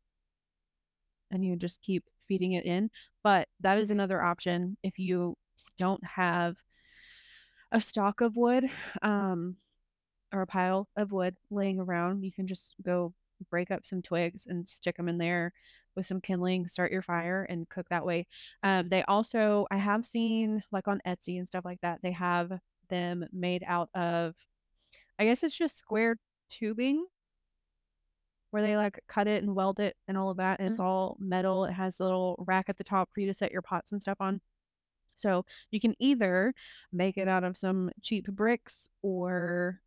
and 1.31 1.43
you 1.43 1.55
just 1.55 1.81
keep 1.81 2.03
feeding 2.27 2.53
it 2.53 2.65
in. 2.65 2.89
But 3.23 3.47
that 3.61 3.77
is 3.77 3.91
another 3.91 4.21
option 4.21 4.77
if 4.83 4.99
you 4.99 5.35
don't 5.77 6.03
have 6.03 6.55
a 7.71 7.81
stock 7.81 8.21
of 8.21 8.37
wood 8.37 8.65
um, 9.01 9.55
or 10.33 10.41
a 10.41 10.47
pile 10.47 10.87
of 10.95 11.11
wood 11.11 11.35
laying 11.51 11.79
around. 11.79 12.23
You 12.23 12.31
can 12.31 12.47
just 12.47 12.75
go 12.83 13.13
break 13.49 13.71
up 13.71 13.85
some 13.85 14.01
twigs 14.01 14.47
and 14.47 14.67
stick 14.67 14.97
them 14.97 15.09
in 15.09 15.17
there 15.17 15.53
with 15.95 16.05
some 16.05 16.21
kindling, 16.21 16.67
start 16.67 16.91
your 16.91 17.01
fire, 17.01 17.45
and 17.49 17.69
cook 17.69 17.87
that 17.89 18.05
way. 18.05 18.27
Um, 18.63 18.89
they 18.89 19.03
also, 19.03 19.65
I 19.71 19.77
have 19.77 20.05
seen 20.05 20.63
like 20.71 20.87
on 20.87 21.01
Etsy 21.07 21.37
and 21.37 21.47
stuff 21.47 21.65
like 21.65 21.81
that, 21.81 21.99
they 22.01 22.11
have 22.11 22.51
them 22.89 23.25
made 23.31 23.63
out 23.65 23.89
of, 23.95 24.35
I 25.19 25.25
guess 25.25 25.43
it's 25.43 25.57
just 25.57 25.77
square 25.77 26.17
tubing 26.49 27.05
where 28.51 28.63
they 28.63 28.75
like 28.75 28.99
cut 29.07 29.27
it 29.27 29.43
and 29.43 29.55
weld 29.55 29.79
it 29.79 29.95
and 30.07 30.17
all 30.17 30.29
of 30.29 30.37
that. 30.37 30.59
And 30.59 30.69
it's 30.69 30.79
mm. 30.79 30.83
all 30.83 31.17
metal. 31.19 31.65
It 31.65 31.73
has 31.73 31.99
a 31.99 32.03
little 32.03 32.43
rack 32.47 32.69
at 32.69 32.77
the 32.77 32.83
top 32.83 33.09
for 33.13 33.19
you 33.19 33.27
to 33.27 33.33
set 33.33 33.51
your 33.51 33.61
pots 33.61 33.91
and 33.91 34.01
stuff 34.01 34.17
on. 34.19 34.41
So 35.15 35.45
you 35.71 35.79
can 35.79 35.95
either 35.99 36.53
make 36.93 37.17
it 37.17 37.27
out 37.27 37.43
of 37.43 37.57
some 37.57 37.91
cheap 38.01 38.27
bricks 38.27 38.89
or 39.01 39.81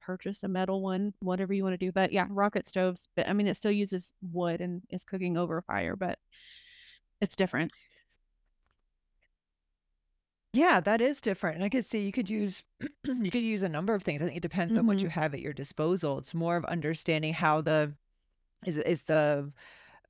purchase 0.00 0.42
a 0.42 0.48
metal 0.48 0.82
one, 0.82 1.12
whatever 1.20 1.52
you 1.52 1.62
want 1.62 1.74
to 1.74 1.86
do. 1.86 1.92
But 1.92 2.12
yeah, 2.12 2.26
rocket 2.30 2.68
stoves. 2.68 3.08
But 3.16 3.28
I 3.28 3.32
mean, 3.32 3.46
it 3.46 3.56
still 3.56 3.70
uses 3.70 4.12
wood 4.32 4.60
and 4.60 4.82
is 4.90 5.04
cooking 5.04 5.36
over 5.36 5.58
a 5.58 5.62
fire, 5.62 5.96
but 5.96 6.18
it's 7.20 7.36
different. 7.36 7.72
Yeah, 10.54 10.78
that 10.80 11.00
is 11.00 11.20
different. 11.20 11.56
And 11.56 11.64
I 11.64 11.68
could 11.68 11.84
see 11.84 12.04
you 12.06 12.12
could 12.12 12.30
use 12.30 12.62
you 13.04 13.30
could 13.30 13.42
use 13.42 13.62
a 13.62 13.68
number 13.68 13.92
of 13.94 14.02
things. 14.02 14.22
I 14.22 14.26
think 14.26 14.36
it 14.36 14.40
depends 14.40 14.76
on 14.76 14.86
what 14.86 14.98
Mhm. 14.98 15.02
you 15.02 15.08
have 15.08 15.34
at 15.34 15.40
your 15.40 15.52
disposal. 15.52 16.18
It's 16.18 16.34
more 16.34 16.56
of 16.56 16.64
understanding 16.66 17.34
how 17.34 17.60
the 17.60 17.96
is 18.66 18.78
is 18.78 19.04
the 19.04 19.52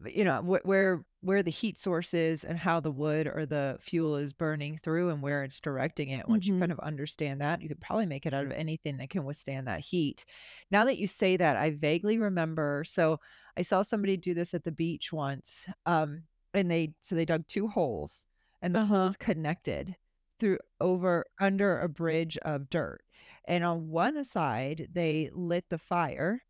you 0.06 0.24
know 0.24 0.42
wh- 0.42 0.66
where 0.66 1.06
where 1.22 1.42
the 1.42 1.50
heat 1.50 1.78
source 1.78 2.14
is 2.14 2.44
and 2.44 2.58
how 2.58 2.80
the 2.80 2.92
wood 2.92 3.26
or 3.28 3.46
the 3.46 3.78
fuel 3.80 4.16
is 4.16 4.32
burning 4.34 4.78
through 4.78 5.10
and 5.10 5.22
where 5.22 5.44
it's 5.44 5.60
directing 5.60 6.10
it. 6.10 6.28
Once 6.28 6.46
you 6.46 6.52
kind 6.60 6.72
of 6.72 6.80
understand 6.80 7.40
that, 7.40 7.62
you 7.62 7.68
could 7.68 7.80
probably 7.80 8.06
make 8.06 8.26
it 8.26 8.34
out 8.34 8.46
of 8.46 8.52
anything 8.52 8.98
that 8.98 9.10
can 9.10 9.24
withstand 9.24 9.68
that 9.68 9.80
heat. 9.80 10.24
Now 10.70 10.84
that 10.86 10.98
you 10.98 11.06
say 11.08 11.36
that, 11.38 11.56
I 11.56 11.70
vaguely 11.72 12.18
remember. 12.18 12.84
So 12.86 13.20
I 13.56 13.62
saw 13.62 13.82
somebody 13.82 14.16
do 14.18 14.34
this 14.34 14.54
at 14.54 14.64
the 14.64 14.72
beach 14.72 15.12
once. 15.12 15.68
Um, 15.86 16.24
and 16.54 16.70
they 16.70 16.94
so 17.00 17.14
they 17.16 17.24
dug 17.26 17.46
two 17.48 17.68
holes 17.68 18.26
and 18.62 18.74
the 18.74 18.80
Uh 18.80 18.86
huh. 18.86 19.12
holes 19.12 19.16
connected 19.16 19.96
through 20.38 20.58
over 20.80 21.24
under 21.40 21.80
a 21.80 21.88
bridge 21.88 22.36
of 22.38 22.70
dirt. 22.70 23.02
And 23.46 23.64
on 23.64 23.88
one 23.88 24.22
side, 24.24 24.88
they 24.92 25.30
lit 25.32 25.64
the 25.68 25.78
fire 25.78 26.42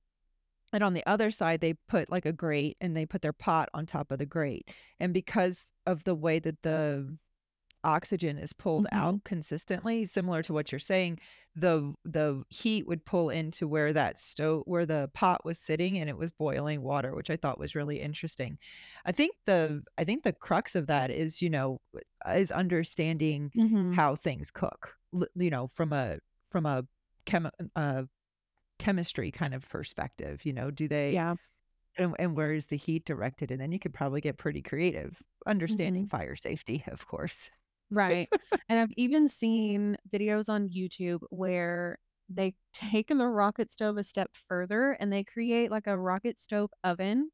and 0.75 0.83
on 0.83 0.93
the 0.93 1.07
other 1.07 1.31
side, 1.31 1.61
they 1.61 1.75
put 1.75 2.11
like 2.11 2.27
a 2.27 2.33
grate 2.33 2.77
and 2.81 2.97
they 2.97 3.07
put 3.07 3.23
their 3.23 3.33
pot 3.33 3.69
on 3.73 3.87
top 3.87 4.11
of 4.11 4.19
the 4.19 4.27
grate. 4.27 4.69
And 4.99 5.15
because 5.15 5.67
of 5.87 6.03
the 6.03 6.17
way 6.17 6.41
that 6.41 6.63
the 6.63 7.17
oxygen 7.85 8.39
is 8.39 8.53
pulled 8.53 8.87
Mhm. 8.93 8.93
out 8.93 9.25
consistently, 9.25 10.07
similar 10.07 10.43
to 10.43 10.53
what 10.53 10.73
you're 10.73 10.79
saying, 10.79 11.19
the 11.55 11.95
the 12.05 12.45
heat 12.51 12.87
would 12.87 13.05
pull 13.05 13.31
into 13.31 13.69
where 13.69 13.93
that 13.93 14.19
stove 14.19 14.63
where 14.67 14.87
the 14.87 15.11
pot 15.15 15.45
was 15.45 15.59
sitting 15.59 15.99
and 15.99 16.09
it 16.11 16.17
was 16.17 16.33
boiling 16.33 16.83
water, 16.83 17.15
which 17.15 17.31
I 17.31 17.37
thought 17.37 17.59
was 17.59 17.75
really 17.75 18.01
interesting. 18.01 18.59
I 19.07 19.13
think 19.13 19.37
the 19.47 19.83
I 19.99 20.05
think 20.05 20.25
the 20.25 20.33
crux 20.33 20.75
of 20.75 20.87
that 20.89 21.11
is, 21.11 21.41
you 21.43 21.51
know, 21.51 21.81
is 22.29 22.51
understanding 22.51 23.53
Mhm. 23.55 23.99
how 23.99 24.15
things 24.17 24.51
cook. 24.51 24.97
You 25.37 25.51
know, 25.51 25.69
from 25.69 25.93
a 25.93 26.19
from 26.51 26.67
a 26.67 26.87
chem 27.27 27.51
uh 27.77 28.05
chemistry 28.79 29.31
kind 29.31 29.55
of 29.55 29.69
perspective, 29.69 30.45
you 30.45 30.53
know, 30.53 30.71
do 30.71 30.89
they 30.89 31.21
Yeah. 31.21 31.37
and, 31.99 32.15
and 32.19 32.37
where 32.37 32.53
is 32.53 32.69
the 32.69 32.77
heat 32.77 33.05
directed? 33.05 33.51
And 33.51 33.61
then 33.61 33.73
you 33.73 33.79
could 33.79 33.95
probably 33.95 34.21
get 34.21 34.39
pretty 34.39 34.63
creative, 34.63 35.23
understanding 35.47 36.05
Mhm. 36.05 36.11
fire 36.11 36.37
safety, 36.37 36.85
of 36.89 37.07
course. 37.07 37.51
Right. 37.91 38.29
And 38.69 38.79
I've 38.79 38.93
even 38.97 39.29
seen 39.29 39.97
videos 40.13 40.49
on 40.49 40.69
YouTube 40.69 41.23
where 41.31 41.99
they 42.29 42.55
take 42.73 43.09
the 43.09 43.17
rocket 43.29 43.71
stove 43.71 43.99
a 43.99 44.03
step 44.03 44.31
further 44.49 44.93
and 44.93 45.13
they 45.13 45.25
create 45.25 45.71
like 45.71 45.87
a 45.87 45.99
rocket 45.99 46.39
stove 46.39 46.71
oven 46.83 47.31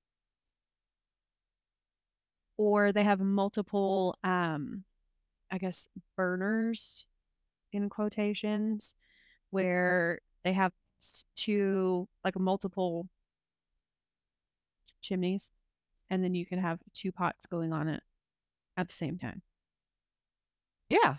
or 2.57 2.93
they 2.93 3.05
have 3.05 3.21
multiple 3.21 4.17
um 4.25 4.85
I 5.51 5.59
guess 5.59 5.89
burners 6.17 7.07
in 7.73 7.89
quotations 7.91 8.95
where 9.51 10.21
they 10.45 10.53
have 10.55 10.73
two 11.37 12.09
like 12.25 12.39
multiple 12.39 13.09
chimneys 15.03 15.51
and 16.11 16.23
then 16.25 16.35
you 16.35 16.47
can 16.47 16.59
have 16.61 16.81
two 16.95 17.13
pots 17.13 17.47
going 17.47 17.73
on 17.73 17.89
it 17.89 18.03
at 18.77 18.89
the 18.89 18.95
same 18.95 19.19
time. 19.19 19.43
Yeah. 20.91 21.19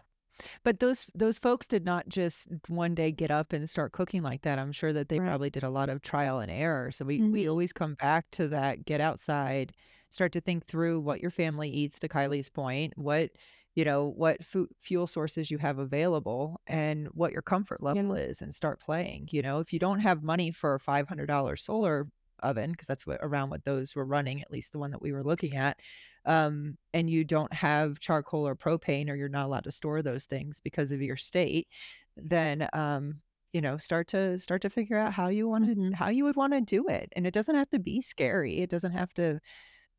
But 0.63 0.79
those 0.79 1.07
those 1.15 1.39
folks 1.39 1.67
did 1.67 1.85
not 1.85 2.09
just 2.09 2.47
one 2.67 2.95
day 2.95 3.11
get 3.11 3.31
up 3.31 3.53
and 3.53 3.69
start 3.69 3.93
cooking 3.93 4.23
like 4.23 4.41
that. 4.43 4.59
I'm 4.59 4.71
sure 4.71 4.93
that 4.93 5.09
they 5.09 5.19
Right. 5.19 5.21
probably 5.21 5.49
did 5.49 5.63
a 5.63 5.69
lot 5.69 5.89
of 5.89 6.01
trial 6.01 6.39
and 6.39 6.51
error. 6.51 6.91
So 6.91 7.05
we 7.05 7.25
we 7.31 7.47
Mhm. 7.47 7.49
always 7.49 7.73
come 7.73 7.95
back 7.95 8.29
to 8.31 8.47
that 8.49 8.85
get 8.85 9.01
outside, 9.01 9.73
start 10.09 10.31
to 10.33 10.41
think 10.41 10.67
through 10.67 11.01
what 11.01 11.21
your 11.21 11.31
family 11.31 11.69
eats 11.69 11.99
to 11.99 12.09
Kylie's 12.09 12.49
point, 12.49 12.93
what 12.97 13.31
you 13.75 13.85
know, 13.85 14.07
what 14.09 14.43
fu- 14.43 14.67
fuel 14.79 15.07
sources 15.07 15.51
you 15.51 15.57
have 15.59 15.79
available 15.79 16.59
and 16.67 17.07
what 17.09 17.31
your 17.33 17.41
comfort 17.41 17.81
level 17.81 18.13
is 18.13 18.41
and 18.41 18.53
start 18.53 18.81
playing. 18.81 19.29
You 19.31 19.41
know, 19.41 19.59
if 19.59 19.71
you 19.73 19.79
don't 19.79 19.99
have 19.99 20.23
money 20.23 20.51
for 20.51 20.75
a 20.75 20.79
$500 20.79 21.61
solar 21.63 22.07
oven 22.43 22.71
because 22.71 22.87
that's 22.87 23.07
what 23.07 23.19
around 23.21 23.49
what 23.51 23.65
those 23.65 23.95
were 23.95 24.05
running, 24.05 24.41
at 24.41 24.51
least 24.51 24.73
the 24.73 24.79
one 24.79 24.91
that 24.91 25.01
we 25.01 25.13
were 25.13 25.23
looking 25.23 25.55
at, 25.55 25.79
um, 26.25 26.77
and 26.93 27.09
you 27.09 27.23
don't 27.23 27.53
have 27.53 27.99
charcoal 27.99 28.47
or 28.47 28.55
propane 28.55 29.09
or 29.09 29.15
you're 29.15 29.29
not 29.29 29.45
allowed 29.45 29.63
to 29.65 29.71
store 29.71 30.01
those 30.01 30.25
things 30.25 30.59
because 30.59 30.91
of 30.91 31.01
your 31.01 31.17
state, 31.17 31.67
then 32.15 32.67
um, 32.73 33.21
you 33.53 33.61
know, 33.61 33.77
start 33.77 34.07
to 34.09 34.39
start 34.39 34.61
to 34.61 34.69
figure 34.69 34.97
out 34.97 35.13
how 35.13 35.27
you 35.27 35.47
want 35.47 35.65
to 35.65 35.75
Mhm. 35.75 35.95
how 35.95 36.09
you 36.09 36.23
would 36.23 36.35
want 36.37 36.53
to 36.53 36.61
do 36.61 36.87
it. 36.87 37.09
And 37.15 37.27
it 37.27 37.33
doesn't 37.33 37.55
have 37.55 37.69
to 37.71 37.79
be 37.79 38.01
scary. 38.01 38.59
It 38.59 38.69
doesn't 38.69 38.93
have 38.93 39.13
to, 39.15 39.39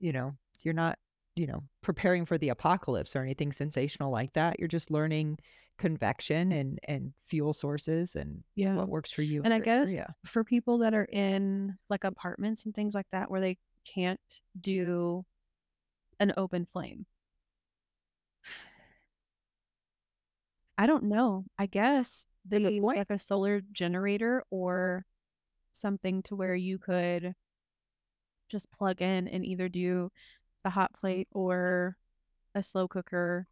you 0.00 0.12
know, 0.12 0.32
you're 0.64 0.74
not, 0.74 0.98
you 1.36 1.46
know, 1.46 1.62
preparing 1.82 2.24
for 2.26 2.38
the 2.38 2.50
apocalypse 2.50 3.16
or 3.16 3.22
anything 3.22 3.52
sensational 3.52 4.10
like 4.12 4.32
that. 4.34 4.58
You're 4.58 4.68
just 4.68 4.90
learning 4.90 5.38
convection 5.78 6.52
and 6.52 6.78
and 6.88 7.14
fuel 7.28 7.52
sources 7.52 8.14
and 8.16 8.44
Yeah. 8.54 8.74
what 8.74 8.88
works 8.88 9.10
for 9.12 9.22
you 9.22 9.44
And 9.44 9.54
I 9.54 9.60
guess 9.60 9.96
area. 9.96 10.16
for 10.26 10.44
people 10.44 10.78
that 10.78 10.94
are 10.94 11.06
in 11.12 11.78
like 11.90 12.04
apartments 12.04 12.66
and 12.66 12.74
things 12.74 12.94
like 12.94 13.08
that 13.12 13.30
where 13.30 13.40
they 13.40 13.58
can't 13.84 14.20
do 14.60 15.24
an 16.22 16.32
open 16.38 16.66
flame. 16.66 17.06
I 20.78 20.86
don't 20.86 21.04
know. 21.04 21.44
I 21.58 21.66
guess 21.66 22.26
the 22.46 22.58
like 22.80 23.10
a 23.10 23.18
solar 23.18 23.60
generator 23.72 24.44
or 24.50 25.04
something 25.72 26.22
to 26.24 26.36
where 26.36 26.54
you 26.56 26.78
could 26.78 27.34
just 28.48 28.70
plug 28.70 29.00
in 29.02 29.28
and 29.28 29.44
either 29.44 29.68
do 29.68 30.10
the 30.64 30.70
hot 30.70 30.92
plate 30.94 31.28
or 31.32 31.96
a 32.54 32.62
slow 32.62 32.88
cooker. 32.88 33.48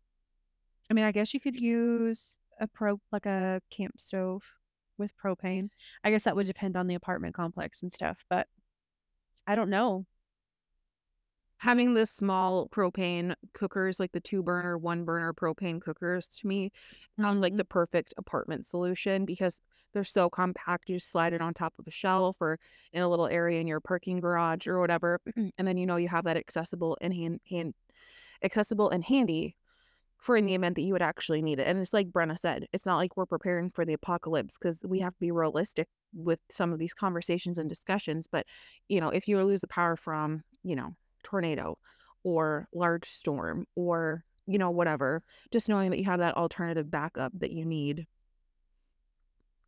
I 0.91 0.95
mean, 0.95 1.05
I 1.05 1.13
guess 1.13 1.35
you 1.35 1.41
could 1.41 1.61
use 1.61 2.39
a 2.61 2.67
pro 2.69 3.01
like 3.13 3.27
a 3.27 3.63
camp 3.71 4.01
stove 4.01 4.45
with 4.99 5.13
propane. 5.17 5.71
I 6.05 6.11
guess 6.11 6.25
that 6.25 6.37
would 6.37 6.47
depend 6.47 6.77
on 6.77 6.87
the 6.87 6.95
apartment 6.97 7.35
complex 7.35 7.83
and 7.83 7.93
stuff, 7.93 8.25
but 8.31 8.49
I 9.47 9.55
don't 9.55 9.71
know. 9.71 10.07
Having 11.61 11.93
the 11.95 12.07
small 12.07 12.69
propane 12.71 13.35
cookers, 13.53 14.01
like 14.01 14.13
the 14.13 14.21
two 14.21 14.43
burner, 14.43 14.79
one 14.79 15.05
burner 15.05 15.35
propane 15.35 15.81
cookers, 15.81 16.27
to 16.29 16.47
me 16.47 16.73
sound 17.21 17.41
like 17.43 17.53
Mhm. 17.53 17.59
the 17.59 17.65
perfect 17.67 18.15
apartment 18.17 18.67
solution 18.67 19.27
because 19.27 19.61
they're 19.93 20.05
so 20.05 20.31
compact. 20.31 20.89
You 20.89 20.97
just 20.97 21.11
slide 21.11 21.35
it 21.35 21.43
on 21.43 21.53
top 21.53 21.75
of 21.79 21.87
a 21.87 21.91
shelf 21.91 22.37
or 22.41 22.59
in 22.93 23.03
a 23.03 23.09
little 23.09 23.27
area 23.27 23.61
in 23.61 23.67
your 23.67 23.81
parking 23.81 24.21
garage 24.21 24.67
or 24.67 24.81
whatever. 24.81 25.21
And 25.59 25.69
then 25.69 25.77
you 25.77 25.87
know 25.87 25.97
you 25.97 26.09
have 26.09 26.25
that 26.25 26.39
accessible 26.39 26.97
and 27.03 27.13
hand, 27.13 27.41
hand 27.51 27.75
accessible 28.43 28.91
and 28.91 29.05
handy 29.05 29.57
for 30.19 30.37
in 30.37 30.47
the 30.47 30.55
event 30.55 30.77
that 30.77 30.83
you 30.83 30.93
would 30.93 31.03
actually 31.03 31.43
need 31.43 31.59
it. 31.61 31.67
And 31.67 31.79
it's 31.79 31.95
like 31.95 32.11
Brenna 32.11 32.39
said, 32.39 32.67
it's 32.73 32.87
not 32.87 32.97
like 32.99 33.17
we're 33.17 33.27
preparing 33.27 33.71
for 33.71 33.85
the 33.87 33.95
apocalypse 33.95 34.59
because 34.59 34.85
we 34.87 35.01
have 35.01 35.15
to 35.15 35.21
be 35.21 35.33
realistic 35.33 35.89
with 36.15 36.41
some 36.51 36.73
of 36.73 36.79
these 36.79 36.95
conversations 36.95 37.59
and 37.59 37.69
discussions. 37.69 38.27
But, 38.31 38.47
you 38.89 39.01
know, 39.01 39.09
if 39.11 39.29
you 39.29 39.43
lose 39.43 39.63
the 39.63 39.69
power 39.69 39.97
from, 39.97 40.45
you 40.63 40.77
know, 40.77 40.95
tornado 41.23 41.79
or 42.23 42.69
large 42.75 43.07
storm 43.07 43.67
or, 43.75 44.25
you 44.47 44.59
know, 44.59 44.71
whatever, 44.71 45.23
just 45.51 45.69
knowing 45.69 45.91
that 45.91 45.99
you 45.99 46.05
have 46.05 46.21
that 46.21 46.37
alternative 46.37 46.91
backup 46.91 47.33
that 47.39 47.51
you 47.51 47.65
need, 47.65 48.07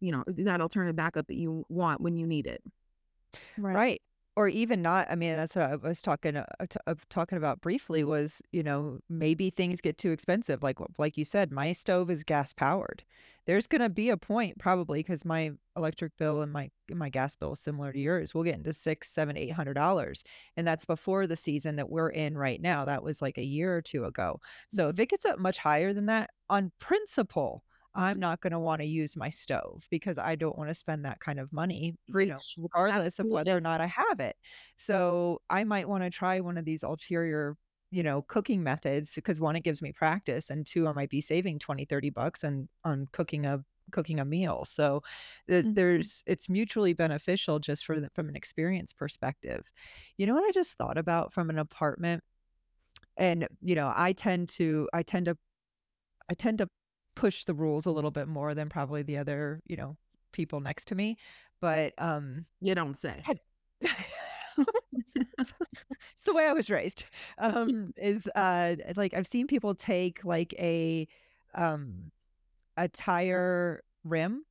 you 0.01 0.13
know, 0.13 0.25
that 0.27 0.61
alternative 0.61 0.97
backup 0.97 1.27
that 1.29 1.37
you 1.37 1.65
want 1.69 2.01
when 2.01 2.17
you 2.17 2.27
need 2.27 2.47
it. 2.47 2.63
Right. 3.57 3.75
Right. 3.75 4.03
Or 4.35 4.49
even 4.49 4.81
not, 4.81 5.11
I 5.11 5.15
mean, 5.15 5.37
that's 5.37 5.55
what 5.57 5.71
I 5.71 5.77
was 5.77 6.01
talking 6.01 6.37
uh, 6.37 6.47
t- 6.67 6.79
of 6.87 7.07
talking 7.11 7.37
about 7.37 7.61
briefly 7.61 8.03
was, 8.03 8.41
you 8.51 8.63
know, 8.63 8.99
maybe 9.11 9.51
things 9.51 9.83
get 9.83 9.99
too 9.99 10.11
expensive. 10.11 10.63
Like 10.63 10.79
like 10.99 11.19
you 11.19 11.25
said, 11.27 11.53
my 11.53 11.73
stove 11.73 12.11
is 12.11 12.25
gas 12.25 12.55
powered. 12.55 13.05
There's 13.45 13.67
going 13.67 13.83
to 13.83 13.91
be 13.91 14.09
a 14.09 14.17
point 14.17 14.59
probably 14.59 15.01
because 15.01 15.27
my 15.27 15.53
electric 15.77 16.17
bill 16.17 16.41
and 16.41 16.51
my 16.51 16.71
my 16.91 17.11
gas 17.11 17.37
bill 17.37 17.53
is 17.53 17.61
similar 17.61 17.93
to 17.93 17.99
yours. 17.99 18.35
We'll 18.35 18.45
get 18.45 18.55
into 18.57 18.73
six, 18.73 19.11
seven, 19.11 19.37
eight 19.37 19.51
hundred 19.53 19.75
dollars, 19.75 20.25
and 20.57 20.67
that's 20.67 20.87
before 20.87 21.27
the 21.27 21.37
season 21.37 21.77
that 21.77 21.91
we're 21.91 22.09
in 22.11 22.39
right 22.39 22.61
now. 22.61 22.87
That 22.87 23.03
was 23.03 23.21
like 23.21 23.37
a 23.37 23.45
year 23.45 23.77
or 23.77 23.83
two 23.83 24.07
ago. 24.07 24.41
So 24.71 24.89
if 24.89 24.99
it 24.99 25.11
gets 25.11 25.27
up 25.27 25.39
much 25.41 25.59
higher 25.59 25.93
than 25.93 26.07
that, 26.07 26.31
on 26.49 26.73
principle, 26.79 27.65
I'm 27.95 28.19
not 28.19 28.41
going 28.41 28.53
to 28.53 28.59
want 28.59 28.81
to 28.81 28.87
use 28.87 29.17
my 29.17 29.29
stove 29.29 29.87
because 29.91 30.19
I 30.19 30.35
don't 30.37 30.57
want 30.57 30.71
to 30.71 30.75
spend 30.75 31.05
that 31.05 31.21
kind 31.21 31.39
of 31.39 31.53
money, 31.53 31.95
you 32.19 32.27
know, 32.27 32.41
regardless 32.57 33.19
of 33.19 33.31
whether 33.31 33.57
or 33.57 33.61
not 33.61 33.81
I 33.81 33.87
have 33.87 34.21
it. 34.21 34.37
So 34.77 35.43
I 35.51 35.65
might 35.65 35.89
want 35.89 36.05
to 36.05 36.11
try 36.11 36.41
one 36.41 36.57
of 36.59 36.65
these 36.65 36.83
ulterior, 36.83 37.57
you 37.91 38.03
know, 38.03 38.23
cooking 38.23 38.63
methods 38.63 39.15
because 39.15 39.41
one, 39.41 39.57
it 39.57 39.65
gives 39.65 39.83
me 39.83 39.93
practice, 39.93 40.49
and 40.51 40.67
two, 40.67 40.89
I 40.89 40.93
might 40.93 41.11
be 41.11 41.21
saving 41.21 41.59
20, 41.59 41.85
30 41.85 42.11
bucks 42.11 42.45
on 42.45 42.69
on 42.85 43.09
cooking 43.13 43.45
a 43.47 43.63
cooking 43.91 44.21
a 44.21 44.25
meal. 44.25 44.65
So 44.65 45.03
th- 45.49 45.67
Mhm. 45.67 45.75
there's 45.75 46.23
it's 46.27 46.49
mutually 46.49 46.93
beneficial 46.95 47.59
just 47.59 47.85
for 47.85 48.01
the, 48.01 48.09
from 48.15 48.29
an 48.29 48.37
experience 48.37 48.93
perspective. 48.93 49.71
You 50.17 50.27
know 50.27 50.35
what 50.35 50.45
I 50.49 50.53
just 50.53 50.77
thought 50.79 50.97
about 50.99 51.33
from 51.33 51.51
an 51.51 51.59
apartment? 51.59 52.23
And 53.17 53.49
you 53.63 53.75
know, 53.75 53.93
I 53.95 54.13
tend 54.13 54.49
to 54.51 54.89
I 54.93 55.03
tend 55.03 55.27
to 55.27 55.37
I 56.31 56.35
tend 56.35 56.59
to 56.59 56.69
push 57.15 57.45
the 57.45 57.55
rules 57.55 57.87
a 57.87 57.91
little 57.91 58.11
bit 58.11 58.29
more 58.29 58.55
than 58.55 58.69
probably 58.69 59.03
the 59.03 59.19
other, 59.19 59.63
you 59.67 59.77
know, 59.77 59.97
people 60.33 60.61
next 60.61 60.87
to 60.89 60.95
me. 60.95 61.17
But 61.61 61.95
um 61.99 62.47
You 62.61 62.75
don't 62.75 62.97
say. 62.99 63.23
had- 63.25 63.41
it's 65.17 66.23
the 66.25 66.35
way 66.35 66.47
I 66.47 66.53
was 66.53 66.71
raised. 66.71 67.05
Um 67.39 67.93
is 67.97 68.27
uh 68.35 68.77
like 68.97 69.15
I've 69.15 69.27
seen 69.27 69.47
people 69.47 69.75
take 69.75 70.25
like 70.25 70.55
a 70.59 71.07
um 71.55 72.11
a 72.77 72.89
tire 72.89 73.83
rim 74.05 74.45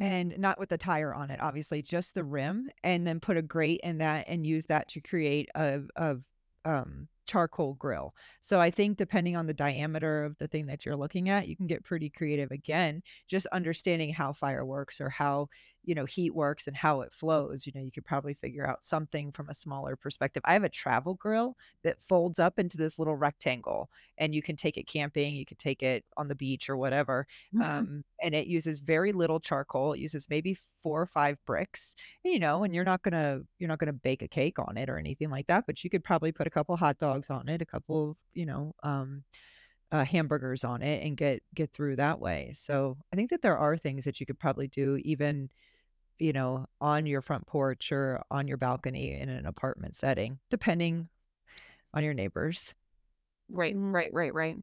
and 0.00 0.38
not 0.38 0.60
with 0.60 0.68
the 0.68 0.78
tire 0.78 1.12
on 1.12 1.30
it, 1.30 1.40
obviously, 1.42 1.82
just 1.82 2.14
the 2.14 2.22
rim, 2.22 2.70
and 2.84 3.04
then 3.06 3.18
put 3.18 3.36
a 3.36 3.42
grate 3.42 3.80
in 3.82 3.98
that 3.98 4.26
and 4.28 4.46
use 4.46 4.66
that 4.66 4.88
to 4.90 5.00
create 5.00 5.48
a 5.56 5.80
a 5.96 6.16
um, 6.64 7.08
charcoal 7.28 7.74
grill. 7.74 8.14
So 8.40 8.58
I 8.60 8.70
think 8.70 8.96
depending 8.96 9.36
on 9.36 9.46
the 9.46 9.54
diameter 9.54 10.24
of 10.24 10.36
the 10.38 10.48
thing 10.48 10.66
that 10.66 10.84
you're 10.86 10.96
looking 10.96 11.28
at, 11.28 11.46
you 11.48 11.56
can 11.56 11.68
get 11.68 11.84
pretty 11.84 12.10
creative 12.10 12.50
again, 12.50 13.02
just 13.28 13.46
understanding 13.48 14.12
how 14.12 14.32
fire 14.32 14.66
works 14.66 15.00
or 15.00 15.10
how, 15.10 15.48
you 15.88 15.94
know, 15.94 16.04
heat 16.04 16.34
works 16.34 16.66
and 16.66 16.76
how 16.76 17.00
it 17.00 17.14
flows. 17.14 17.66
You 17.66 17.72
know, 17.74 17.80
you 17.80 17.90
could 17.90 18.04
probably 18.04 18.34
figure 18.34 18.66
out 18.66 18.84
something 18.84 19.32
from 19.32 19.48
a 19.48 19.54
smaller 19.54 19.96
perspective. 19.96 20.42
I 20.44 20.52
have 20.52 20.64
a 20.64 20.68
travel 20.68 21.14
grill 21.14 21.56
that 21.82 22.02
folds 22.02 22.38
up 22.38 22.58
into 22.58 22.76
this 22.76 22.98
little 22.98 23.16
rectangle 23.16 23.88
and 24.18 24.34
you 24.34 24.42
can 24.42 24.54
take 24.54 24.76
it 24.76 24.86
camping, 24.86 25.34
you 25.34 25.46
could 25.46 25.58
take 25.58 25.82
it 25.82 26.04
on 26.18 26.28
the 26.28 26.34
beach 26.34 26.68
or 26.68 26.76
whatever 26.76 27.26
um, 27.62 28.04
and 28.22 28.34
it 28.34 28.46
uses 28.46 28.80
very 28.80 29.12
little 29.12 29.40
charcoal. 29.40 29.94
It 29.94 30.00
uses 30.00 30.28
maybe 30.28 30.54
four 30.54 31.00
or 31.00 31.06
five 31.06 31.38
bricks, 31.46 31.94
you 32.22 32.38
know, 32.38 32.64
and 32.64 32.74
you're 32.74 32.84
not 32.84 33.02
gonna 33.02 33.40
you're 33.58 33.68
not 33.68 33.78
gonna 33.78 33.92
bake 33.94 34.22
a 34.22 34.28
cake 34.28 34.58
on 34.58 34.76
it 34.76 34.90
or 34.90 34.98
anything 34.98 35.30
like 35.30 35.46
that, 35.46 35.64
but 35.66 35.82
you 35.82 35.90
could 35.90 36.04
probably 36.04 36.32
put 36.32 36.46
a 36.46 36.50
couple 36.50 36.76
hot 36.76 36.98
dogs 36.98 37.30
on 37.30 37.48
it, 37.48 37.62
a 37.62 37.66
couple, 37.66 38.16
you 38.34 38.44
know, 38.46 38.74
um, 38.82 39.24
uh, 39.92 40.04
hamburgers 40.04 40.64
on 40.64 40.82
it, 40.82 41.04
and 41.04 41.16
get 41.16 41.42
get 41.54 41.72
through 41.72 41.96
that 41.96 42.20
way. 42.20 42.52
So 42.54 42.98
I 43.12 43.16
think 43.16 43.30
that 43.30 43.42
there 43.42 43.56
are 43.58 43.76
things 43.76 44.04
that 44.04 44.20
you 44.20 44.26
could 44.26 44.38
probably 44.38 44.68
do 44.68 44.96
even, 45.02 45.48
you 46.18 46.32
know, 46.32 46.66
on 46.80 47.06
your 47.06 47.20
front 47.20 47.46
porch 47.46 47.92
or 47.92 48.22
on 48.30 48.48
your 48.48 48.56
balcony 48.56 49.12
in 49.18 49.28
an 49.28 49.46
apartment 49.46 49.94
setting, 49.94 50.38
depending 50.50 51.08
on 51.94 52.04
your 52.04 52.14
neighbors. 52.14 52.74
Right, 53.50 53.74
Mhm. 53.74 53.92
right, 53.94 54.12
right, 54.12 54.34
right. 54.34 54.56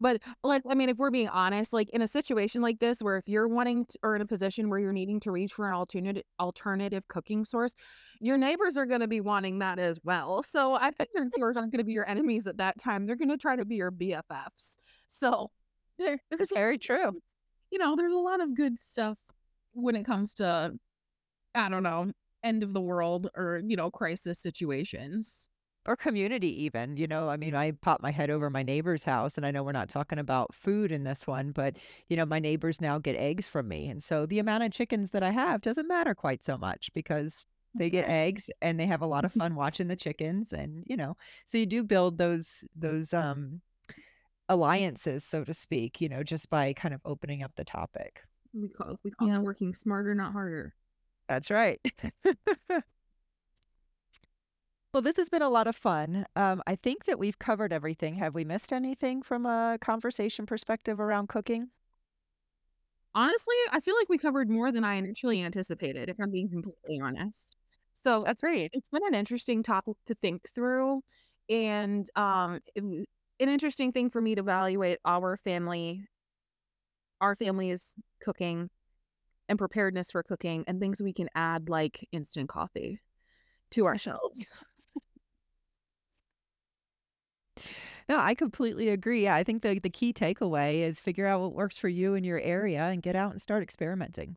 But 0.00 0.22
like, 0.44 0.62
I 0.68 0.74
mean, 0.74 0.90
if 0.90 0.98
we're 0.98 1.10
being 1.10 1.28
honest, 1.28 1.72
like 1.72 1.88
in 1.90 2.02
a 2.02 2.06
situation 2.06 2.60
like 2.60 2.78
this, 2.78 2.98
where 3.00 3.16
if 3.16 3.26
you're 3.28 3.48
wanting 3.48 3.86
to, 3.86 3.98
or 4.02 4.14
in 4.14 4.22
a 4.22 4.26
position 4.26 4.68
where 4.68 4.78
you're 4.78 4.92
needing 4.92 5.18
to 5.20 5.30
reach 5.32 5.54
for 5.54 5.66
an 5.66 5.74
alternative 5.74 6.24
alternative 6.38 7.08
cooking 7.08 7.44
source, 7.44 7.74
your 8.20 8.36
neighbors 8.36 8.76
are 8.76 8.86
going 8.86 9.00
to 9.00 9.08
be 9.08 9.20
wanting 9.20 9.60
that 9.60 9.78
as 9.78 9.98
well. 10.04 10.42
So 10.42 10.74
I 10.74 10.90
think 10.90 11.10
your 11.14 11.24
neighbors 11.36 11.56
aren't 11.56 11.72
going 11.72 11.78
to 11.78 11.84
be 11.84 11.94
your 11.94 12.08
enemies 12.08 12.46
at 12.46 12.58
that 12.58 12.78
time. 12.78 13.06
They're 13.06 13.16
going 13.16 13.30
to 13.30 13.38
try 13.38 13.56
to 13.56 13.64
be 13.64 13.76
your 13.76 13.90
BFFs. 13.90 14.76
So 15.06 15.50
there, 15.98 16.20
there's 16.30 16.50
very 16.52 16.78
true. 16.78 17.12
you 17.70 17.78
know, 17.78 17.96
there's 17.96 18.12
a 18.12 18.18
lot 18.18 18.40
of 18.42 18.54
good 18.54 18.78
stuff 18.78 19.16
when 19.72 19.96
it 19.96 20.04
comes 20.04 20.34
to, 20.34 20.78
I 21.54 21.68
don't 21.68 21.82
know, 21.82 22.12
end 22.42 22.62
of 22.62 22.72
the 22.74 22.80
world 22.80 23.28
or 23.36 23.62
you 23.66 23.76
know, 23.76 23.90
crisis 23.90 24.38
situations. 24.40 25.48
Or 25.84 25.96
community 25.96 26.62
even, 26.62 26.96
you 26.96 27.08
know, 27.08 27.28
I 27.28 27.36
mean, 27.36 27.56
I 27.56 27.72
pop 27.72 28.00
my 28.00 28.12
head 28.12 28.30
over 28.30 28.48
my 28.50 28.62
neighbor's 28.62 29.02
house 29.02 29.36
and 29.36 29.44
I 29.44 29.50
know 29.50 29.64
we're 29.64 29.72
not 29.72 29.88
talking 29.88 30.18
about 30.20 30.54
food 30.54 30.92
in 30.92 31.02
this 31.02 31.26
one, 31.26 31.50
but 31.50 31.76
you 32.08 32.16
know, 32.16 32.24
my 32.24 32.38
neighbors 32.38 32.80
now 32.80 32.98
get 33.00 33.16
eggs 33.16 33.48
from 33.48 33.66
me. 33.66 33.88
And 33.88 34.00
so 34.00 34.24
the 34.24 34.38
amount 34.38 34.62
of 34.62 34.70
chickens 34.70 35.10
that 35.10 35.24
I 35.24 35.30
have 35.30 35.60
doesn't 35.60 35.88
matter 35.88 36.14
quite 36.14 36.44
so 36.44 36.56
much 36.56 36.92
because 36.94 37.44
they 37.74 37.90
get 37.90 38.06
eggs 38.06 38.48
and 38.60 38.78
they 38.78 38.86
have 38.86 39.02
a 39.02 39.06
lot 39.06 39.24
of 39.24 39.32
fun 39.32 39.56
watching 39.56 39.88
the 39.88 39.96
chickens 39.96 40.52
and, 40.52 40.84
you 40.86 40.96
know, 40.96 41.16
so 41.44 41.58
you 41.58 41.66
do 41.66 41.82
build 41.82 42.16
those 42.16 42.64
those 42.76 43.12
um 43.12 43.60
alliances, 44.48 45.24
so 45.24 45.44
to 45.44 45.54
speak, 45.54 46.00
you 46.00 46.08
know, 46.08 46.22
just 46.22 46.50
by 46.50 46.72
kind 46.74 46.94
of 46.94 47.02
opening 47.06 47.42
up 47.42 47.54
the 47.56 47.64
topic. 47.64 48.24
We 48.54 48.68
call 48.70 48.98
we 49.04 49.10
call 49.10 49.28
Yeah. 49.28 49.34
that 49.34 49.42
working 49.42 49.74
smarter, 49.74 50.14
not 50.14 50.32
harder. 50.32 50.74
That's 51.28 51.50
right. 51.50 51.80
Well, 54.94 55.02
this 55.02 55.16
has 55.18 55.28
been 55.28 55.42
a 55.42 55.50
lot 55.50 55.66
of 55.66 55.76
fun. 55.76 56.24
Um, 56.34 56.62
I 56.66 56.76
think 56.76 57.04
that 57.04 57.18
we've 57.18 57.38
covered 57.38 57.74
everything. 57.74 58.14
Have 58.14 58.34
we 58.34 58.42
missed 58.44 58.72
anything 58.72 59.20
from 59.22 59.44
a 59.44 59.76
conversation 59.80 60.46
perspective 60.46 60.98
around 60.98 61.28
cooking? 61.28 61.70
Honestly, 63.14 63.54
I 63.70 63.80
feel 63.80 63.94
like 63.96 64.08
we 64.08 64.16
covered 64.18 64.48
more 64.48 64.72
than 64.72 64.84
I 64.84 64.94
initially 64.94 65.42
anticipated, 65.42 66.08
if 66.08 66.16
I'm 66.18 66.30
being 66.30 66.48
completely 66.48 66.98
honest. 67.00 67.56
So 68.04 68.22
That's 68.24 68.40
great. 68.40 68.70
it's 68.72 68.88
been 68.88 69.06
an 69.06 69.14
interesting 69.14 69.62
topic 69.62 69.96
to 70.06 70.14
think 70.14 70.48
through, 70.54 71.02
and 71.50 72.08
um, 72.16 72.60
an 72.74 73.04
interesting 73.38 73.92
thing 73.92 74.08
for 74.08 74.20
me 74.22 74.34
to 74.34 74.40
evaluate 74.40 74.98
our 75.04 75.36
family, 75.36 76.06
our 77.20 77.34
family's 77.34 77.94
cooking, 78.20 78.70
and 79.48 79.58
preparedness 79.58 80.12
for 80.12 80.22
cooking, 80.22 80.64
and 80.66 80.80
things 80.80 81.02
we 81.02 81.12
can 81.12 81.28
add 81.34 81.68
like 81.68 82.08
instant 82.12 82.48
coffee 82.48 83.00
to 83.70 83.86
our 83.86 83.98
shelves. 83.98 84.58
No, 88.08 88.18
I 88.18 88.34
completely 88.34 88.88
agree. 88.88 89.24
Yeah, 89.24 89.34
I 89.34 89.44
think 89.44 89.62
the 89.62 89.78
the 89.78 89.90
key 89.90 90.12
takeaway 90.12 90.80
is 90.80 91.00
figure 91.00 91.26
out 91.26 91.40
what 91.40 91.54
works 91.54 91.78
for 91.78 91.88
you 91.88 92.14
in 92.14 92.24
your 92.24 92.40
area 92.40 92.82
and 92.84 93.02
get 93.02 93.16
out 93.16 93.32
and 93.32 93.40
start 93.40 93.62
experimenting. 93.62 94.36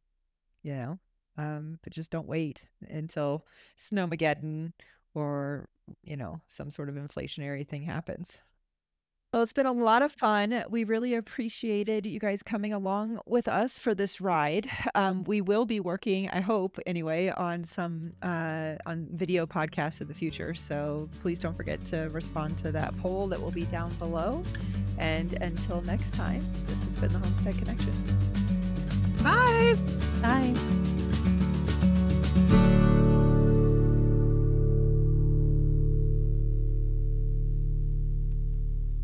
You 0.63 0.75
know, 0.75 0.99
um, 1.37 1.79
but 1.83 1.93
just 1.93 2.11
don't 2.11 2.27
wait 2.27 2.67
until 2.89 3.45
snowmageddon 3.77 4.73
or 5.15 5.69
you 6.03 6.17
know 6.17 6.41
some 6.47 6.71
sort 6.71 6.89
of 6.89 6.95
inflationary 6.95 7.67
thing 7.67 7.83
happens. 7.83 8.39
Well, 9.35 9.43
it's 9.43 9.51
been 9.51 9.65
a 9.65 9.73
lot 9.73 10.01
of 10.01 10.13
fun. 10.13 10.63
We 10.69 10.85
really 10.85 11.13
appreciated 11.13 12.05
you 12.05 12.21
guys 12.21 12.41
coming 12.41 12.71
along 12.71 13.19
with 13.25 13.49
us 13.49 13.79
for 13.79 13.93
this 13.93 14.21
ride. 14.21 14.69
Um, 14.95 15.25
we 15.25 15.41
will 15.41 15.65
be 15.65 15.81
working, 15.81 16.29
I 16.29 16.39
hope 16.39 16.79
anyway, 16.85 17.33
on 17.35 17.65
some 17.65 18.13
uh, 18.21 18.75
on 18.85 19.09
video 19.11 19.45
podcasts 19.45 19.99
in 19.99 20.07
the 20.07 20.13
future. 20.13 20.53
So 20.53 21.09
please 21.19 21.37
don't 21.37 21.57
forget 21.57 21.83
to 21.87 22.03
respond 22.13 22.57
to 22.59 22.71
that 22.71 22.97
poll 22.99 23.27
that 23.27 23.41
will 23.41 23.51
be 23.51 23.65
down 23.65 23.93
below. 23.95 24.41
And 24.99 25.33
until 25.41 25.81
next 25.81 26.13
time, 26.13 26.49
this 26.65 26.83
has 26.83 26.95
been 26.95 27.11
the 27.11 27.19
Homestead 27.19 27.57
Connection. 27.57 27.91
Bye. 29.21 29.75
Bye. 30.21 30.55